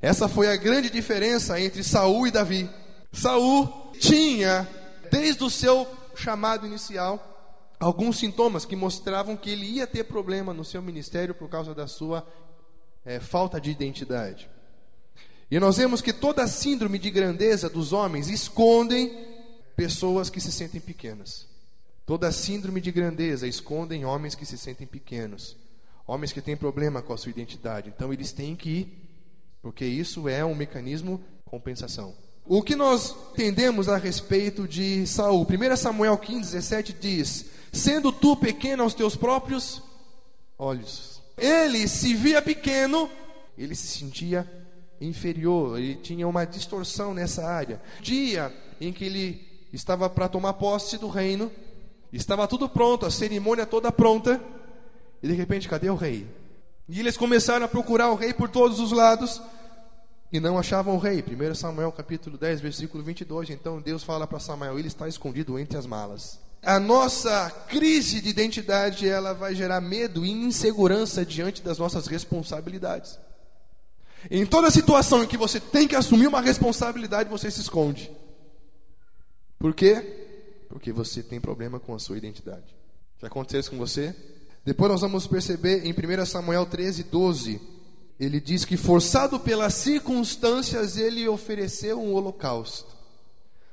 Essa 0.00 0.28
foi 0.28 0.48
a 0.48 0.56
grande 0.56 0.88
diferença 0.88 1.60
entre 1.60 1.82
Saul 1.82 2.26
e 2.26 2.30
Davi. 2.30 2.70
Saul 3.12 3.92
tinha, 3.98 4.66
desde 5.10 5.42
o 5.44 5.50
seu 5.50 5.86
chamado 6.14 6.66
inicial, 6.66 7.74
alguns 7.78 8.18
sintomas 8.18 8.64
que 8.64 8.76
mostravam 8.76 9.36
que 9.36 9.50
ele 9.50 9.66
ia 9.66 9.86
ter 9.86 10.04
problema 10.04 10.52
no 10.52 10.64
seu 10.64 10.82
ministério 10.82 11.34
por 11.34 11.48
causa 11.48 11.74
da 11.74 11.86
sua 11.86 12.26
é, 13.04 13.18
falta 13.18 13.60
de 13.60 13.70
identidade. 13.70 14.48
E 15.50 15.58
nós 15.58 15.78
vemos 15.78 16.00
que 16.00 16.12
toda 16.12 16.44
a 16.44 16.48
síndrome 16.48 16.98
de 16.98 17.10
grandeza 17.10 17.68
dos 17.68 17.92
homens 17.92 18.28
escondem 18.28 19.26
pessoas 19.74 20.30
que 20.30 20.40
se 20.40 20.52
sentem 20.52 20.80
pequenas. 20.80 21.48
Toda 22.06 22.30
síndrome 22.30 22.80
de 22.80 22.92
grandeza 22.92 23.46
escondem 23.46 24.04
homens 24.04 24.34
que 24.34 24.44
se 24.44 24.58
sentem 24.58 24.86
pequenos, 24.86 25.56
homens 26.06 26.32
que 26.32 26.40
têm 26.40 26.56
problema 26.56 27.02
com 27.02 27.12
a 27.12 27.16
sua 27.16 27.30
identidade. 27.30 27.88
Então 27.88 28.12
eles 28.12 28.32
têm 28.32 28.54
que 28.54 28.70
ir, 28.70 29.08
porque 29.62 29.84
isso 29.84 30.28
é 30.28 30.44
um 30.44 30.54
mecanismo 30.54 31.22
compensação. 31.44 32.14
O 32.52 32.62
que 32.62 32.74
nós 32.74 33.14
entendemos 33.32 33.88
a 33.88 33.96
respeito 33.96 34.66
de 34.66 35.06
Saul? 35.06 35.46
1 35.46 35.76
Samuel 35.76 36.18
15, 36.18 36.50
17 36.50 36.92
diz: 36.92 37.46
Sendo 37.72 38.10
tu 38.10 38.34
pequeno 38.34 38.82
aos 38.82 38.92
teus 38.92 39.14
próprios 39.14 39.80
olhos. 40.58 41.22
Ele 41.38 41.86
se 41.86 42.12
via 42.12 42.42
pequeno, 42.42 43.08
ele 43.56 43.76
se 43.76 43.86
sentia 43.86 44.50
inferior, 45.00 45.78
ele 45.78 45.94
tinha 45.94 46.26
uma 46.26 46.44
distorção 46.44 47.14
nessa 47.14 47.46
área. 47.46 47.80
Dia 48.00 48.52
em 48.80 48.92
que 48.92 49.04
ele 49.04 49.48
estava 49.72 50.10
para 50.10 50.28
tomar 50.28 50.54
posse 50.54 50.98
do 50.98 51.08
reino, 51.08 51.52
Estava 52.12 52.48
tudo 52.48 52.68
pronto, 52.68 53.06
a 53.06 53.10
cerimônia 53.12 53.64
toda 53.64 53.92
pronta. 53.92 54.42
E 55.22 55.28
de 55.28 55.34
repente, 55.34 55.68
cadê 55.68 55.88
o 55.88 55.94
rei? 55.94 56.26
E 56.88 56.98
eles 56.98 57.16
começaram 57.16 57.64
a 57.64 57.68
procurar 57.68 58.10
o 58.10 58.16
rei 58.16 58.34
por 58.34 58.48
todos 58.48 58.80
os 58.80 58.90
lados 58.90 59.40
e 60.32 60.38
não 60.38 60.58
achavam 60.58 60.94
o 60.94 60.98
rei. 60.98 61.22
1 61.22 61.54
Samuel 61.54 61.92
capítulo 61.92 62.38
10, 62.38 62.60
versículo 62.60 63.02
22. 63.02 63.50
Então 63.50 63.80
Deus 63.80 64.02
fala 64.02 64.26
para 64.26 64.38
Samuel: 64.38 64.78
ele 64.78 64.88
está 64.88 65.08
escondido 65.08 65.58
entre 65.58 65.76
as 65.76 65.86
malas. 65.86 66.38
A 66.62 66.78
nossa 66.78 67.50
crise 67.68 68.20
de 68.20 68.28
identidade, 68.28 69.08
ela 69.08 69.32
vai 69.32 69.54
gerar 69.54 69.80
medo 69.80 70.24
e 70.26 70.30
insegurança 70.30 71.24
diante 71.24 71.62
das 71.62 71.78
nossas 71.78 72.06
responsabilidades. 72.06 73.18
Em 74.30 74.44
toda 74.44 74.70
situação 74.70 75.22
em 75.22 75.26
que 75.26 75.38
você 75.38 75.58
tem 75.58 75.88
que 75.88 75.96
assumir 75.96 76.26
uma 76.26 76.42
responsabilidade, 76.42 77.30
você 77.30 77.50
se 77.50 77.62
esconde. 77.62 78.10
Por 79.58 79.74
quê? 79.74 80.20
porque 80.70 80.92
você 80.92 81.20
tem 81.20 81.40
problema 81.40 81.80
com 81.80 81.94
a 81.94 81.98
sua 81.98 82.16
identidade. 82.16 82.74
Já 83.20 83.26
aconteceu 83.26 83.60
isso 83.60 83.70
com 83.70 83.76
você? 83.76 84.14
Depois 84.64 84.90
nós 84.90 85.00
vamos 85.00 85.26
perceber 85.26 85.84
em 85.84 85.92
1 85.92 86.24
Samuel 86.24 86.64
13, 86.64 87.02
12, 87.02 87.60
ele 88.20 88.38
diz 88.38 88.66
que 88.66 88.76
forçado 88.76 89.40
pelas 89.40 89.72
circunstâncias 89.72 90.98
ele 90.98 91.26
ofereceu 91.26 91.98
um 91.98 92.12
holocausto. 92.12 92.94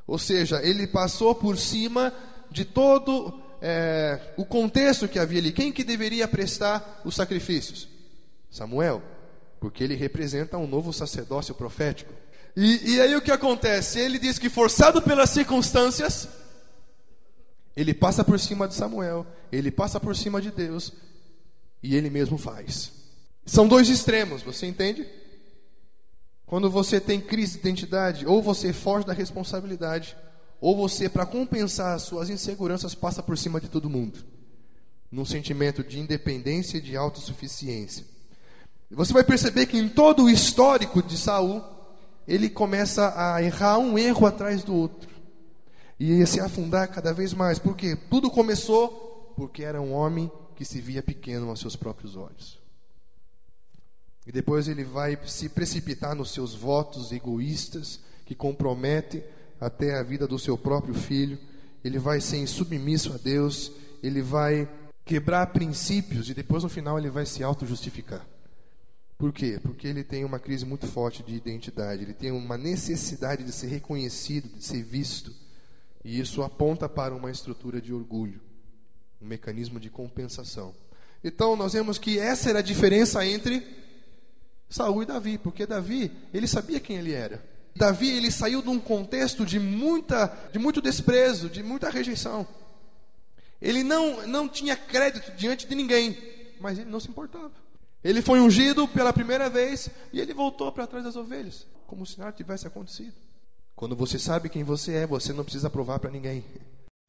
Ou 0.07 0.17
seja, 0.17 0.63
ele 0.63 0.87
passou 0.87 1.35
por 1.35 1.57
cima 1.57 2.13
de 2.49 2.63
todo 2.63 3.37
é, 3.61 4.33
o 4.37 4.45
contexto 4.45 5.05
que 5.05 5.19
havia 5.19 5.39
ali. 5.39 5.51
Quem 5.51 5.69
que 5.69 5.83
deveria 5.83 6.29
prestar 6.29 7.01
os 7.03 7.13
sacrifícios? 7.13 7.89
Samuel, 8.49 9.03
porque 9.59 9.83
ele 9.83 9.95
representa 9.95 10.57
um 10.57 10.65
novo 10.65 10.93
sacerdócio 10.93 11.53
profético. 11.53 12.13
E, 12.55 12.93
e 12.93 13.01
aí 13.01 13.17
o 13.17 13.21
que 13.21 13.33
acontece? 13.33 13.99
Ele 13.99 14.17
diz 14.17 14.39
que 14.39 14.49
forçado 14.49 15.01
pelas 15.01 15.29
circunstâncias, 15.29 16.29
ele 17.75 17.93
passa 17.93 18.23
por 18.23 18.39
cima 18.39 18.65
de 18.65 18.75
Samuel, 18.75 19.27
ele 19.51 19.71
passa 19.71 19.99
por 19.99 20.15
cima 20.15 20.41
de 20.41 20.51
Deus 20.51 20.93
e 21.83 21.97
ele 21.97 22.09
mesmo 22.09 22.37
faz. 22.37 22.96
São 23.47 23.65
dois 23.67 23.87
extremos, 23.87 24.43
você 24.43 24.67
entende? 24.67 25.07
Quando 26.45 26.69
você 26.69 26.99
tem 26.99 27.19
crise 27.19 27.53
de 27.53 27.59
identidade, 27.59 28.27
ou 28.27 28.43
você 28.43 28.73
foge 28.73 29.07
da 29.07 29.13
responsabilidade, 29.13 30.15
ou 30.59 30.75
você, 30.75 31.07
para 31.07 31.25
compensar 31.25 31.95
as 31.95 32.03
suas 32.03 32.29
inseguranças, 32.29 32.93
passa 32.93 33.23
por 33.23 33.37
cima 33.37 33.61
de 33.61 33.69
todo 33.69 33.89
mundo, 33.89 34.19
num 35.09 35.25
sentimento 35.25 35.81
de 35.81 35.97
independência 35.97 36.77
e 36.77 36.81
de 36.81 36.97
autossuficiência. 36.97 38.05
Você 38.91 39.13
vai 39.13 39.23
perceber 39.23 39.65
que 39.65 39.77
em 39.77 39.87
todo 39.87 40.25
o 40.25 40.29
histórico 40.29 41.01
de 41.01 41.17
Saul, 41.17 41.63
ele 42.27 42.49
começa 42.49 43.13
a 43.15 43.41
errar 43.41 43.77
um 43.77 43.97
erro 43.97 44.25
atrás 44.25 44.63
do 44.63 44.75
outro 44.75 45.09
e 45.97 46.25
se 46.25 46.41
afundar 46.41 46.89
cada 46.89 47.13
vez 47.13 47.33
mais. 47.33 47.59
Porque 47.59 47.95
tudo 47.95 48.29
começou 48.29 49.33
porque 49.37 49.63
era 49.63 49.81
um 49.81 49.93
homem 49.93 50.29
que 50.55 50.65
se 50.65 50.81
via 50.81 51.03
pequeno 51.03 51.49
aos 51.49 51.59
seus 51.59 51.75
próprios 51.75 52.15
olhos. 52.15 52.56
E 54.27 54.31
depois 54.31 54.67
ele 54.67 54.83
vai 54.83 55.17
se 55.25 55.47
precipitar 55.47 56.13
nos 56.13 56.31
seus 56.31 56.53
votos 56.53 57.13
egoístas 57.13 58.01
que 58.25 58.35
comprometem 58.35 59.23
até 59.59 59.97
a 59.97 60.03
vida 60.03 60.27
do 60.27 60.37
seu 60.37 60.57
próprio 60.57 60.93
filho. 60.93 61.39
Ele 61.81 61.97
vai 61.97 62.19
ser 62.19 62.35
insubmisso 62.35 63.13
a 63.13 63.17
Deus, 63.17 63.71
ele 64.03 64.21
vai 64.21 64.67
quebrar 65.05 65.47
princípios 65.47 66.29
e 66.29 66.33
depois 66.33 66.61
no 66.61 66.67
final 66.67 66.99
ele 66.99 67.09
vai 67.09 67.25
se 67.25 67.41
auto-justificar. 67.41 68.27
Por 69.17 69.31
quê? 69.31 69.61
Porque 69.63 69.87
ele 69.87 70.03
tem 70.03 70.25
uma 70.25 70.39
crise 70.39 70.65
muito 70.65 70.85
forte 70.85 71.23
de 71.23 71.33
identidade, 71.33 72.03
ele 72.03 72.13
tem 72.13 72.29
uma 72.29 72.57
necessidade 72.57 73.45
de 73.45 73.53
ser 73.53 73.67
reconhecido, 73.67 74.49
de 74.49 74.63
ser 74.63 74.83
visto. 74.83 75.33
E 76.03 76.19
isso 76.19 76.43
aponta 76.43 76.89
para 76.89 77.15
uma 77.15 77.31
estrutura 77.31 77.81
de 77.81 77.93
orgulho, 77.93 78.41
um 79.21 79.25
mecanismo 79.25 79.79
de 79.79 79.89
compensação. 79.89 80.75
Então 81.23 81.55
nós 81.55 81.71
vemos 81.71 81.97
que 81.97 82.19
essa 82.19 82.49
era 82.49 82.59
a 82.59 82.61
diferença 82.61 83.25
entre 83.25 83.86
Saul 84.69 85.03
e 85.03 85.05
Davi, 85.05 85.37
porque 85.37 85.65
Davi, 85.65 86.11
ele 86.33 86.47
sabia 86.47 86.79
quem 86.79 86.97
ele 86.97 87.13
era. 87.13 87.43
Davi, 87.75 88.09
ele 88.09 88.31
saiu 88.31 88.61
de 88.61 88.69
um 88.69 88.79
contexto 88.79 89.45
de 89.45 89.59
muita 89.59 90.27
de 90.51 90.59
muito 90.59 90.81
desprezo, 90.81 91.49
de 91.49 91.63
muita 91.63 91.89
rejeição. 91.89 92.47
Ele 93.61 93.83
não 93.83 94.25
não 94.27 94.47
tinha 94.47 94.75
crédito 94.75 95.31
diante 95.37 95.67
de 95.67 95.75
ninguém, 95.75 96.17
mas 96.59 96.79
ele 96.79 96.89
não 96.89 96.99
se 96.99 97.09
importava. 97.09 97.51
Ele 98.03 98.21
foi 98.21 98.39
ungido 98.39 98.87
pela 98.87 99.13
primeira 99.13 99.49
vez 99.49 99.89
e 100.13 100.19
ele 100.19 100.33
voltou 100.33 100.71
para 100.71 100.87
trás 100.87 101.03
das 101.03 101.15
ovelhas, 101.15 101.65
como 101.85 102.05
se 102.05 102.19
nada 102.19 102.31
tivesse 102.31 102.67
acontecido. 102.67 103.13
Quando 103.75 103.95
você 103.95 104.17
sabe 104.17 104.49
quem 104.49 104.63
você 104.63 104.93
é, 104.93 105.07
você 105.07 105.33
não 105.33 105.43
precisa 105.43 105.69
provar 105.69 105.99
para 105.99 106.09
ninguém. 106.09 106.43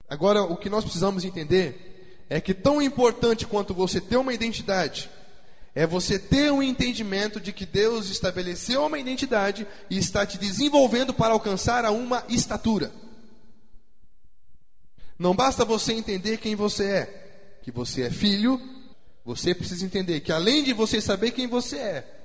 Agora, 0.08 0.42
o 0.42 0.56
que 0.56 0.70
nós 0.70 0.84
precisamos 0.84 1.24
entender 1.24 2.24
é 2.28 2.40
que 2.40 2.52
tão 2.52 2.80
importante 2.80 3.46
quanto 3.46 3.72
você 3.72 4.00
ter 4.00 4.16
uma 4.16 4.34
identidade, 4.34 5.10
é 5.78 5.86
você 5.86 6.18
ter 6.18 6.50
um 6.50 6.60
entendimento 6.60 7.38
de 7.38 7.52
que 7.52 7.64
Deus 7.64 8.10
estabeleceu 8.10 8.84
uma 8.84 8.98
identidade 8.98 9.64
e 9.88 9.96
está 9.96 10.26
te 10.26 10.36
desenvolvendo 10.36 11.14
para 11.14 11.32
alcançar 11.32 11.84
a 11.84 11.92
uma 11.92 12.24
estatura. 12.28 12.90
Não 15.16 15.36
basta 15.36 15.64
você 15.64 15.92
entender 15.92 16.38
quem 16.38 16.56
você 16.56 16.84
é, 16.84 17.58
que 17.62 17.70
você 17.70 18.02
é 18.02 18.10
filho, 18.10 18.60
você 19.24 19.54
precisa 19.54 19.86
entender 19.86 20.18
que 20.18 20.32
além 20.32 20.64
de 20.64 20.72
você 20.72 21.00
saber 21.00 21.30
quem 21.30 21.46
você 21.46 21.76
é, 21.76 22.20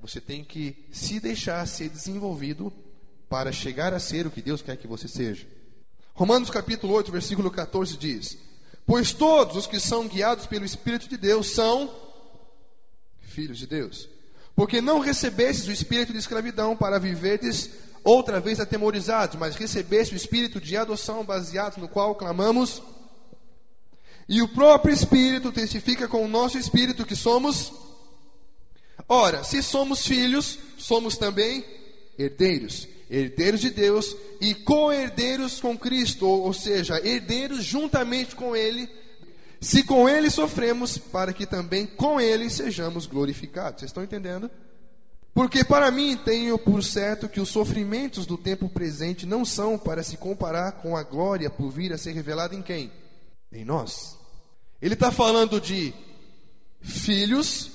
você 0.00 0.18
tem 0.18 0.42
que 0.42 0.74
se 0.90 1.20
deixar 1.20 1.68
ser 1.68 1.90
desenvolvido 1.90 2.72
para 3.28 3.52
chegar 3.52 3.92
a 3.92 4.00
ser 4.00 4.26
o 4.26 4.30
que 4.30 4.40
Deus 4.40 4.62
quer 4.62 4.78
que 4.78 4.86
você 4.86 5.08
seja. 5.08 5.46
Romanos 6.14 6.48
capítulo 6.48 6.94
8, 6.94 7.12
versículo 7.12 7.50
14 7.50 7.98
diz: 7.98 8.38
Pois 8.86 9.12
todos 9.12 9.58
os 9.58 9.66
que 9.66 9.78
são 9.78 10.08
guiados 10.08 10.46
pelo 10.46 10.64
Espírito 10.64 11.06
de 11.06 11.18
Deus 11.18 11.50
são 11.50 12.03
filhos 13.34 13.58
de 13.58 13.66
Deus. 13.66 14.08
Porque 14.56 14.80
não 14.80 15.00
recebestes 15.00 15.66
o 15.66 15.72
espírito 15.72 16.12
de 16.12 16.18
escravidão 16.18 16.76
para 16.76 16.98
viverdes 16.98 17.70
outra 18.04 18.38
vez 18.38 18.60
atemorizados, 18.60 19.36
mas 19.38 19.56
recebeste 19.56 20.14
o 20.14 20.16
espírito 20.16 20.60
de 20.60 20.76
adoção 20.76 21.24
baseado 21.24 21.78
no 21.78 21.88
qual 21.88 22.14
clamamos. 22.14 22.82
E 24.28 24.40
o 24.40 24.48
próprio 24.48 24.94
Espírito 24.94 25.52
testifica 25.52 26.06
com 26.08 26.24
o 26.24 26.28
nosso 26.28 26.58
espírito 26.58 27.04
que 27.04 27.16
somos. 27.16 27.72
Ora, 29.08 29.44
se 29.44 29.62
somos 29.62 30.06
filhos, 30.06 30.58
somos 30.78 31.18
também 31.18 31.64
herdeiros, 32.18 32.88
herdeiros 33.10 33.60
de 33.60 33.70
Deus 33.70 34.16
e 34.40 34.54
co-herdeiros 34.54 35.60
com 35.60 35.76
Cristo, 35.76 36.26
ou, 36.26 36.52
seja, 36.54 37.06
herdeiros 37.06 37.62
juntamente 37.64 38.34
com 38.34 38.56
Ele, 38.56 38.88
se 39.64 39.82
com 39.82 40.08
Ele 40.08 40.30
sofremos, 40.30 40.98
para 40.98 41.32
que 41.32 41.46
também 41.46 41.86
com 41.86 42.20
Ele 42.20 42.50
sejamos 42.50 43.06
glorificados. 43.06 43.80
Vocês 43.80 43.90
estão 43.90 44.04
entendendo? 44.04 44.50
Porque 45.32 45.64
para 45.64 45.90
mim 45.90 46.16
tenho 46.16 46.56
por 46.56 46.84
certo 46.84 47.28
que 47.28 47.40
os 47.40 47.48
sofrimentos 47.48 48.24
do 48.24 48.38
tempo 48.38 48.68
presente 48.68 49.26
não 49.26 49.44
são 49.44 49.76
para 49.76 50.02
se 50.02 50.16
comparar 50.16 50.72
com 50.72 50.96
a 50.96 51.02
glória 51.02 51.50
por 51.50 51.70
vir 51.70 51.92
a 51.92 51.98
ser 51.98 52.12
revelada 52.12 52.54
em 52.54 52.62
quem? 52.62 52.92
Em 53.50 53.64
nós. 53.64 54.16
Ele 54.80 54.94
está 54.94 55.10
falando 55.10 55.60
de 55.60 55.92
filhos, 56.80 57.70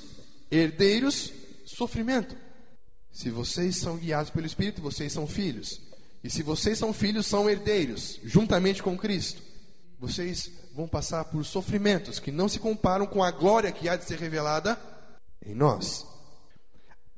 herdeiros, 0.50 1.34
sofrimento. 1.66 2.36
Se 3.12 3.30
vocês 3.30 3.76
são 3.76 3.98
guiados 3.98 4.30
pelo 4.30 4.46
Espírito, 4.46 4.82
vocês 4.82 5.12
são 5.12 5.28
filhos. 5.28 5.82
E 6.24 6.30
se 6.30 6.42
vocês 6.44 6.78
são 6.78 6.94
filhos, 6.94 7.26
são 7.26 7.50
herdeiros, 7.50 8.20
juntamente 8.24 8.82
com 8.82 8.98
Cristo. 8.98 9.42
Vocês 10.00 10.50
vão 10.80 10.88
passar 10.88 11.26
por 11.26 11.44
sofrimentos 11.44 12.20
que 12.20 12.32
não 12.32 12.48
se 12.48 12.58
comparam 12.58 13.06
com 13.06 13.22
a 13.22 13.32
glória 13.32 13.70
que 13.70 13.90
há 13.90 13.98
de 13.98 14.06
ser 14.06 14.18
revelada 14.18 14.80
em 15.46 15.54
nós. 15.54 16.08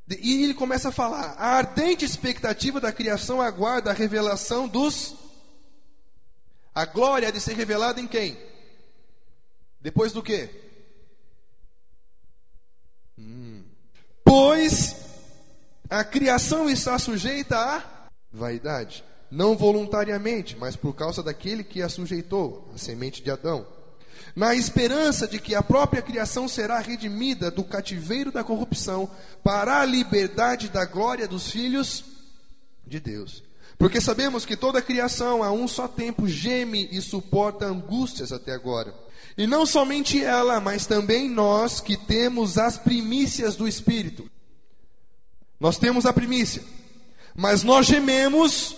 E 0.10 0.44
ele 0.44 0.56
começa 0.56 0.90
a 0.90 0.92
falar: 0.92 1.36
a 1.38 1.58
ardente 1.58 2.04
expectativa 2.04 2.82
da 2.82 2.92
criação 2.92 3.40
aguarda 3.40 3.92
a 3.92 3.94
revelação 3.94 4.68
dos. 4.68 5.16
A 6.74 6.86
glória 6.86 7.28
há 7.28 7.32
de 7.32 7.40
ser 7.40 7.54
revelada 7.54 8.02
em 8.02 8.08
quem? 8.08 8.36
Depois 9.80 10.12
do 10.12 10.24
quê? 10.24 10.50
Hum. 13.16 13.64
Pois 14.24 14.96
a 15.88 16.04
criação 16.04 16.68
está 16.68 16.98
sujeita 16.98 17.60
à 17.60 18.10
vaidade, 18.34 19.04
não 19.32 19.56
voluntariamente, 19.56 20.58
mas 20.60 20.76
por 20.76 20.94
causa 20.94 21.24
daquele 21.24 21.64
que 21.64 21.82
a 21.82 21.88
sujeitou, 21.88 22.70
a 22.76 22.78
semente 22.78 23.24
de 23.24 23.32
Adão. 23.32 23.66
Na 24.36 24.54
esperança 24.54 25.28
de 25.28 25.40
que 25.40 25.56
a 25.56 25.64
própria 25.64 26.02
criação 26.02 26.48
será 26.48 26.80
redimida 26.80 27.50
do 27.50 27.64
cativeiro 27.64 28.32
da 28.32 28.44
corrupção 28.44 29.10
para 29.44 29.80
a 29.80 29.86
liberdade 29.86 30.68
da 30.68 30.86
glória 30.86 31.28
dos 31.28 31.50
filhos 31.50 32.04
de 32.86 33.00
Deus. 33.00 33.44
Porque 33.78 34.00
sabemos 34.00 34.46
que 34.46 34.56
toda 34.56 34.80
a 34.80 34.82
criação 34.82 35.42
a 35.42 35.52
um 35.52 35.68
só 35.68 35.88
tempo 35.88 36.28
geme 36.28 36.88
e 36.92 37.02
suporta 37.02 37.66
angústias 37.66 38.32
até 38.32 38.54
agora. 38.54 38.94
E 39.38 39.48
não 39.48 39.66
somente 39.66 40.24
ela, 40.24 40.60
mas 40.60 40.86
também 40.86 41.30
nós 41.30 41.80
que 41.80 41.98
temos 41.98 42.58
as 42.58 42.78
primícias 42.78 43.56
do 43.56 43.68
Espírito. 43.68 44.30
Nós 45.60 45.78
temos 45.78 46.06
a 46.06 46.14
primícia, 46.14 46.64
mas 47.36 47.64
nós 47.64 47.86
gememos 47.86 48.76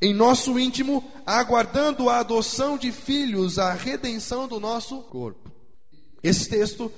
em 0.00 0.14
nosso 0.14 0.58
íntimo, 0.58 1.04
aguardando 1.26 2.08
a 2.08 2.18
adoção 2.18 2.78
de 2.78 2.90
filhos, 2.90 3.58
a 3.58 3.72
redenção 3.72 4.48
do 4.48 4.58
nosso 4.58 4.98
corpo. 5.02 5.50
Esse 6.22 6.48
texto, 6.48 6.90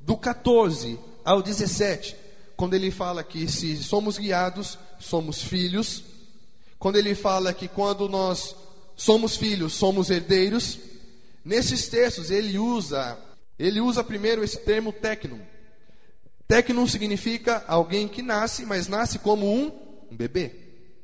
do 0.00 0.16
14 0.16 0.98
ao 1.24 1.42
17, 1.42 2.16
quando 2.56 2.74
ele 2.74 2.90
fala 2.90 3.22
que 3.22 3.48
se 3.48 3.76
somos 3.82 4.18
guiados, 4.18 4.78
somos 4.98 5.42
filhos, 5.42 6.02
quando 6.78 6.96
ele 6.96 7.14
fala 7.14 7.52
que 7.52 7.68
quando 7.68 8.08
nós 8.08 8.54
somos 8.94 9.36
filhos, 9.36 9.74
somos 9.74 10.10
herdeiros, 10.10 10.78
nesses 11.44 11.88
textos 11.88 12.30
ele 12.30 12.58
usa, 12.58 13.18
ele 13.58 13.80
usa 13.80 14.02
primeiro 14.04 14.42
esse 14.42 14.58
termo 14.58 14.92
tecno, 14.92 15.40
Tecnum 16.48 16.86
significa 16.86 17.64
alguém 17.66 18.06
que 18.06 18.22
nasce, 18.22 18.64
mas 18.64 18.86
nasce 18.86 19.18
como 19.18 19.52
um, 19.52 19.72
um 20.10 20.16
bebê, 20.16 20.52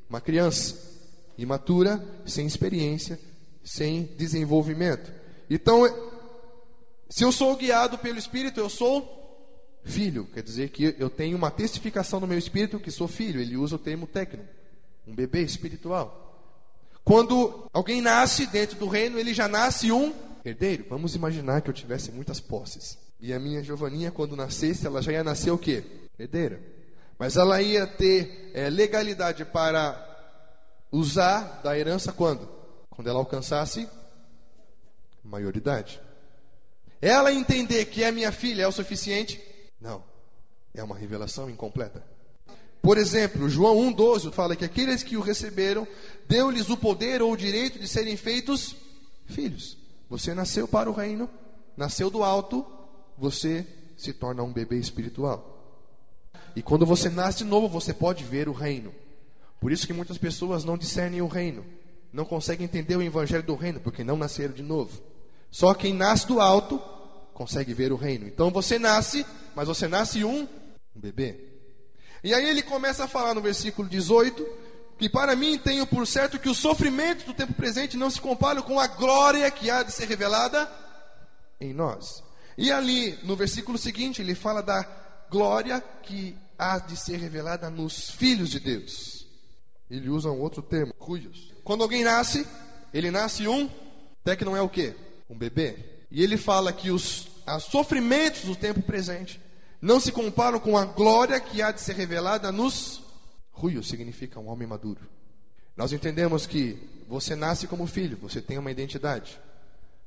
uma 0.09 0.21
criança, 0.21 0.92
imatura, 1.37 2.03
sem 2.25 2.45
experiência, 2.45 3.19
sem 3.63 4.03
desenvolvimento. 4.17 5.11
Então, 5.49 5.83
se 7.09 7.23
eu 7.23 7.31
sou 7.31 7.55
guiado 7.55 7.97
pelo 7.97 8.17
Espírito, 8.17 8.59
eu 8.59 8.69
sou 8.69 9.23
filho. 9.83 10.27
Quer 10.33 10.43
dizer 10.43 10.69
que 10.69 10.95
eu 10.97 11.09
tenho 11.09 11.37
uma 11.37 11.51
testificação 11.51 12.19
no 12.19 12.27
meu 12.27 12.37
espírito 12.37 12.79
que 12.79 12.91
sou 12.91 13.07
filho. 13.07 13.39
Ele 13.39 13.57
usa 13.57 13.75
o 13.75 13.79
termo 13.79 14.07
tecno, 14.07 14.43
um 15.07 15.13
bebê 15.13 15.41
espiritual. 15.41 16.21
Quando 17.03 17.69
alguém 17.73 18.01
nasce 18.01 18.45
dentro 18.47 18.77
do 18.77 18.87
reino, 18.87 19.19
ele 19.19 19.33
já 19.33 19.47
nasce 19.47 19.91
um 19.91 20.13
herdeiro. 20.45 20.85
Vamos 20.89 21.15
imaginar 21.15 21.61
que 21.61 21.69
eu 21.69 21.73
tivesse 21.73 22.11
muitas 22.11 22.39
posses. 22.39 22.97
E 23.19 23.33
a 23.33 23.39
minha 23.39 23.63
Giovaninha, 23.63 24.11
quando 24.11 24.35
nascesse, 24.35 24.85
ela 24.85 25.01
já 25.01 25.11
ia 25.11 25.23
nascer 25.23 25.51
o 25.51 25.57
quê? 25.57 25.83
Herdeira. 26.17 26.61
Mas 27.19 27.37
ela 27.37 27.61
ia 27.61 27.85
ter 27.85 28.51
é, 28.53 28.69
legalidade 28.69 29.45
para 29.45 30.12
usar 30.93 31.61
da 31.63 31.77
herança 31.77 32.13
quando? 32.13 32.47
Quando 32.91 33.09
ela 33.09 33.17
alcançasse 33.17 33.89
maioridade. 35.23 35.99
Ela 37.01 37.33
entender 37.33 37.85
que 37.85 38.03
é 38.03 38.11
minha 38.11 38.31
filha 38.31 38.63
é 38.63 38.67
o 38.67 38.71
suficiente? 38.71 39.41
Não. 39.81 40.03
É 40.73 40.83
uma 40.83 40.95
revelação 40.95 41.49
incompleta. 41.49 42.03
Por 42.81 42.97
exemplo, 42.97 43.49
João 43.49 43.77
1,12 43.91 44.31
fala 44.31 44.55
que 44.55 44.65
aqueles 44.65 45.03
que 45.03 45.17
o 45.17 45.21
receberam, 45.21 45.87
deu-lhes 46.27 46.69
o 46.69 46.77
poder 46.77 47.21
ou 47.21 47.31
o 47.31 47.37
direito 47.37 47.79
de 47.79 47.87
serem 47.87 48.15
feitos 48.15 48.75
filhos. 49.25 49.77
Você 50.09 50.33
nasceu 50.33 50.67
para 50.67 50.89
o 50.89 50.93
reino, 50.93 51.29
nasceu 51.75 52.09
do 52.09 52.23
alto, 52.23 52.65
você 53.17 53.65
se 53.97 54.13
torna 54.13 54.43
um 54.43 54.51
bebê 54.51 54.77
espiritual. 54.77 55.49
E 56.55 56.61
quando 56.61 56.85
você 56.85 57.09
nasce 57.09 57.43
novo, 57.43 57.67
você 57.67 57.93
pode 57.93 58.23
ver 58.23 58.47
o 58.47 58.53
reino. 58.53 58.93
Por 59.63 59.71
isso 59.71 59.87
que 59.87 59.93
muitas 59.93 60.17
pessoas 60.17 60.65
não 60.65 60.77
discernem 60.77 61.21
o 61.21 61.27
reino, 61.27 61.65
não 62.11 62.25
conseguem 62.25 62.65
entender 62.65 62.97
o 62.97 63.01
evangelho 63.01 63.43
do 63.43 63.55
reino, 63.55 63.79
porque 63.79 64.03
não 64.03 64.17
nasceram 64.17 64.53
de 64.53 64.61
novo. 64.61 65.01
Só 65.49 65.73
quem 65.73 65.93
nasce 65.93 66.27
do 66.27 66.41
alto 66.41 66.77
consegue 67.33 67.73
ver 67.73 67.93
o 67.93 67.95
reino. 67.95 68.27
Então 68.27 68.51
você 68.51 68.77
nasce, 68.77 69.25
mas 69.55 69.69
você 69.69 69.87
nasce 69.87 70.21
um, 70.25 70.41
um 70.93 70.99
bebê. 70.99 71.39
E 72.21 72.33
aí 72.33 72.49
ele 72.49 72.61
começa 72.61 73.05
a 73.05 73.07
falar 73.07 73.33
no 73.33 73.39
versículo 73.39 73.87
18 73.87 74.45
que 74.99 75.07
para 75.07 75.33
mim 75.33 75.57
tenho 75.57 75.87
por 75.87 76.05
certo 76.05 76.37
que 76.37 76.49
os 76.49 76.57
sofrimentos 76.57 77.23
do 77.23 77.33
tempo 77.33 77.53
presente 77.53 77.95
não 77.95 78.09
se 78.09 78.19
comparam 78.19 78.63
com 78.63 78.77
a 78.81 78.87
glória 78.87 79.49
que 79.49 79.71
há 79.71 79.81
de 79.81 79.93
ser 79.93 80.09
revelada 80.09 80.69
em 81.57 81.73
nós. 81.73 82.21
E 82.57 82.69
ali, 82.69 83.17
no 83.23 83.37
versículo 83.37 83.77
seguinte, 83.77 84.21
ele 84.21 84.35
fala 84.35 84.61
da 84.61 84.85
glória 85.31 85.81
que 86.01 86.35
há 86.59 86.79
de 86.79 86.97
ser 86.97 87.15
revelada 87.15 87.69
nos 87.69 88.09
filhos 88.09 88.49
de 88.49 88.59
Deus. 88.59 89.12
Ele 89.89 90.09
usa 90.09 90.29
um 90.29 90.39
outro 90.39 90.61
termo, 90.61 90.93
cujos. 90.93 91.53
Quando 91.63 91.83
alguém 91.83 92.03
nasce, 92.03 92.47
ele 92.93 93.11
nasce 93.11 93.47
um, 93.47 93.69
até 94.21 94.35
que 94.35 94.45
não 94.45 94.55
é 94.55 94.61
o 94.61 94.69
quê? 94.69 94.95
Um 95.29 95.37
bebê. 95.37 95.77
E 96.09 96.23
ele 96.23 96.37
fala 96.37 96.71
que 96.71 96.91
os, 96.91 97.27
os 97.47 97.63
sofrimentos 97.63 98.43
do 98.43 98.55
tempo 98.55 98.81
presente 98.81 99.41
não 99.81 99.99
se 99.99 100.11
comparam 100.11 100.59
com 100.59 100.77
a 100.77 100.85
glória 100.85 101.39
que 101.39 101.61
há 101.61 101.71
de 101.71 101.81
ser 101.81 101.95
revelada 101.95 102.51
nos 102.51 103.03
ruios, 103.51 103.87
significa 103.87 104.39
um 104.39 104.47
homem 104.47 104.67
maduro. 104.67 105.01
Nós 105.75 105.91
entendemos 105.91 106.45
que 106.45 106.77
você 107.07 107.35
nasce 107.35 107.67
como 107.67 107.87
filho, 107.87 108.17
você 108.17 108.41
tem 108.41 108.57
uma 108.57 108.71
identidade. 108.71 109.39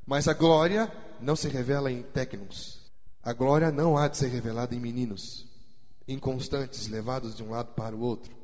Mas 0.06 0.28
a 0.28 0.34
glória 0.34 0.92
não 1.20 1.34
se 1.34 1.48
revela 1.48 1.90
em 1.90 2.02
técnicos. 2.02 2.80
A 3.22 3.32
glória 3.32 3.72
não 3.72 3.96
há 3.96 4.06
de 4.06 4.16
ser 4.16 4.28
revelada 4.28 4.74
em 4.74 4.78
meninos, 4.78 5.46
inconstantes, 6.06 6.86
levados 6.86 7.34
de 7.34 7.42
um 7.42 7.50
lado 7.50 7.74
para 7.74 7.96
o 7.96 8.00
outro. 8.00 8.35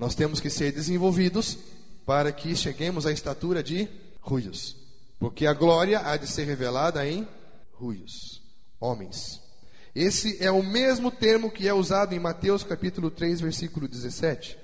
Nós 0.00 0.14
temos 0.14 0.40
que 0.40 0.48
ser 0.48 0.72
desenvolvidos 0.72 1.58
para 2.06 2.32
que 2.32 2.56
cheguemos 2.56 3.04
à 3.04 3.12
estatura 3.12 3.62
de 3.62 3.86
ruios. 4.22 4.74
Porque 5.18 5.44
a 5.44 5.52
glória 5.52 6.00
há 6.00 6.16
de 6.16 6.26
ser 6.26 6.44
revelada 6.44 7.06
em 7.06 7.28
ruios, 7.74 8.40
homens. 8.80 9.42
Esse 9.94 10.42
é 10.42 10.50
o 10.50 10.62
mesmo 10.62 11.10
termo 11.10 11.50
que 11.50 11.68
é 11.68 11.74
usado 11.74 12.14
em 12.14 12.18
Mateus 12.18 12.64
capítulo 12.64 13.10
3, 13.10 13.42
versículo 13.42 13.86
17, 13.86 14.56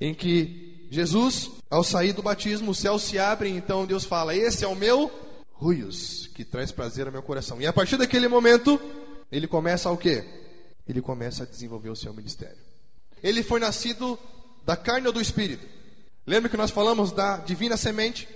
em 0.00 0.14
que 0.14 0.86
Jesus, 0.92 1.50
ao 1.68 1.82
sair 1.82 2.12
do 2.12 2.22
batismo, 2.22 2.70
os 2.70 2.78
céus 2.78 3.02
se 3.02 3.18
abrem, 3.18 3.56
então 3.56 3.84
Deus 3.84 4.04
fala: 4.04 4.32
Esse 4.32 4.64
é 4.64 4.68
o 4.68 4.76
meu 4.76 5.10
ruios, 5.50 6.28
que 6.36 6.44
traz 6.44 6.70
prazer 6.70 7.06
ao 7.06 7.12
meu 7.12 7.22
coração. 7.24 7.60
E 7.60 7.66
a 7.66 7.72
partir 7.72 7.96
daquele 7.96 8.28
momento, 8.28 8.80
ele 9.32 9.48
começa 9.48 9.90
o 9.90 9.96
quê? 9.96 10.24
Ele 10.86 11.02
começa 11.02 11.42
a 11.42 11.46
desenvolver 11.46 11.90
o 11.90 11.96
seu 11.96 12.14
ministério. 12.14 12.58
Ele 13.20 13.42
foi 13.42 13.58
nascido 13.58 14.16
da 14.64 14.76
carne 14.76 15.06
ou 15.06 15.12
do 15.12 15.20
espírito? 15.20 15.66
Lembra 16.26 16.48
que 16.48 16.56
nós 16.56 16.70
falamos 16.70 17.12
da 17.12 17.38
divina 17.38 17.76
semente? 17.76 18.28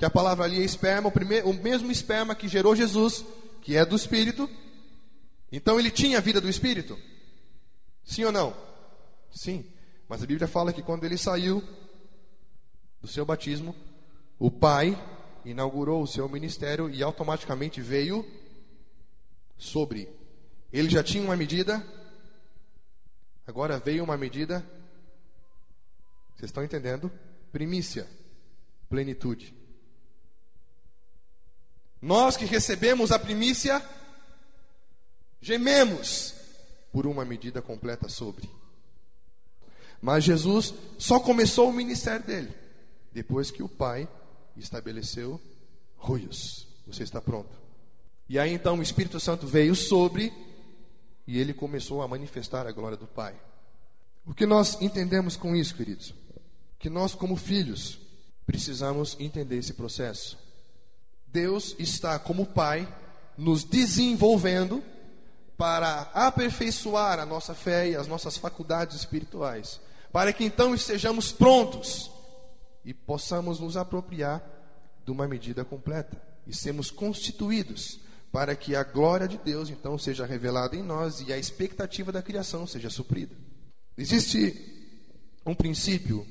que 0.00 0.04
a 0.06 0.10
palavra 0.10 0.46
ali 0.46 0.58
é 0.58 0.64
esperma, 0.64 1.08
o, 1.08 1.12
primeiro, 1.12 1.50
o 1.50 1.52
mesmo 1.52 1.92
esperma 1.92 2.34
que 2.34 2.48
gerou 2.48 2.74
Jesus, 2.74 3.22
que 3.60 3.76
é 3.76 3.84
do 3.84 3.94
Espírito. 3.94 4.48
Então 5.52 5.78
ele 5.78 5.90
tinha 5.90 6.16
a 6.16 6.22
vida 6.22 6.40
do 6.40 6.48
Espírito? 6.48 6.98
Sim 8.02 8.24
ou 8.24 8.32
não? 8.32 8.56
Sim. 9.30 9.62
Mas 10.08 10.22
a 10.22 10.26
Bíblia 10.26 10.48
fala 10.48 10.72
que 10.72 10.80
quando 10.80 11.04
ele 11.04 11.18
saiu 11.18 11.62
do 12.98 13.06
seu 13.06 13.26
batismo, 13.26 13.76
o 14.38 14.50
Pai 14.50 14.98
inaugurou 15.44 16.02
o 16.02 16.06
seu 16.06 16.26
ministério 16.30 16.88
e 16.88 17.02
automaticamente 17.02 17.82
veio 17.82 18.26
sobre. 19.58 20.08
Ele 20.72 20.88
já 20.88 21.02
tinha 21.02 21.22
uma 21.22 21.36
medida, 21.36 21.86
agora 23.46 23.78
veio 23.78 24.02
uma 24.02 24.16
medida. 24.16 24.64
Vocês 26.40 26.48
estão 26.48 26.64
entendendo? 26.64 27.12
Primícia, 27.52 28.08
plenitude. 28.88 29.54
Nós 32.00 32.34
que 32.34 32.46
recebemos 32.46 33.12
a 33.12 33.18
primícia, 33.18 33.84
gememos 35.38 36.34
por 36.90 37.06
uma 37.06 37.26
medida 37.26 37.60
completa 37.60 38.08
sobre. 38.08 38.48
Mas 40.00 40.24
Jesus 40.24 40.72
só 40.96 41.20
começou 41.20 41.68
o 41.68 41.74
ministério 41.74 42.24
dele 42.24 42.54
depois 43.12 43.50
que 43.50 43.62
o 43.62 43.68
Pai 43.68 44.08
estabeleceu 44.56 45.38
ruios. 45.98 46.66
Você 46.86 47.02
está 47.02 47.20
pronto? 47.20 47.54
E 48.30 48.38
aí 48.38 48.54
então 48.54 48.78
o 48.78 48.82
Espírito 48.82 49.20
Santo 49.20 49.46
veio 49.46 49.74
sobre 49.74 50.32
e 51.26 51.38
ele 51.38 51.52
começou 51.52 52.00
a 52.00 52.08
manifestar 52.08 52.66
a 52.66 52.72
glória 52.72 52.96
do 52.96 53.06
Pai. 53.06 53.38
O 54.24 54.32
que 54.32 54.46
nós 54.46 54.80
entendemos 54.80 55.36
com 55.36 55.54
isso, 55.54 55.74
queridos? 55.74 56.14
Que 56.80 56.90
nós, 56.90 57.14
como 57.14 57.36
filhos, 57.36 58.00
precisamos 58.44 59.16
entender 59.20 59.58
esse 59.58 59.74
processo. 59.74 60.36
Deus 61.24 61.76
está, 61.78 62.18
como 62.18 62.44
Pai, 62.44 62.92
nos 63.38 63.62
desenvolvendo 63.62 64.82
para 65.56 66.10
aperfeiçoar 66.14 67.20
a 67.20 67.26
nossa 67.26 67.54
fé 67.54 67.90
e 67.90 67.94
as 67.94 68.08
nossas 68.08 68.36
faculdades 68.36 68.96
espirituais, 68.96 69.80
para 70.10 70.32
que 70.32 70.42
então 70.42 70.74
estejamos 70.74 71.30
prontos 71.30 72.10
e 72.84 72.92
possamos 72.92 73.60
nos 73.60 73.76
apropriar 73.76 74.42
de 75.04 75.12
uma 75.12 75.28
medida 75.28 75.64
completa 75.64 76.20
e 76.46 76.56
sermos 76.56 76.90
constituídos 76.90 78.00
para 78.32 78.56
que 78.56 78.74
a 78.74 78.82
glória 78.82 79.28
de 79.28 79.38
Deus 79.38 79.70
então 79.70 79.98
seja 79.98 80.24
revelada 80.24 80.76
em 80.76 80.82
nós 80.82 81.20
e 81.20 81.32
a 81.32 81.38
expectativa 81.38 82.10
da 82.10 82.22
criação 82.22 82.66
seja 82.66 82.88
suprida. 82.88 83.36
Existe 83.96 84.56
um 85.44 85.54
princípio 85.54 86.26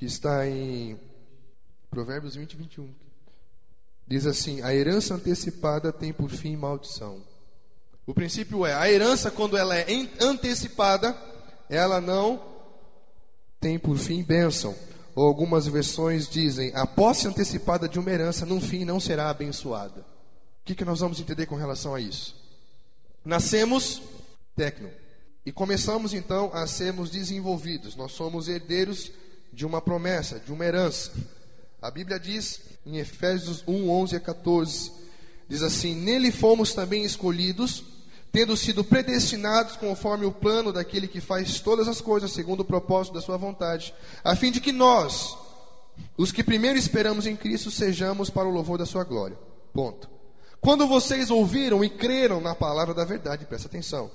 que 0.00 0.06
está 0.06 0.48
em 0.48 0.98
Provérbios 1.90 2.34
20, 2.34 2.56
21. 2.56 2.88
Diz 4.08 4.24
assim: 4.24 4.62
A 4.62 4.74
herança 4.74 5.12
antecipada 5.12 5.92
tem 5.92 6.10
por 6.10 6.30
fim 6.30 6.56
maldição. 6.56 7.22
O 8.06 8.14
princípio 8.14 8.64
é: 8.64 8.72
a 8.72 8.90
herança, 8.90 9.30
quando 9.30 9.58
ela 9.58 9.76
é 9.76 9.84
antecipada, 10.18 11.14
ela 11.68 12.00
não 12.00 12.42
tem 13.60 13.78
por 13.78 13.98
fim 13.98 14.22
bênção. 14.22 14.74
Ou 15.14 15.26
algumas 15.26 15.66
versões 15.66 16.26
dizem: 16.26 16.72
a 16.74 16.86
posse 16.86 17.28
antecipada 17.28 17.86
de 17.86 17.98
uma 17.98 18.10
herança, 18.10 18.46
no 18.46 18.58
fim, 18.58 18.86
não 18.86 18.98
será 18.98 19.28
abençoada. 19.28 20.00
O 20.00 20.64
que, 20.64 20.74
que 20.74 20.84
nós 20.84 21.00
vamos 21.00 21.20
entender 21.20 21.44
com 21.44 21.56
relação 21.56 21.94
a 21.94 22.00
isso? 22.00 22.34
Nascemos 23.22 24.00
tecno 24.56 24.88
e 25.44 25.52
começamos 25.52 26.14
então 26.14 26.50
a 26.54 26.66
sermos 26.66 27.10
desenvolvidos. 27.10 27.94
Nós 27.96 28.12
somos 28.12 28.48
herdeiros 28.48 29.12
de 29.52 29.66
uma 29.66 29.80
promessa, 29.80 30.38
de 30.38 30.52
uma 30.52 30.64
herança. 30.64 31.12
A 31.80 31.90
Bíblia 31.90 32.18
diz 32.18 32.60
em 32.84 32.98
Efésios 32.98 33.64
1, 33.66 33.90
11 33.90 34.16
a 34.16 34.20
14: 34.20 34.92
diz 35.48 35.62
assim: 35.62 35.94
Nele 35.94 36.30
fomos 36.30 36.74
também 36.74 37.04
escolhidos, 37.04 37.82
tendo 38.32 38.56
sido 38.56 38.84
predestinados 38.84 39.76
conforme 39.76 40.24
o 40.24 40.32
plano 40.32 40.72
daquele 40.72 41.08
que 41.08 41.20
faz 41.20 41.60
todas 41.60 41.88
as 41.88 42.00
coisas 42.00 42.32
segundo 42.32 42.60
o 42.60 42.64
propósito 42.64 43.14
da 43.14 43.20
sua 43.20 43.36
vontade, 43.36 43.94
a 44.22 44.36
fim 44.36 44.50
de 44.50 44.60
que 44.60 44.72
nós, 44.72 45.36
os 46.16 46.30
que 46.30 46.44
primeiro 46.44 46.78
esperamos 46.78 47.26
em 47.26 47.36
Cristo, 47.36 47.70
sejamos 47.70 48.30
para 48.30 48.48
o 48.48 48.52
louvor 48.52 48.78
da 48.78 48.86
sua 48.86 49.04
glória. 49.04 49.38
Ponto. 49.72 50.08
Quando 50.60 50.86
vocês 50.86 51.30
ouviram 51.30 51.82
e 51.82 51.88
creram 51.88 52.40
na 52.40 52.54
palavra 52.54 52.92
da 52.92 53.04
verdade, 53.04 53.46
presta 53.46 53.66
atenção, 53.66 54.10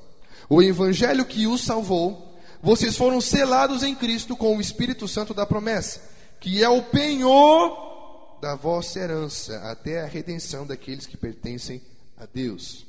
o 0.47 0.61
evangelho 0.61 1.25
que 1.25 1.47
os 1.47 1.61
salvou, 1.61 2.34
vocês 2.61 2.97
foram 2.97 3.21
selados 3.21 3.83
em 3.83 3.95
Cristo 3.95 4.35
com 4.35 4.57
o 4.57 4.61
Espírito 4.61 5.07
Santo 5.07 5.33
da 5.33 5.45
promessa, 5.45 6.01
que 6.39 6.63
é 6.63 6.69
o 6.69 6.81
penhor 6.81 8.39
da 8.41 8.55
vossa 8.55 8.99
herança, 8.99 9.57
até 9.69 10.01
a 10.01 10.05
redenção 10.05 10.65
daqueles 10.65 11.05
que 11.05 11.17
pertencem 11.17 11.81
a 12.17 12.25
Deus. 12.25 12.85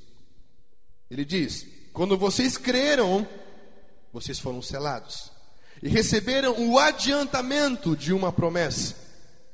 Ele 1.11 1.25
diz: 1.25 1.67
quando 1.93 2.19
vocês 2.19 2.57
creram, 2.57 3.27
vocês 4.12 4.39
foram 4.39 4.61
selados 4.61 5.31
e 5.83 5.89
receberam 5.89 6.55
o 6.59 6.79
adiantamento 6.79 7.97
de 7.97 8.12
uma 8.12 8.33
promessa. 8.33 8.95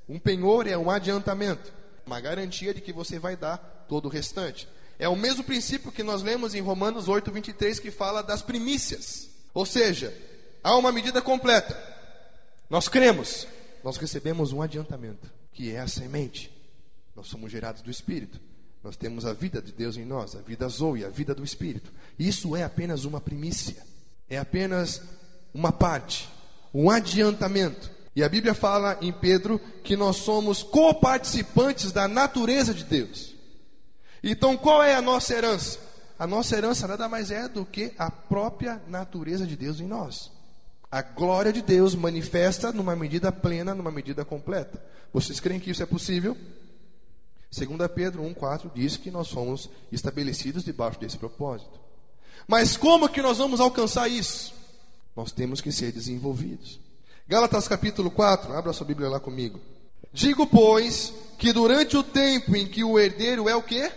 Um 0.08 0.18
penhor 0.18 0.66
é 0.66 0.76
um 0.76 0.90
adiantamento, 0.90 1.72
uma 2.06 2.20
garantia 2.20 2.74
de 2.74 2.80
que 2.80 2.92
você 2.92 3.18
vai 3.18 3.36
dar 3.36 3.58
todo 3.88 4.06
o 4.06 4.08
restante. 4.08 4.68
É 4.98 5.08
o 5.08 5.16
mesmo 5.16 5.42
princípio 5.42 5.90
que 5.90 6.02
nós 6.02 6.22
lemos 6.22 6.54
em 6.54 6.60
Romanos 6.60 7.08
8, 7.08 7.30
23, 7.32 7.80
que 7.80 7.90
fala 7.90 8.22
das 8.22 8.42
primícias. 8.42 9.31
Ou 9.54 9.66
seja, 9.66 10.16
há 10.62 10.76
uma 10.76 10.92
medida 10.92 11.20
completa. 11.20 11.76
Nós 12.70 12.88
cremos, 12.88 13.46
nós 13.84 13.96
recebemos 13.96 14.52
um 14.52 14.62
adiantamento, 14.62 15.30
que 15.52 15.70
é 15.70 15.80
a 15.80 15.88
semente. 15.88 16.50
Nós 17.14 17.28
somos 17.28 17.52
gerados 17.52 17.82
do 17.82 17.90
Espírito. 17.90 18.40
Nós 18.82 18.96
temos 18.96 19.24
a 19.24 19.32
vida 19.32 19.62
de 19.62 19.70
Deus 19.70 19.96
em 19.96 20.04
nós, 20.04 20.34
a 20.34 20.40
vida 20.40 20.68
Zoe, 20.68 21.04
a 21.04 21.08
vida 21.08 21.34
do 21.34 21.44
Espírito. 21.44 21.92
Isso 22.18 22.56
é 22.56 22.64
apenas 22.64 23.04
uma 23.04 23.20
primícia, 23.20 23.84
é 24.28 24.38
apenas 24.38 25.02
uma 25.54 25.70
parte, 25.70 26.28
um 26.74 26.90
adiantamento. 26.90 27.90
E 28.16 28.24
a 28.24 28.28
Bíblia 28.28 28.54
fala 28.54 28.98
em 29.00 29.12
Pedro 29.12 29.60
que 29.84 29.96
nós 29.96 30.16
somos 30.16 30.62
coparticipantes 30.62 31.92
da 31.92 32.08
natureza 32.08 32.74
de 32.74 32.84
Deus. 32.84 33.34
Então, 34.22 34.56
qual 34.56 34.82
é 34.82 34.94
a 34.94 35.02
nossa 35.02 35.34
herança? 35.34 35.78
A 36.22 36.26
nossa 36.28 36.56
herança 36.56 36.86
nada 36.86 37.08
mais 37.08 37.32
é 37.32 37.48
do 37.48 37.66
que 37.66 37.92
a 37.98 38.08
própria 38.08 38.80
natureza 38.86 39.44
de 39.44 39.56
Deus 39.56 39.80
em 39.80 39.88
nós. 39.88 40.30
A 40.88 41.02
glória 41.02 41.52
de 41.52 41.60
Deus 41.60 41.96
manifesta 41.96 42.70
numa 42.70 42.94
medida 42.94 43.32
plena, 43.32 43.74
numa 43.74 43.90
medida 43.90 44.24
completa. 44.24 44.80
Vocês 45.12 45.40
creem 45.40 45.58
que 45.58 45.72
isso 45.72 45.82
é 45.82 45.86
possível? 45.86 46.36
2 47.50 47.90
Pedro 47.92 48.22
1,4 48.22 48.70
diz 48.72 48.96
que 48.96 49.10
nós 49.10 49.32
fomos 49.32 49.68
estabelecidos 49.90 50.62
debaixo 50.62 51.00
desse 51.00 51.18
propósito. 51.18 51.80
Mas 52.46 52.76
como 52.76 53.08
que 53.08 53.20
nós 53.20 53.38
vamos 53.38 53.58
alcançar 53.58 54.06
isso? 54.06 54.54
Nós 55.16 55.32
temos 55.32 55.60
que 55.60 55.72
ser 55.72 55.90
desenvolvidos. 55.90 56.78
Gálatas 57.26 57.66
capítulo 57.66 58.12
4, 58.12 58.52
abra 58.52 58.72
sua 58.72 58.86
Bíblia 58.86 59.08
lá 59.08 59.18
comigo. 59.18 59.60
Digo, 60.12 60.46
pois, 60.46 61.12
que 61.36 61.52
durante 61.52 61.96
o 61.96 62.04
tempo 62.04 62.54
em 62.54 62.68
que 62.68 62.84
o 62.84 62.96
herdeiro 62.96 63.48
é 63.48 63.56
o 63.56 63.62
quê? 63.64 63.90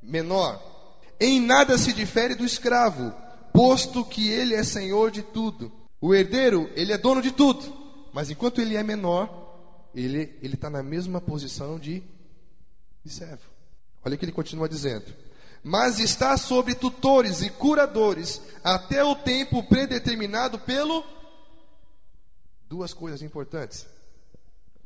Menor, 0.00 0.71
em 1.20 1.40
nada 1.40 1.78
se 1.78 1.92
difere 1.92 2.34
do 2.34 2.44
escravo, 2.44 3.12
posto 3.52 4.04
que 4.04 4.28
ele 4.28 4.54
é 4.54 4.64
senhor 4.64 5.10
de 5.10 5.22
tudo. 5.22 5.72
O 6.00 6.14
herdeiro, 6.14 6.70
ele 6.74 6.92
é 6.92 6.98
dono 6.98 7.22
de 7.22 7.30
tudo, 7.30 7.62
mas 8.12 8.30
enquanto 8.30 8.60
ele 8.60 8.76
é 8.76 8.82
menor, 8.82 9.90
ele 9.94 10.36
está 10.42 10.68
na 10.68 10.82
mesma 10.82 11.20
posição 11.20 11.78
de 11.78 12.02
de 13.04 13.10
servo. 13.10 13.50
Olha 14.04 14.14
o 14.14 14.18
que 14.18 14.24
ele 14.24 14.32
continua 14.32 14.68
dizendo. 14.68 15.06
Mas 15.62 16.00
está 16.00 16.36
sobre 16.36 16.74
tutores 16.74 17.42
e 17.42 17.50
curadores 17.50 18.40
até 18.64 19.04
o 19.04 19.14
tempo 19.14 19.62
predeterminado 19.62 20.58
pelo. 20.58 21.04
Duas 22.68 22.92
coisas 22.92 23.22
importantes. 23.22 23.86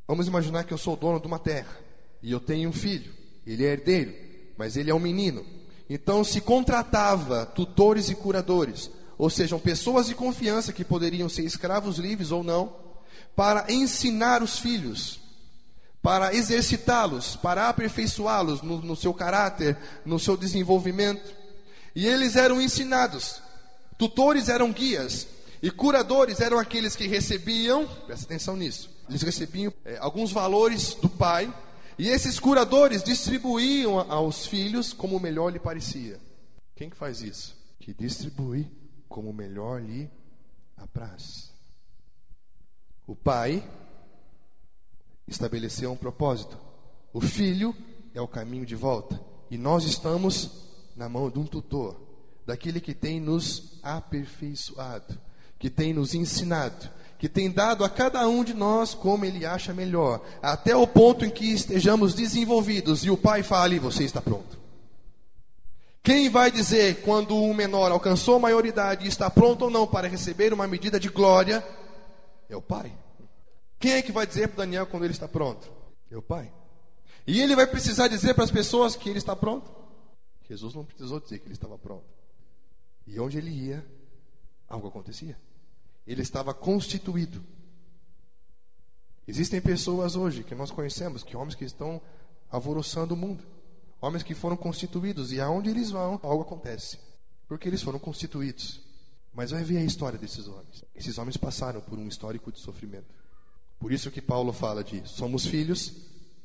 Vamos 0.07 0.27
imaginar 0.27 0.65
que 0.65 0.73
eu 0.73 0.79
sou 0.79 0.97
dono 0.97 1.21
de 1.21 1.27
uma 1.27 1.39
terra 1.39 1.79
e 2.23 2.31
eu 2.31 2.41
tenho 2.41 2.69
um 2.69 2.73
filho. 2.73 3.13
Ele 3.47 3.65
é 3.65 3.73
herdeiro, 3.73 4.15
mas 4.57 4.77
ele 4.77 4.91
é 4.91 4.95
um 4.95 5.01
menino. 5.01 5.47
Então 5.89 6.25
se 6.25 6.41
contratava 6.41 7.47
tutores 7.47 8.09
e 8.09 8.15
curadores, 8.15 8.91
ou 9.17 9.31
sejam, 9.31 9.59
pessoas 9.59 10.07
de 10.07 10.15
confiança 10.15 10.73
que 10.73 10.85
poderiam 10.85 11.29
ser 11.29 11.45
escravos 11.45 11.99
livres 11.99 12.31
ou 12.31 12.43
não, 12.43 12.75
para 13.35 13.73
ensinar 13.73 14.43
os 14.43 14.59
filhos 14.59 15.21
para 16.07 16.33
exercitá-los, 16.33 17.35
para 17.35 17.69
aperfeiçoá-los 17.69 18.63
no, 18.63 18.81
no 18.81 18.95
seu 18.95 19.13
caráter, 19.13 19.77
no 20.05 20.21
seu 20.21 20.37
desenvolvimento. 20.37 21.35
E 21.97 22.07
eles 22.07 22.37
eram 22.37 22.63
ensinados. 22.63 23.43
Tutores 23.99 24.49
eram 24.49 24.73
guias. 24.73 25.27
E 25.61 25.69
curadores 25.69 26.41
eram 26.41 26.61
aqueles 26.61 26.95
que 26.95 27.09
recebiam, 27.09 27.89
presta 28.07 28.25
atenção 28.25 28.57
nisso, 28.57 28.89
eles 29.09 29.21
recebiam 29.23 29.73
é, 29.85 29.99
alguns 29.99 30.31
valores 30.31 30.95
do 30.95 31.09
pai, 31.09 31.53
e 31.99 32.09
esses 32.09 32.39
curadores 32.39 33.03
distribuíam 33.03 33.99
aos 34.11 34.47
filhos 34.47 34.93
como 34.93 35.19
melhor 35.19 35.51
lhe 35.53 35.59
parecia. 35.59 36.21
Quem 36.75 36.91
que 36.91 36.97
faz 36.97 37.23
isso? 37.23 37.57
Que 37.79 37.95
distribui 37.95 38.71
como 39.09 39.33
melhor 39.33 39.81
lhe 39.81 40.11
apraz. 40.77 41.53
O 43.07 43.17
pai 43.17 43.67
estabeleceu 45.27 45.91
um 45.91 45.97
propósito. 45.97 46.59
O 47.13 47.21
filho 47.21 47.75
é 48.13 48.21
o 48.21 48.29
caminho 48.29 48.67
de 48.67 48.75
volta. 48.75 49.19
E 49.51 49.57
nós 49.57 49.85
estamos 49.85 50.67
na 50.97 51.09
mão 51.09 51.31
de 51.31 51.39
um 51.39 51.45
tutor, 51.45 52.01
daquele 52.45 52.81
que 52.81 52.95
tem 52.95 53.21
nos 53.21 53.79
aperfeiçoado, 53.83 55.19
que 55.59 55.71
tem 55.71 55.93
nos 55.93 56.15
ensinado, 56.15 56.91
que 57.19 57.29
tem 57.29 57.51
dado 57.51 57.85
a 57.85 57.89
cada 57.89 58.27
um 58.29 58.45
de 58.45 58.53
nós 58.53 58.95
como 58.95 59.25
ele 59.25 59.47
acha 59.47 59.73
melhor, 59.73 60.21
até 60.43 60.77
o 60.77 60.87
ponto 60.87 61.25
em 61.25 61.31
que 61.31 61.53
estejamos 61.53 62.15
desenvolvidos 62.15 63.05
e 63.05 63.11
o 63.11 63.17
pai 63.17 63.43
fale: 63.43 63.79
Você 63.79 64.05
está 64.05 64.21
pronto. 64.21 64.59
Quem 66.03 66.29
vai 66.29 66.53
dizer 66.53 67.03
quando 67.03 67.35
um 67.35 67.53
menor 67.53 67.91
alcançou 67.91 68.37
a 68.37 68.41
maioridade 68.41 69.05
e 69.05 69.09
está 69.09 69.29
pronto 69.29 69.63
ou 69.63 69.71
não 69.71 69.87
para 69.87 70.07
receber 70.07 70.53
uma 70.53 70.67
medida 70.67 71.01
de 71.01 71.09
glória? 71.09 71.67
É 72.49 72.55
o 72.55 72.63
pai. 72.63 72.93
Quem 73.79 73.93
é 73.93 74.03
que 74.03 74.13
vai 74.13 74.27
dizer 74.27 74.49
para 74.49 74.65
Daniel 74.65 74.87
quando 74.87 75.05
ele 75.05 75.13
está 75.13 75.27
pronto? 75.27 75.69
É 76.11 76.17
o 76.17 76.23
pai. 76.23 76.53
E 77.27 77.41
ele 77.41 77.57
vai 77.57 77.67
precisar 77.67 78.07
dizer 78.07 78.35
para 78.35 78.45
as 78.45 78.53
pessoas 78.53 78.95
que 78.95 79.09
ele 79.09 79.19
está 79.19 79.35
pronto? 79.35 79.69
Jesus 80.49 80.75
não 80.75 80.85
precisou 80.85 81.19
dizer 81.19 81.41
que 81.41 81.47
ele 81.47 81.55
estava 81.55 81.77
pronto. 81.77 82.05
E 83.05 83.19
onde 83.19 83.39
ele 83.39 83.51
ia, 83.51 83.85
algo 84.69 84.87
acontecia. 84.87 85.37
Ele 86.07 86.23
estava 86.23 86.55
constituído. 86.55 87.43
Existem 89.27 89.61
pessoas 89.61 90.15
hoje 90.15 90.45
que 90.45 90.55
nós 90.55 90.71
conhecemos, 90.71 91.23
que 91.23 91.37
homens 91.37 91.55
que 91.55 91.65
estão 91.65 92.01
alvoroçando 92.51 93.15
o 93.15 93.17
mundo. 93.17 93.43
Homens 94.01 94.23
que 94.23 94.35
foram 94.35 94.57
constituídos 94.57 95.33
e 95.33 95.41
aonde 95.41 95.71
eles 95.71 95.91
vão, 95.91 96.21
algo 96.23 96.43
acontece. 96.43 96.99
Porque 97.49 97.69
eles 97.69 97.83
foram 97.83 97.99
constituídos. 97.99 98.81
Mas 99.35 99.51
vai 99.51 99.65
ver 99.65 99.79
a 99.79 99.85
história 99.85 100.19
desses 100.19 100.47
homens. 100.47 100.85
Esses 100.95 101.19
homens 101.19 101.37
passaram 101.37 101.81
por 101.81 101.99
um 101.99 102.07
histórico 102.07 102.53
de 102.53 102.61
sofrimento. 102.61 103.15
Por 103.79 103.93
isso 103.93 104.11
que 104.11 104.23
Paulo 104.23 104.53
fala 104.53 104.83
de 104.83 105.07
somos 105.09 105.45
filhos, 105.45 105.93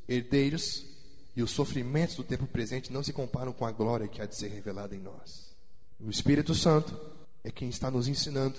herdeiros, 0.08 0.86
e 1.36 1.42
os 1.42 1.52
sofrimentos 1.52 2.16
do 2.16 2.24
tempo 2.24 2.46
presente 2.46 2.92
não 2.92 3.04
se 3.04 3.14
comparam 3.14 3.54
com 3.54 3.66
a 3.66 3.72
glória 3.72 4.08
que 4.08 4.22
há 4.22 4.26
de 4.26 4.36
ser 4.36 4.50
revelada 4.50 4.96
em 4.96 5.00
nós. 5.00 5.56
O 6.00 6.10
Espírito 6.10 6.54
Santo 6.54 7.00
é 7.44 7.52
quem 7.52 7.70
está 7.70 7.90
nos 7.90 8.08
ensinando, 8.08 8.58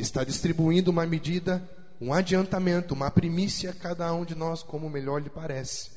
que 0.00 0.06
está 0.06 0.24
distribuindo 0.24 0.90
uma 0.90 1.04
medida, 1.04 1.62
um 2.00 2.10
adiantamento, 2.10 2.94
uma 2.94 3.10
primícia 3.10 3.68
a 3.68 3.74
cada 3.74 4.10
um 4.14 4.24
de 4.24 4.34
nós, 4.34 4.62
como 4.62 4.88
melhor 4.88 5.20
lhe 5.20 5.28
parece, 5.28 5.90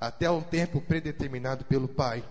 até 0.00 0.28
o 0.28 0.42
tempo 0.42 0.80
predeterminado 0.80 1.64
pelo 1.64 1.86
Pai, 1.86 2.24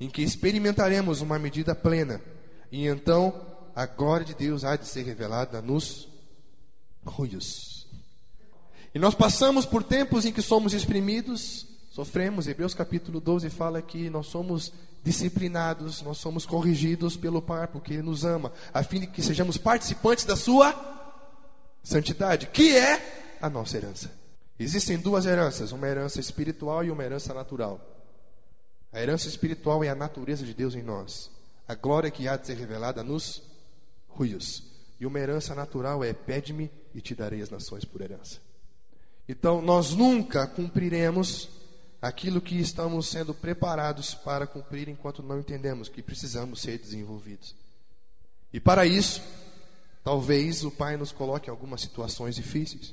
em 0.00 0.08
que 0.08 0.22
experimentaremos 0.22 1.20
uma 1.20 1.38
medida 1.38 1.74
plena, 1.74 2.22
e 2.70 2.86
então 2.86 3.38
a 3.76 3.84
glória 3.84 4.24
de 4.24 4.34
Deus 4.34 4.64
há 4.64 4.74
de 4.74 4.88
ser 4.88 5.02
revelada 5.02 5.60
nos 5.60 6.08
ruios. 7.04 7.86
E 8.94 8.98
nós 8.98 9.14
passamos 9.14 9.66
por 9.66 9.82
tempos 9.84 10.24
em 10.24 10.32
que 10.32 10.40
somos 10.40 10.72
exprimidos, 10.72 11.66
sofremos. 11.90 12.48
Hebreus 12.48 12.72
capítulo 12.72 13.20
12 13.20 13.50
fala 13.50 13.82
que 13.82 14.08
nós 14.08 14.26
somos 14.28 14.72
disciplinados, 15.02 16.02
nós 16.02 16.18
somos 16.18 16.46
corrigidos 16.46 17.16
pelo 17.16 17.42
Pai, 17.42 17.66
porque 17.66 17.94
Ele 17.94 18.02
nos 18.02 18.24
ama, 18.24 18.52
a 18.72 18.82
fim 18.82 19.00
de 19.00 19.06
que 19.06 19.22
sejamos 19.22 19.56
participantes 19.56 20.24
da 20.24 20.36
Sua 20.36 20.74
santidade, 21.82 22.46
que 22.46 22.76
é 22.76 23.38
a 23.40 23.50
nossa 23.50 23.76
herança. 23.76 24.10
Existem 24.58 24.98
duas 24.98 25.26
heranças, 25.26 25.72
uma 25.72 25.88
herança 25.88 26.20
espiritual 26.20 26.84
e 26.84 26.90
uma 26.90 27.02
herança 27.02 27.34
natural. 27.34 27.80
A 28.92 29.00
herança 29.00 29.26
espiritual 29.26 29.82
é 29.82 29.88
a 29.88 29.94
natureza 29.94 30.44
de 30.44 30.54
Deus 30.54 30.74
em 30.74 30.82
nós. 30.82 31.30
A 31.66 31.74
glória 31.74 32.10
que 32.10 32.28
há 32.28 32.36
de 32.36 32.46
ser 32.46 32.56
revelada 32.56 33.02
nos 33.02 33.42
ruios. 34.06 34.62
E 35.00 35.06
uma 35.06 35.18
herança 35.18 35.54
natural 35.54 36.04
é: 36.04 36.12
pede-me 36.12 36.70
e 36.94 37.00
te 37.00 37.14
darei 37.14 37.40
as 37.42 37.50
nações 37.50 37.84
por 37.84 38.00
herança. 38.00 38.38
Então, 39.28 39.62
nós 39.62 39.94
nunca 39.94 40.46
cumpriremos 40.46 41.48
aquilo 42.02 42.40
que 42.40 42.56
estamos 42.56 43.06
sendo 43.08 43.32
preparados 43.32 44.12
para 44.12 44.46
cumprir 44.46 44.88
enquanto 44.88 45.22
não 45.22 45.38
entendemos 45.38 45.88
que 45.88 46.02
precisamos 46.02 46.60
ser 46.60 46.76
desenvolvidos. 46.78 47.54
E 48.52 48.58
para 48.58 48.84
isso, 48.84 49.22
talvez 50.02 50.64
o 50.64 50.70
Pai 50.70 50.96
nos 50.96 51.12
coloque 51.12 51.48
algumas 51.48 51.80
situações 51.80 52.34
difíceis, 52.34 52.92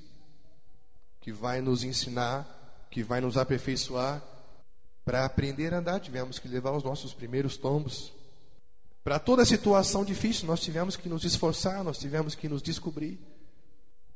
que 1.20 1.34
vai 1.34 1.60
nos 1.60 1.84
ensinar, 1.84 2.88
que 2.92 3.04
vai 3.04 3.20
nos 3.20 3.36
aperfeiçoar. 3.36 4.22
Para 5.04 5.26
aprender 5.26 5.74
a 5.74 5.80
andar, 5.80 6.00
tivemos 6.00 6.38
que 6.38 6.48
levar 6.48 6.72
os 6.72 6.84
nossos 6.84 7.14
primeiros 7.14 7.58
tombos, 7.58 8.14
para 9.04 9.18
toda 9.18 9.44
situação 9.44 10.06
difícil, 10.06 10.46
nós 10.46 10.60
tivemos 10.60 10.96
que 10.96 11.10
nos 11.10 11.24
esforçar, 11.24 11.84
nós 11.84 11.98
tivemos 11.98 12.36
que 12.36 12.48
nos 12.48 12.62
descobrir. 12.62 13.20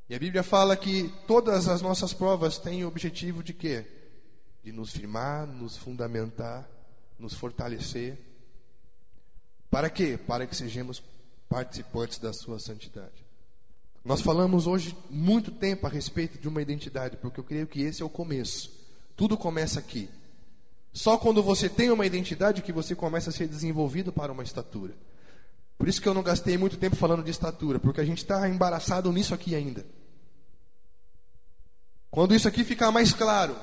E 0.07 0.13
a 0.13 0.19
Bíblia 0.19 0.43
fala 0.43 0.77
que 0.77 1.11
todas 1.25 1.67
as 1.67 1.81
nossas 1.81 2.13
provas 2.13 2.59
têm 2.59 2.83
o 2.83 2.89
objetivo 2.89 3.41
de 3.41 3.53
quê? 3.53 4.02
De 4.63 4.71
nos 4.71 4.91
firmar, 4.91 5.45
nos 5.45 5.77
fundamentar, 5.77 6.67
nos 7.19 7.33
fortalecer. 7.33 8.17
Para 9.69 9.89
quê? 9.89 10.17
Para 10.17 10.47
que 10.47 10.55
sejamos 10.55 11.03
participantes 11.49 12.17
da 12.17 12.33
sua 12.33 12.59
santidade. 12.59 13.23
Nós 14.03 14.21
falamos 14.21 14.67
hoje 14.67 14.97
muito 15.09 15.51
tempo 15.51 15.87
a 15.87 15.89
respeito 15.89 16.37
de 16.37 16.47
uma 16.47 16.61
identidade, 16.61 17.17
porque 17.17 17.39
eu 17.39 17.43
creio 17.43 17.67
que 17.67 17.81
esse 17.81 18.01
é 18.01 18.05
o 18.05 18.09
começo. 18.09 18.71
Tudo 19.15 19.37
começa 19.37 19.79
aqui. 19.79 20.09
Só 20.91 21.17
quando 21.17 21.41
você 21.41 21.69
tem 21.69 21.89
uma 21.89 22.05
identidade 22.05 22.61
que 22.61 22.71
você 22.71 22.93
começa 22.93 23.29
a 23.29 23.33
ser 23.33 23.47
desenvolvido 23.47 24.11
para 24.11 24.31
uma 24.31 24.43
estatura. 24.43 24.93
Por 25.77 25.87
isso 25.87 26.01
que 26.01 26.07
eu 26.07 26.13
não 26.13 26.21
gastei 26.21 26.57
muito 26.57 26.77
tempo 26.77 26.95
falando 26.95 27.23
de 27.23 27.31
estatura, 27.31 27.79
porque 27.79 28.01
a 28.01 28.05
gente 28.05 28.19
está 28.19 28.47
embaraçado 28.47 29.11
nisso 29.11 29.33
aqui 29.33 29.55
ainda. 29.55 29.85
Quando 32.11 32.35
isso 32.35 32.47
aqui 32.47 32.63
ficar 32.63 32.91
mais 32.91 33.11
claro, 33.11 33.55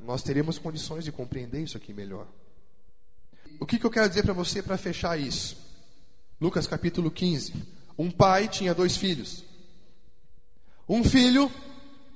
nós 0.00 0.22
teremos 0.22 0.58
condições 0.58 1.04
de 1.04 1.12
compreender 1.12 1.62
isso 1.62 1.76
aqui 1.76 1.92
melhor. 1.92 2.26
O 3.60 3.66
que, 3.66 3.78
que 3.78 3.84
eu 3.84 3.90
quero 3.90 4.08
dizer 4.08 4.22
para 4.22 4.32
você 4.32 4.62
para 4.62 4.78
fechar 4.78 5.18
isso? 5.18 5.56
Lucas 6.40 6.66
capítulo 6.66 7.10
15. 7.10 7.52
Um 7.98 8.10
pai 8.10 8.46
tinha 8.46 8.74
dois 8.74 8.96
filhos. 8.96 9.44
Um 10.88 11.02
filho 11.02 11.50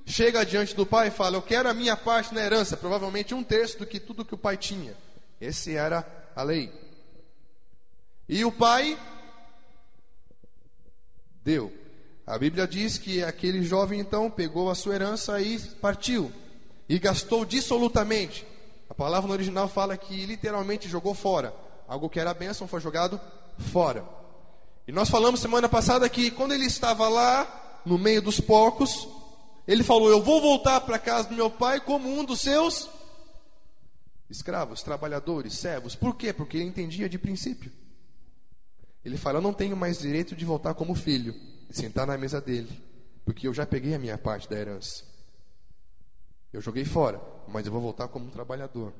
chega 0.06 0.44
diante 0.44 0.74
do 0.74 0.86
pai 0.86 1.08
e 1.08 1.10
fala: 1.10 1.36
Eu 1.36 1.42
quero 1.42 1.68
a 1.68 1.74
minha 1.74 1.96
parte 1.96 2.32
na 2.32 2.40
herança, 2.40 2.76
provavelmente 2.76 3.34
um 3.34 3.42
terço 3.42 3.78
do 3.78 3.86
que 3.86 3.98
tudo 3.98 4.24
que 4.24 4.34
o 4.34 4.38
pai 4.38 4.56
tinha. 4.56 4.94
Esse 5.40 5.74
era 5.74 6.06
a 6.36 6.42
lei. 6.42 6.72
E 8.28 8.44
o 8.44 8.52
pai 8.52 8.96
deu. 11.42 11.72
A 12.24 12.38
Bíblia 12.38 12.68
diz 12.68 12.96
que 12.96 13.24
aquele 13.24 13.62
jovem 13.62 13.98
então 13.98 14.30
pegou 14.30 14.70
a 14.70 14.76
sua 14.76 14.94
herança 14.94 15.40
e 15.40 15.58
partiu 15.58 16.32
e 16.92 16.98
gastou 16.98 17.46
dissolutamente. 17.46 18.46
A 18.86 18.92
palavra 18.92 19.26
no 19.26 19.32
original 19.32 19.66
fala 19.66 19.96
que 19.96 20.26
literalmente 20.26 20.90
jogou 20.90 21.14
fora. 21.14 21.54
Algo 21.88 22.10
que 22.10 22.20
era 22.20 22.34
bênção 22.34 22.68
foi 22.68 22.82
jogado 22.82 23.18
fora. 23.72 24.04
E 24.86 24.92
nós 24.92 25.08
falamos 25.08 25.40
semana 25.40 25.70
passada 25.70 26.06
que 26.06 26.30
quando 26.30 26.52
ele 26.52 26.66
estava 26.66 27.08
lá, 27.08 27.80
no 27.86 27.96
meio 27.96 28.20
dos 28.20 28.40
porcos, 28.40 29.08
ele 29.66 29.82
falou: 29.82 30.10
Eu 30.10 30.22
vou 30.22 30.42
voltar 30.42 30.82
para 30.82 30.96
a 30.96 30.98
casa 30.98 31.30
do 31.30 31.34
meu 31.34 31.48
pai 31.48 31.80
como 31.80 32.10
um 32.10 32.22
dos 32.22 32.42
seus 32.42 32.90
escravos, 34.28 34.82
trabalhadores, 34.82 35.54
servos. 35.54 35.94
Por 35.94 36.14
quê? 36.14 36.30
Porque 36.30 36.58
ele 36.58 36.66
entendia 36.66 37.08
de 37.08 37.18
princípio. 37.18 37.72
Ele 39.02 39.16
fala: 39.16 39.38
Eu 39.38 39.42
não 39.42 39.54
tenho 39.54 39.78
mais 39.78 39.98
direito 39.98 40.36
de 40.36 40.44
voltar 40.44 40.74
como 40.74 40.94
filho, 40.94 41.34
de 41.70 41.74
sentar 41.74 42.06
na 42.06 42.18
mesa 42.18 42.38
dele, 42.38 42.68
porque 43.24 43.48
eu 43.48 43.54
já 43.54 43.64
peguei 43.64 43.94
a 43.94 43.98
minha 43.98 44.18
parte 44.18 44.46
da 44.46 44.58
herança. 44.58 45.10
Eu 46.52 46.60
joguei 46.60 46.84
fora, 46.84 47.20
mas 47.48 47.66
eu 47.66 47.72
vou 47.72 47.80
voltar 47.80 48.08
como 48.08 48.26
um 48.26 48.30
trabalhador. 48.30 48.92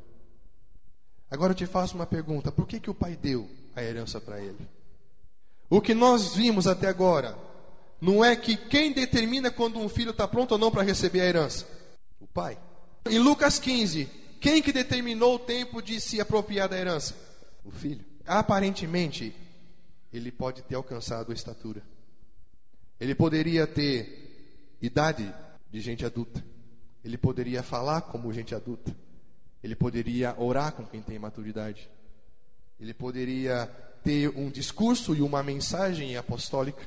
Agora 1.30 1.53
eu 1.53 1.57
te 1.57 1.66
faço 1.66 1.94
uma 1.94 2.07
pergunta: 2.07 2.50
por 2.50 2.66
que, 2.66 2.80
que 2.80 2.90
o 2.90 2.94
pai 2.94 3.16
deu 3.16 3.48
a 3.74 3.82
herança 3.82 4.20
para 4.20 4.40
ele? 4.40 4.68
O 5.68 5.80
que 5.80 5.94
nós 5.94 6.34
vimos 6.34 6.66
até 6.66 6.88
agora 6.88 7.36
não 8.00 8.24
é 8.24 8.34
que 8.36 8.57
quem 8.57 8.92
determina 8.92 9.50
quando 9.50 9.78
um 9.78 9.88
filho 9.88 10.11
está 10.11 10.26
pronto 10.26 10.53
ou 10.53 10.59
não 10.59 10.70
para 10.70 10.82
receber 10.82 11.20
a 11.20 11.26
herança? 11.26 11.66
O 12.20 12.26
pai. 12.26 12.59
Em 13.09 13.18
Lucas 13.18 13.59
15, 13.59 14.07
quem 14.40 14.61
que 14.61 14.72
determinou 14.72 15.36
o 15.36 15.38
tempo 15.38 15.80
de 15.80 16.00
se 16.00 16.20
apropriar 16.20 16.68
da 16.68 16.78
herança? 16.78 17.14
O 17.64 17.70
filho. 17.70 18.05
Aparentemente, 18.26 19.34
ele 20.12 20.30
pode 20.30 20.62
ter 20.62 20.74
alcançado 20.74 21.32
a 21.32 21.34
estatura. 21.34 21.82
Ele 23.00 23.14
poderia 23.14 23.66
ter 23.66 24.76
idade 24.80 25.32
de 25.70 25.80
gente 25.80 26.05
adulta. 26.05 26.51
Ele 27.05 27.18
poderia 27.18 27.62
falar 27.62 28.03
como 28.03 28.32
gente 28.32 28.55
adulta. 28.55 28.94
Ele 29.62 29.74
poderia 29.74 30.34
orar 30.38 30.72
com 30.72 30.84
quem 30.84 31.03
tem 31.03 31.18
maturidade. 31.18 31.88
Ele 32.80 32.94
poderia 32.94 33.66
ter 34.03 34.28
um 34.36 34.50
discurso 34.50 35.14
e 35.14 35.22
uma 35.22 35.42
mensagem 35.42 36.16
apostólica 36.16 36.82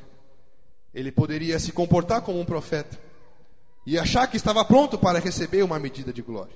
ele 0.96 1.12
poderia 1.12 1.60
se 1.60 1.74
comportar 1.74 2.22
como 2.22 2.40
um 2.40 2.46
profeta 2.46 2.98
e 3.86 4.00
achar 4.00 4.28
que 4.28 4.38
estava 4.38 4.64
pronto 4.64 4.98
para 4.98 5.20
receber 5.20 5.62
uma 5.62 5.78
medida 5.78 6.14
de 6.14 6.22
glória. 6.22 6.56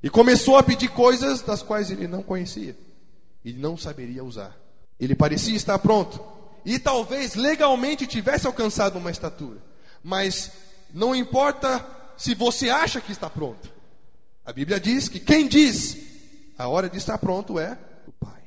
E 0.00 0.08
começou 0.08 0.56
a 0.56 0.62
pedir 0.62 0.88
coisas 0.88 1.42
das 1.42 1.60
quais 1.60 1.90
ele 1.90 2.06
não 2.06 2.22
conhecia 2.22 2.76
e 3.44 3.52
não 3.52 3.76
saberia 3.76 4.22
usar. 4.22 4.56
Ele 5.00 5.16
parecia 5.16 5.56
estar 5.56 5.78
pronto 5.80 6.24
e 6.64 6.78
talvez 6.78 7.34
legalmente 7.34 8.06
tivesse 8.06 8.46
alcançado 8.46 8.98
uma 8.98 9.10
estatura, 9.10 9.58
mas 10.02 10.52
não 10.92 11.14
importa 11.14 11.84
se 12.16 12.34
você 12.34 12.70
acha 12.70 13.00
que 13.00 13.12
está 13.12 13.28
pronto. 13.28 13.72
A 14.44 14.52
Bíblia 14.52 14.78
diz 14.78 15.08
que 15.08 15.18
quem 15.18 15.48
diz 15.48 15.96
a 16.56 16.68
hora 16.68 16.88
de 16.88 16.98
estar 16.98 17.18
pronto 17.18 17.58
é 17.58 17.78
o 18.06 18.12
Pai. 18.12 18.42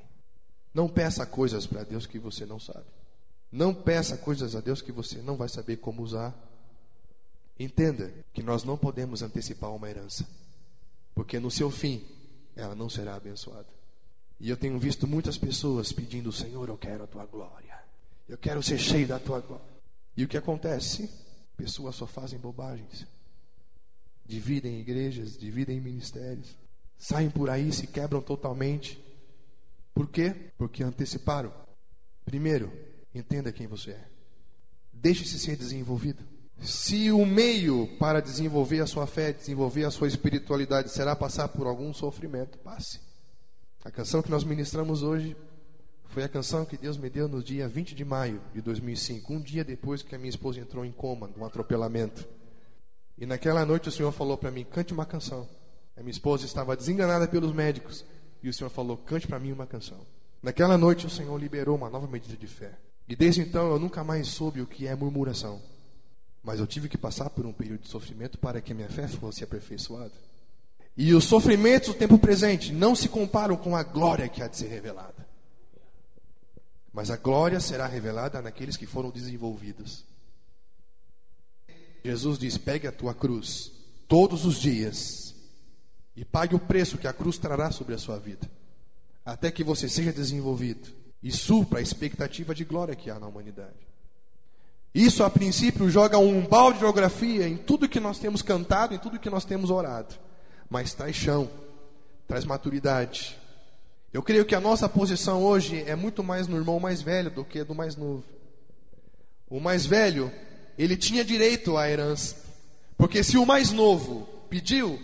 Não 0.74 0.88
peça 0.88 1.26
coisas 1.26 1.66
para 1.66 1.84
Deus 1.84 2.06
que 2.06 2.20
você 2.20 2.46
não 2.46 2.60
sabe. 2.60 2.86
Não 3.52 3.74
peça 3.74 4.18
coisas 4.18 4.56
a 4.56 4.60
Deus 4.60 4.82
que 4.82 4.92
você 4.92 5.22
não 5.22 5.36
vai 5.36 5.50
saber 5.50 5.78
como 5.78 6.02
usar. 6.02 6.36
Entenda 7.60 8.14
que 8.34 8.44
nós 8.44 8.64
não 8.64 8.78
podemos 8.78 9.22
antecipar 9.24 9.74
uma 9.74 9.90
herança, 9.90 10.28
porque 11.16 11.40
no 11.40 11.50
seu 11.50 11.72
fim 11.72 12.06
ela 12.56 12.76
não 12.76 12.90
será 12.90 13.16
abençoada. 13.16 13.68
E 14.40 14.50
eu 14.50 14.58
tenho 14.58 14.78
visto 14.78 15.08
muitas 15.08 15.38
pessoas 15.38 15.92
pedindo: 15.92 16.32
Senhor, 16.32 16.70
eu 16.70 16.78
quero 16.78 17.04
a 17.04 17.08
tua 17.08 17.26
glória, 17.26 17.80
eu 18.30 18.38
quero 18.38 18.62
ser 18.62 18.78
cheio 18.78 19.08
da 19.08 19.18
tua 19.18 19.40
glória. 19.40 19.66
E 20.16 20.24
o 20.24 20.28
que 20.28 20.38
acontece? 20.38 21.10
Pessoas 21.56 21.96
só 21.96 22.06
fazem 22.06 22.38
bobagens, 22.38 23.08
dividem 24.28 24.80
igrejas, 24.80 25.38
dividem 25.38 25.80
ministérios, 25.80 26.56
saem 26.98 27.30
por 27.30 27.50
aí, 27.50 27.72
se 27.72 27.88
quebram 27.88 28.22
totalmente. 28.22 29.02
Por 29.94 30.08
quê? 30.08 30.36
Porque 30.58 30.84
anteciparam. 30.84 31.52
Primeiro, 32.26 32.72
entenda 33.16 33.52
quem 33.52 33.68
você 33.68 33.92
é. 33.92 34.08
Deixe-se 34.92 35.40
ser 35.40 35.56
desenvolvido. 35.56 36.24
Se 36.62 37.12
o 37.12 37.26
meio 37.26 37.88
para 37.98 38.20
desenvolver 38.20 38.82
a 38.82 38.88
sua 38.88 39.06
fé, 39.06 39.32
desenvolver 39.32 39.86
a 39.86 39.92
sua 39.92 40.08
espiritualidade 40.08 40.92
será 40.92 41.16
passar 41.16 41.48
por 41.50 41.68
algum 41.68 41.94
sofrimento, 41.94 42.58
passe. 42.58 43.00
A 43.86 43.92
canção 43.92 44.22
que 44.22 44.32
nós 44.32 44.44
ministramos 44.44 45.04
hoje 45.04 45.38
foi 46.10 46.24
a 46.24 46.30
canção 46.30 46.66
que 46.66 46.78
Deus 46.78 46.98
me 46.98 47.10
deu 47.10 47.28
no 47.28 47.44
dia 47.44 47.68
20 47.68 47.94
de 47.94 48.04
maio 48.04 48.42
de 48.54 48.62
2005, 48.62 49.32
um 49.34 49.40
dia 49.40 49.64
depois 49.64 50.02
que 50.02 50.16
a 50.16 50.18
minha 50.18 50.30
esposa 50.30 50.60
entrou 50.60 50.84
em 50.84 50.92
coma, 50.92 51.28
de 51.28 51.40
um 51.40 51.46
atropelamento. 51.46 52.28
E 53.18 53.26
naquela 53.26 53.66
noite 53.66 53.90
o 53.90 53.92
Senhor 53.92 54.12
falou 54.12 54.38
para 54.38 54.52
mim: 54.52 54.64
cante 54.64 54.94
uma 54.94 55.06
canção. 55.06 55.48
A 55.96 56.02
minha 56.02 56.12
esposa 56.12 56.46
estava 56.46 56.78
desenganada 56.78 57.28
pelos 57.28 57.52
médicos 57.52 58.06
e 58.44 58.50
o 58.50 58.54
Senhor 58.54 58.70
falou: 58.70 58.98
cante 58.98 59.28
para 59.28 59.40
mim 59.40 59.52
uma 59.52 59.66
canção. 59.66 60.00
Naquela 60.42 60.78
noite 60.78 61.08
o 61.08 61.10
Senhor 61.10 61.38
liberou 61.40 61.76
uma 61.76 61.90
nova 61.90 62.08
medida 62.08 62.38
de 62.38 62.48
fé. 62.48 62.72
E 63.08 63.16
desde 63.16 63.42
então 63.42 63.72
eu 63.72 63.80
nunca 63.80 64.04
mais 64.04 64.28
soube 64.28 64.62
o 64.62 64.68
que 64.68 64.86
é 64.86 64.96
murmuração. 64.96 65.62
Mas 66.44 66.60
eu 66.60 66.68
tive 66.68 66.88
que 66.88 66.98
passar 66.98 67.30
por 67.30 67.46
um 67.46 67.52
período 67.52 67.82
de 67.82 67.90
sofrimento 67.90 68.38
para 68.38 68.62
que 68.62 68.74
minha 68.74 68.90
fé 68.90 69.08
fosse 69.08 69.44
aperfeiçoada. 69.44 70.14
E 70.96 71.14
os 71.14 71.26
sofrimentos 71.26 71.90
do 71.90 71.94
tempo 71.94 72.18
presente 72.18 72.72
não 72.72 72.96
se 72.96 73.10
comparam 73.10 73.56
com 73.56 73.76
a 73.76 73.84
glória 73.84 74.28
que 74.28 74.42
há 74.42 74.48
de 74.48 74.58
ser 74.58 74.68
revelada. 74.68 75.28
Mas 76.94 77.12
a 77.12 77.18
glória 77.18 77.60
será 77.60 77.86
revelada 77.86 78.42
naqueles 78.42 78.76
que 78.78 78.86
foram 78.86 79.10
desenvolvidos. 79.10 80.04
Jesus 82.08 82.40
diz: 82.40 82.58
pegue 82.58 82.88
a 82.88 82.92
tua 82.92 83.14
cruz 83.14 83.72
todos 84.08 84.46
os 84.46 84.60
dias 84.60 85.36
e 86.16 86.24
pague 86.24 86.56
o 86.56 86.60
preço 86.60 86.98
que 86.98 87.08
a 87.08 87.14
cruz 87.14 87.38
trará 87.38 87.70
sobre 87.70 87.94
a 87.94 87.98
sua 87.98 88.18
vida, 88.18 88.50
até 89.26 89.52
que 89.52 89.64
você 89.64 89.90
seja 89.90 90.14
desenvolvido 90.14 90.88
e 91.22 91.32
supra 91.32 91.80
a 91.80 91.82
expectativa 91.82 92.56
de 92.56 92.64
glória 92.64 92.96
que 92.96 93.10
há 93.10 93.20
na 93.20 93.28
humanidade. 93.28 93.88
Isso, 94.96 95.24
a 95.24 95.30
princípio, 95.30 95.90
joga 95.90 96.18
um 96.18 96.42
balde 96.42 96.76
de 96.76 96.86
geografia 96.86 97.48
em 97.48 97.58
tudo 97.58 97.90
que 97.90 98.00
nós 98.00 98.18
temos 98.18 98.42
cantado, 98.42 98.96
em 98.96 98.98
tudo 98.98 99.20
que 99.20 99.30
nós 99.30 99.46
temos 99.46 99.70
orado. 99.70 100.16
Mas 100.70 100.94
traz 100.94 101.16
chão, 101.16 101.50
traz 102.28 102.46
maturidade. 102.46 103.38
Eu 104.12 104.24
creio 104.24 104.46
que 104.46 104.56
a 104.56 104.60
nossa 104.60 104.88
posição 104.88 105.44
hoje 105.44 105.84
é 105.86 105.96
muito 105.96 106.24
mais 106.24 106.48
no 106.48 106.58
irmão 106.58 106.80
mais 106.80 107.02
velho 107.02 107.30
do 107.30 107.44
que 107.44 107.64
do 107.64 107.76
mais 107.76 107.96
novo. 107.96 108.24
O 109.50 109.60
mais 109.60 109.86
velho, 109.86 110.32
ele 110.78 110.96
tinha 110.96 111.24
direito 111.24 111.78
à 111.78 111.90
herança. 111.90 112.36
Porque 112.98 113.24
se 113.24 113.38
o 113.38 113.46
mais 113.46 113.72
novo 113.72 114.28
pediu, 114.50 115.02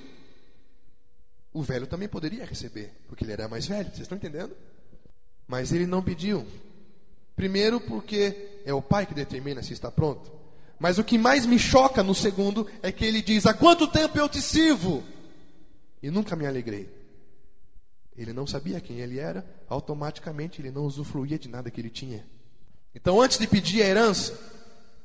o 1.53 1.61
velho 1.61 1.87
também 1.87 2.07
poderia 2.07 2.45
receber, 2.45 2.91
porque 3.07 3.23
ele 3.23 3.33
era 3.33 3.47
mais 3.47 3.67
velho. 3.67 3.89
Vocês 3.89 4.01
estão 4.01 4.17
entendendo? 4.17 4.55
Mas 5.47 5.71
ele 5.71 5.85
não 5.85 6.01
pediu. 6.01 6.45
Primeiro, 7.35 7.79
porque 7.79 8.61
é 8.65 8.73
o 8.73 8.81
pai 8.81 9.05
que 9.05 9.13
determina 9.13 9.61
se 9.61 9.73
está 9.73 9.91
pronto. 9.91 10.31
Mas 10.79 10.97
o 10.97 11.03
que 11.03 11.17
mais 11.17 11.45
me 11.45 11.57
choca 11.57 12.03
no 12.03 12.15
segundo 12.15 12.67
é 12.81 12.91
que 12.91 13.05
ele 13.05 13.21
diz: 13.21 13.45
Há 13.45 13.53
quanto 13.53 13.87
tempo 13.87 14.17
eu 14.17 14.27
te 14.27 14.41
sirvo? 14.41 15.03
E 16.01 16.09
nunca 16.11 16.35
me 16.35 16.45
alegrei. 16.45 16.89
Ele 18.15 18.33
não 18.33 18.45
sabia 18.45 18.79
quem 18.79 18.99
ele 18.99 19.17
era, 19.17 19.45
automaticamente 19.67 20.61
ele 20.61 20.69
não 20.71 20.85
usufruía 20.85 21.39
de 21.39 21.49
nada 21.49 21.71
que 21.71 21.81
ele 21.81 21.89
tinha. 21.89 22.25
Então, 22.93 23.19
antes 23.19 23.39
de 23.39 23.47
pedir 23.47 23.81
a 23.81 23.87
herança, 23.87 24.37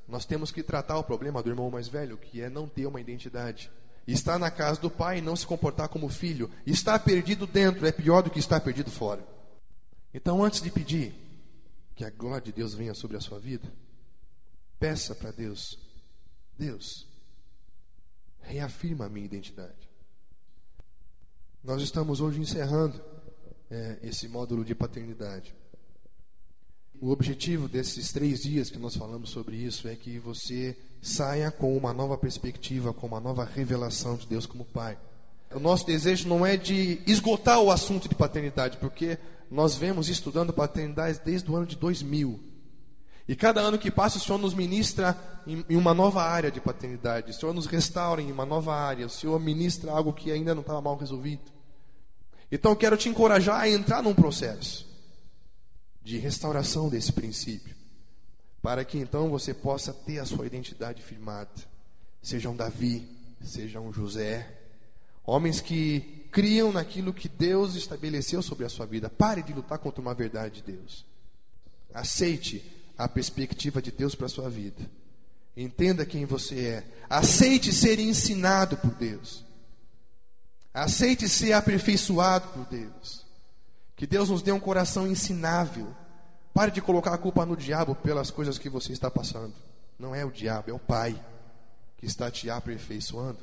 nós 0.08 0.24
temos 0.24 0.50
que 0.50 0.62
tratar 0.62 0.98
o 0.98 1.04
problema 1.04 1.42
do 1.42 1.50
irmão 1.50 1.70
mais 1.70 1.86
velho, 1.86 2.16
que 2.16 2.40
é 2.40 2.48
não 2.48 2.66
ter 2.66 2.86
uma 2.86 3.00
identidade. 3.00 3.70
Estar 4.06 4.38
na 4.38 4.50
casa 4.50 4.80
do 4.80 4.90
pai 4.90 5.18
e 5.18 5.22
não 5.22 5.36
se 5.36 5.46
comportar 5.46 5.88
como 5.90 6.08
filho. 6.08 6.50
Estar 6.66 6.98
perdido 7.00 7.46
dentro 7.46 7.86
é 7.86 7.92
pior 7.92 8.22
do 8.22 8.30
que 8.30 8.38
estar 8.38 8.58
perdido 8.60 8.90
fora. 8.90 9.22
Então, 10.14 10.42
antes 10.42 10.62
de 10.62 10.70
pedir, 10.70 11.14
que 11.94 12.04
a 12.04 12.10
glória 12.10 12.40
de 12.40 12.52
Deus 12.52 12.72
venha 12.72 12.94
sobre 12.94 13.18
a 13.18 13.20
sua 13.20 13.38
vida, 13.38 13.70
peça 14.78 15.14
para 15.14 15.30
Deus: 15.30 15.78
Deus, 16.56 17.06
reafirma 18.40 19.04
a 19.04 19.08
minha 19.10 19.26
identidade. 19.26 19.90
Nós 21.62 21.82
estamos 21.82 22.22
hoje 22.22 22.40
encerrando 22.40 22.98
é, 23.70 23.98
esse 24.02 24.26
módulo 24.26 24.64
de 24.64 24.74
paternidade. 24.74 25.54
O 27.00 27.12
objetivo 27.12 27.68
desses 27.68 28.10
três 28.10 28.42
dias 28.42 28.70
que 28.70 28.78
nós 28.78 28.96
falamos 28.96 29.30
sobre 29.30 29.54
isso 29.54 29.86
é 29.86 29.94
que 29.94 30.18
você 30.18 30.76
saia 31.00 31.48
com 31.48 31.76
uma 31.76 31.92
nova 31.92 32.18
perspectiva, 32.18 32.92
com 32.92 33.06
uma 33.06 33.20
nova 33.20 33.44
revelação 33.44 34.16
de 34.16 34.26
Deus 34.26 34.46
como 34.46 34.64
Pai. 34.64 34.98
O 35.54 35.60
nosso 35.60 35.86
desejo 35.86 36.28
não 36.28 36.44
é 36.44 36.56
de 36.56 37.00
esgotar 37.06 37.60
o 37.60 37.70
assunto 37.70 38.08
de 38.08 38.16
paternidade, 38.16 38.78
porque 38.78 39.16
nós 39.48 39.76
vemos 39.76 40.08
estudando 40.08 40.52
paternidade 40.52 41.20
desde 41.24 41.48
o 41.48 41.54
ano 41.54 41.66
de 41.66 41.76
2000. 41.76 42.40
E 43.28 43.36
cada 43.36 43.60
ano 43.60 43.78
que 43.78 43.92
passa, 43.92 44.18
o 44.18 44.20
Senhor 44.20 44.38
nos 44.38 44.52
ministra 44.52 45.16
em, 45.46 45.64
uma 45.76 45.94
nova 45.94 46.24
área 46.24 46.50
de 46.50 46.60
paternidade. 46.60 47.30
O 47.30 47.34
Senhor 47.34 47.54
nos 47.54 47.66
restaura 47.66 48.20
em 48.20 48.32
uma 48.32 48.44
nova 48.44 48.74
área. 48.74 49.06
O 49.06 49.10
Senhor 49.10 49.38
ministra 49.38 49.92
algo 49.92 50.12
que 50.12 50.32
ainda 50.32 50.52
não 50.52 50.62
estava 50.62 50.80
mal 50.80 50.96
resolvido. 50.96 51.52
Então 52.50 52.72
eu 52.72 52.76
quero 52.76 52.96
te 52.96 53.08
encorajar 53.08 53.60
a 53.60 53.68
entrar 53.68 54.02
num 54.02 54.14
processo 54.14 54.87
de 56.08 56.16
restauração 56.16 56.88
desse 56.88 57.12
princípio. 57.12 57.76
Para 58.62 58.82
que 58.82 58.96
então 58.96 59.28
você 59.28 59.52
possa 59.52 59.92
ter 59.92 60.18
a 60.18 60.24
sua 60.24 60.46
identidade 60.46 61.02
firmada. 61.02 61.50
Seja 62.22 62.48
um 62.48 62.56
Davi, 62.56 63.06
seja 63.44 63.78
um 63.78 63.92
José. 63.92 64.58
Homens 65.22 65.60
que 65.60 66.26
criam 66.32 66.72
naquilo 66.72 67.12
que 67.12 67.28
Deus 67.28 67.74
estabeleceu 67.74 68.40
sobre 68.40 68.64
a 68.64 68.70
sua 68.70 68.86
vida. 68.86 69.10
Pare 69.10 69.42
de 69.42 69.52
lutar 69.52 69.78
contra 69.78 70.00
uma 70.00 70.14
verdade 70.14 70.62
de 70.62 70.72
Deus. 70.72 71.04
Aceite 71.92 72.64
a 72.96 73.06
perspectiva 73.06 73.82
de 73.82 73.92
Deus 73.92 74.14
para 74.14 74.26
a 74.26 74.30
sua 74.30 74.48
vida. 74.48 74.90
Entenda 75.54 76.06
quem 76.06 76.24
você 76.24 76.58
é. 76.58 76.84
Aceite 77.10 77.70
ser 77.70 77.98
ensinado 77.98 78.78
por 78.78 78.94
Deus. 78.94 79.44
Aceite 80.72 81.28
ser 81.28 81.52
aperfeiçoado 81.52 82.48
por 82.48 82.64
Deus. 82.64 83.27
Que 83.98 84.06
Deus 84.06 84.28
nos 84.28 84.42
dê 84.42 84.52
um 84.52 84.60
coração 84.60 85.08
ensinável. 85.08 85.88
Pare 86.54 86.70
de 86.70 86.80
colocar 86.80 87.12
a 87.12 87.18
culpa 87.18 87.44
no 87.44 87.56
diabo 87.56 87.96
pelas 87.96 88.30
coisas 88.30 88.56
que 88.56 88.68
você 88.68 88.92
está 88.92 89.10
passando. 89.10 89.52
Não 89.98 90.14
é 90.14 90.24
o 90.24 90.30
diabo, 90.30 90.70
é 90.70 90.72
o 90.72 90.78
Pai 90.78 91.20
que 91.96 92.06
está 92.06 92.30
te 92.30 92.48
aperfeiçoando. 92.48 93.40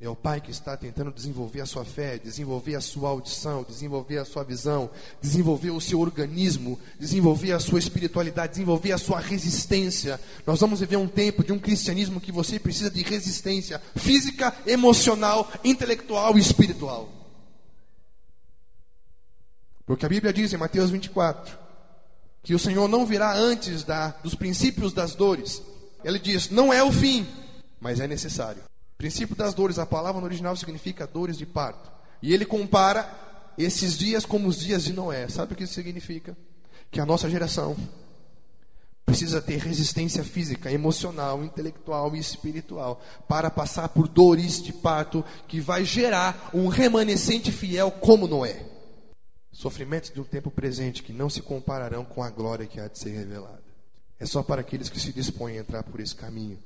É 0.00 0.08
o 0.08 0.14
Pai 0.14 0.40
que 0.40 0.52
está 0.52 0.76
tentando 0.76 1.10
desenvolver 1.10 1.62
a 1.62 1.66
sua 1.66 1.84
fé, 1.84 2.16
desenvolver 2.16 2.76
a 2.76 2.80
sua 2.80 3.08
audição, 3.10 3.64
desenvolver 3.64 4.18
a 4.18 4.24
sua 4.24 4.44
visão, 4.44 4.88
desenvolver 5.20 5.72
o 5.72 5.80
seu 5.80 5.98
organismo, 5.98 6.78
desenvolver 7.00 7.50
a 7.50 7.58
sua 7.58 7.80
espiritualidade, 7.80 8.52
desenvolver 8.52 8.92
a 8.92 8.98
sua 8.98 9.18
resistência. 9.18 10.20
Nós 10.46 10.60
vamos 10.60 10.78
viver 10.78 10.96
um 10.96 11.08
tempo 11.08 11.42
de 11.42 11.52
um 11.52 11.58
cristianismo 11.58 12.20
que 12.20 12.30
você 12.30 12.56
precisa 12.60 12.90
de 12.90 13.02
resistência 13.02 13.82
física, 13.96 14.54
emocional, 14.64 15.50
intelectual 15.64 16.38
e 16.38 16.40
espiritual. 16.40 17.21
Porque 19.92 20.06
a 20.06 20.08
Bíblia 20.08 20.32
diz 20.32 20.50
em 20.54 20.56
Mateus 20.56 20.88
24 20.88 21.54
que 22.42 22.54
o 22.54 22.58
Senhor 22.58 22.88
não 22.88 23.04
virá 23.04 23.36
antes 23.36 23.84
da, 23.84 24.08
dos 24.24 24.34
princípios 24.34 24.90
das 24.90 25.14
dores. 25.14 25.62
Ele 26.02 26.18
diz: 26.18 26.48
não 26.48 26.72
é 26.72 26.82
o 26.82 26.90
fim, 26.90 27.28
mas 27.78 28.00
é 28.00 28.08
necessário. 28.08 28.62
Princípio 28.96 29.36
das 29.36 29.52
dores, 29.52 29.78
a 29.78 29.84
palavra 29.84 30.18
no 30.18 30.26
original 30.26 30.56
significa 30.56 31.06
dores 31.06 31.36
de 31.36 31.44
parto. 31.44 31.92
E 32.22 32.32
ele 32.32 32.46
compara 32.46 33.06
esses 33.58 33.98
dias 33.98 34.24
como 34.24 34.48
os 34.48 34.58
dias 34.58 34.82
de 34.84 34.94
Noé. 34.94 35.28
Sabe 35.28 35.52
o 35.52 35.56
que 35.56 35.64
isso 35.64 35.74
significa? 35.74 36.34
Que 36.90 36.98
a 36.98 37.04
nossa 37.04 37.28
geração 37.28 37.76
precisa 39.04 39.42
ter 39.42 39.58
resistência 39.58 40.24
física, 40.24 40.72
emocional, 40.72 41.44
intelectual 41.44 42.16
e 42.16 42.18
espiritual 42.18 43.02
para 43.28 43.50
passar 43.50 43.90
por 43.90 44.08
dores 44.08 44.62
de 44.62 44.72
parto 44.72 45.22
que 45.46 45.60
vai 45.60 45.84
gerar 45.84 46.48
um 46.54 46.68
remanescente 46.68 47.52
fiel 47.52 47.90
como 47.90 48.26
Noé. 48.26 48.71
Sofrimentos 49.52 50.10
de 50.10 50.20
um 50.20 50.24
tempo 50.24 50.50
presente 50.50 51.02
que 51.02 51.12
não 51.12 51.28
se 51.28 51.42
compararão 51.42 52.04
com 52.04 52.22
a 52.22 52.30
glória 52.30 52.66
que 52.66 52.80
há 52.80 52.88
de 52.88 52.98
ser 52.98 53.10
revelada. 53.10 53.62
É 54.18 54.24
só 54.24 54.42
para 54.42 54.62
aqueles 54.62 54.88
que 54.88 54.98
se 54.98 55.12
dispõem 55.12 55.58
a 55.58 55.60
entrar 55.60 55.82
por 55.82 56.00
esse 56.00 56.14
caminho 56.14 56.58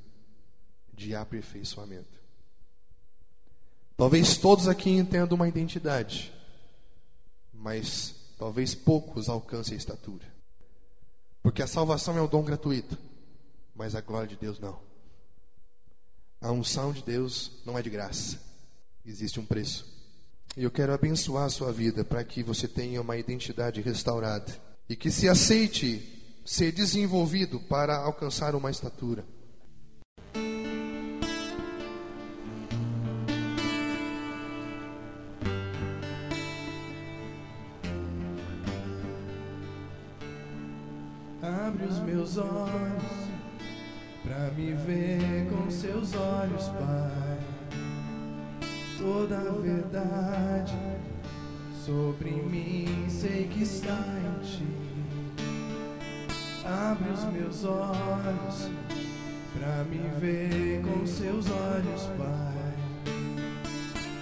de 0.93 1.13
aperfeiçoamento. 1.13 2.17
Talvez 3.97 4.37
todos 4.37 4.67
aqui 4.67 4.91
entendam 4.91 5.35
uma 5.35 5.47
identidade, 5.47 6.31
mas 7.51 8.15
talvez 8.37 8.75
poucos 8.75 9.27
alcancem 9.27 9.73
a 9.73 9.77
estatura. 9.77 10.25
Porque 11.41 11.63
a 11.63 11.67
salvação 11.67 12.17
é 12.17 12.21
um 12.21 12.27
dom 12.27 12.43
gratuito, 12.43 12.97
mas 13.75 13.95
a 13.95 14.01
glória 14.01 14.27
de 14.27 14.35
Deus 14.35 14.59
não. 14.59 14.79
A 16.39 16.51
unção 16.51 16.93
de 16.93 17.01
Deus 17.01 17.51
não 17.65 17.77
é 17.77 17.81
de 17.81 17.89
graça, 17.89 18.39
existe 19.03 19.39
um 19.39 19.45
preço. 19.45 19.96
E 20.57 20.63
eu 20.63 20.71
quero 20.71 20.91
abençoar 20.91 21.45
a 21.45 21.49
sua 21.49 21.71
vida 21.71 22.03
para 22.03 22.23
que 22.23 22.41
você 22.41 22.67
tenha 22.67 22.99
uma 22.99 23.15
identidade 23.15 23.79
restaurada 23.79 24.51
e 24.89 24.95
que 24.95 25.11
se 25.11 25.29
aceite 25.29 26.41
ser 26.43 26.71
desenvolvido 26.71 27.59
para 27.59 27.95
alcançar 27.95 28.55
uma 28.55 28.71
estatura. 28.71 29.23
Abre 41.39 41.85
os 41.85 41.99
meus 41.99 42.35
olhos 42.35 43.03
para 44.23 44.49
me 44.53 44.73
ver 44.73 45.47
com 45.51 45.69
seus 45.69 46.15
olhos, 46.15 46.67
Pai. 46.69 47.56
Toda 48.97 49.37
a 49.37 49.51
verdade 49.51 50.73
sobre 51.85 52.31
mim 52.31 53.05
sei 53.07 53.47
que 53.47 53.61
está 53.61 53.91
em 53.93 54.39
ti. 54.43 54.67
Abre 56.65 57.11
os 57.11 57.23
meus 57.25 57.63
olhos 57.63 58.71
para 59.53 59.83
me 59.83 59.99
ver 60.19 60.81
com 60.81 61.05
seus 61.05 61.45
olhos, 61.47 62.09
Pai. 62.17 62.73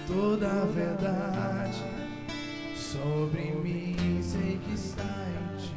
Toda 0.06 0.46
a 0.46 0.66
verdade 0.66 1.82
sobre 2.76 3.52
mim 3.52 4.20
sei 4.20 4.58
que 4.62 4.74
está 4.74 5.26
em 5.26 5.56
ti. 5.56 5.74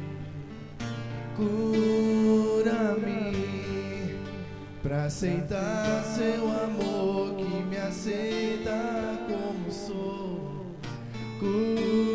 Cura-me 1.36 2.50
para 4.82 5.04
aceitar 5.04 6.02
seu 6.04 6.48
amor 6.48 7.34
que 7.36 7.62
me 7.64 7.76
aceita 7.76 9.18
como 9.28 9.70
sou. 9.70 10.74
Cura-me 11.38 12.10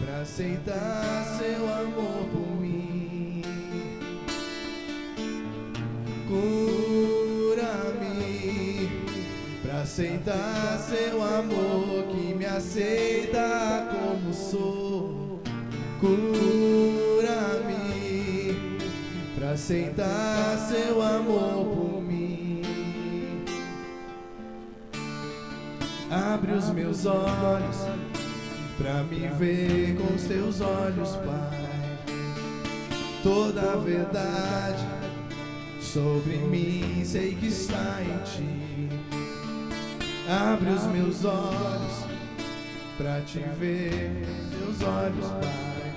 para 0.00 0.20
aceitar 0.20 1.38
seu 1.38 1.72
amor 1.72 2.28
por 2.32 2.60
mim. 2.60 3.42
Cura-me 6.28 7.70
para 9.62 9.82
aceitar 9.82 10.78
seu 10.86 11.22
amor 11.22 12.08
que 12.08 12.34
me 12.34 12.44
aceita 12.44 13.88
como 13.90 14.34
sou. 14.34 15.40
Cura-me 16.00 16.53
aceitar 19.64 20.58
seu 20.68 21.00
amor 21.00 21.64
por 21.74 22.02
mim. 22.02 22.60
Abre 26.10 26.52
os 26.52 26.68
meus 26.68 27.06
olhos 27.06 27.76
para 28.76 29.02
me 29.04 29.26
ver 29.38 29.96
com 29.96 30.14
os 30.14 30.24
teus 30.24 30.60
olhos, 30.60 31.16
Pai. 31.16 31.96
Toda 33.22 33.72
a 33.72 33.76
verdade 33.76 34.84
sobre 35.80 36.36
mim 36.36 37.02
sei 37.02 37.34
que 37.34 37.46
está 37.46 38.02
em 38.02 38.18
ti. 38.24 38.90
Abre 40.28 40.72
os 40.72 40.82
meus 40.82 41.24
olhos 41.24 42.04
para 42.98 43.22
te 43.22 43.38
ver, 43.58 44.26
teus 44.50 44.82
olhos, 44.82 45.26
Pai. 45.40 45.94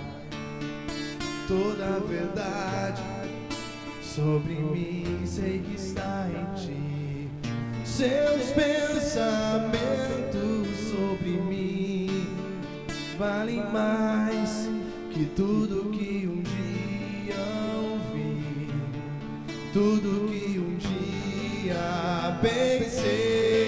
Toda 1.49 1.97
a 1.97 1.99
verdade 1.99 3.16
sobre 4.17 4.55
mim 4.55 5.21
sei 5.27 5.59
que 5.59 5.75
está 5.75 6.27
em 6.27 6.45
ti. 6.55 7.29
Seus 7.85 8.49
pensamentos 8.51 9.15
sobre 10.89 11.29
mim 11.29 12.25
valem 13.19 13.63
mais 13.71 14.67
que 15.11 15.25
tudo 15.35 15.91
que 15.91 16.27
um 16.27 16.41
dia 16.41 17.35
ouvi, 17.77 18.71
tudo 19.71 20.27
que 20.31 20.57
um 20.57 20.77
dia 20.77 22.39
pensei 22.41 23.66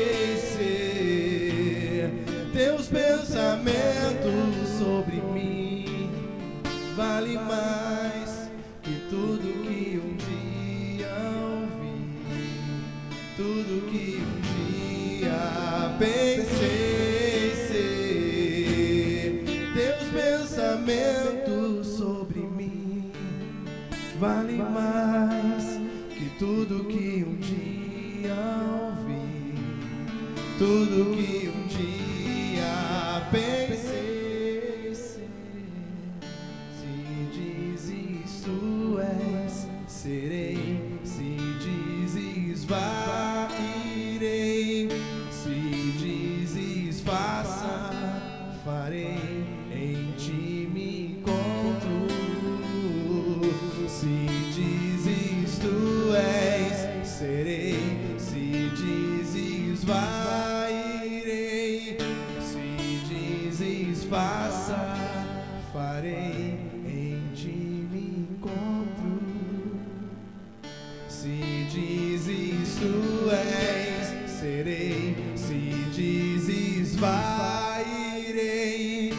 dizes 77.00 77.02
vai, 77.02 77.86
irei. 78.28 79.14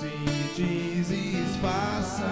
Se 0.00 0.10
dizes 0.56 1.56
faça, 1.60 2.30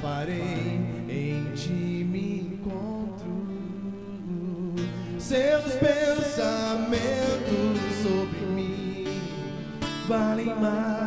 farei. 0.00 0.80
Em 1.08 1.52
ti 1.54 2.04
me 2.04 2.40
encontro. 2.40 3.30
Seus 5.18 5.74
pensamentos 5.74 6.36
sobre 8.02 8.46
mim 8.54 9.04
valem 10.08 10.54
mais 10.56 11.05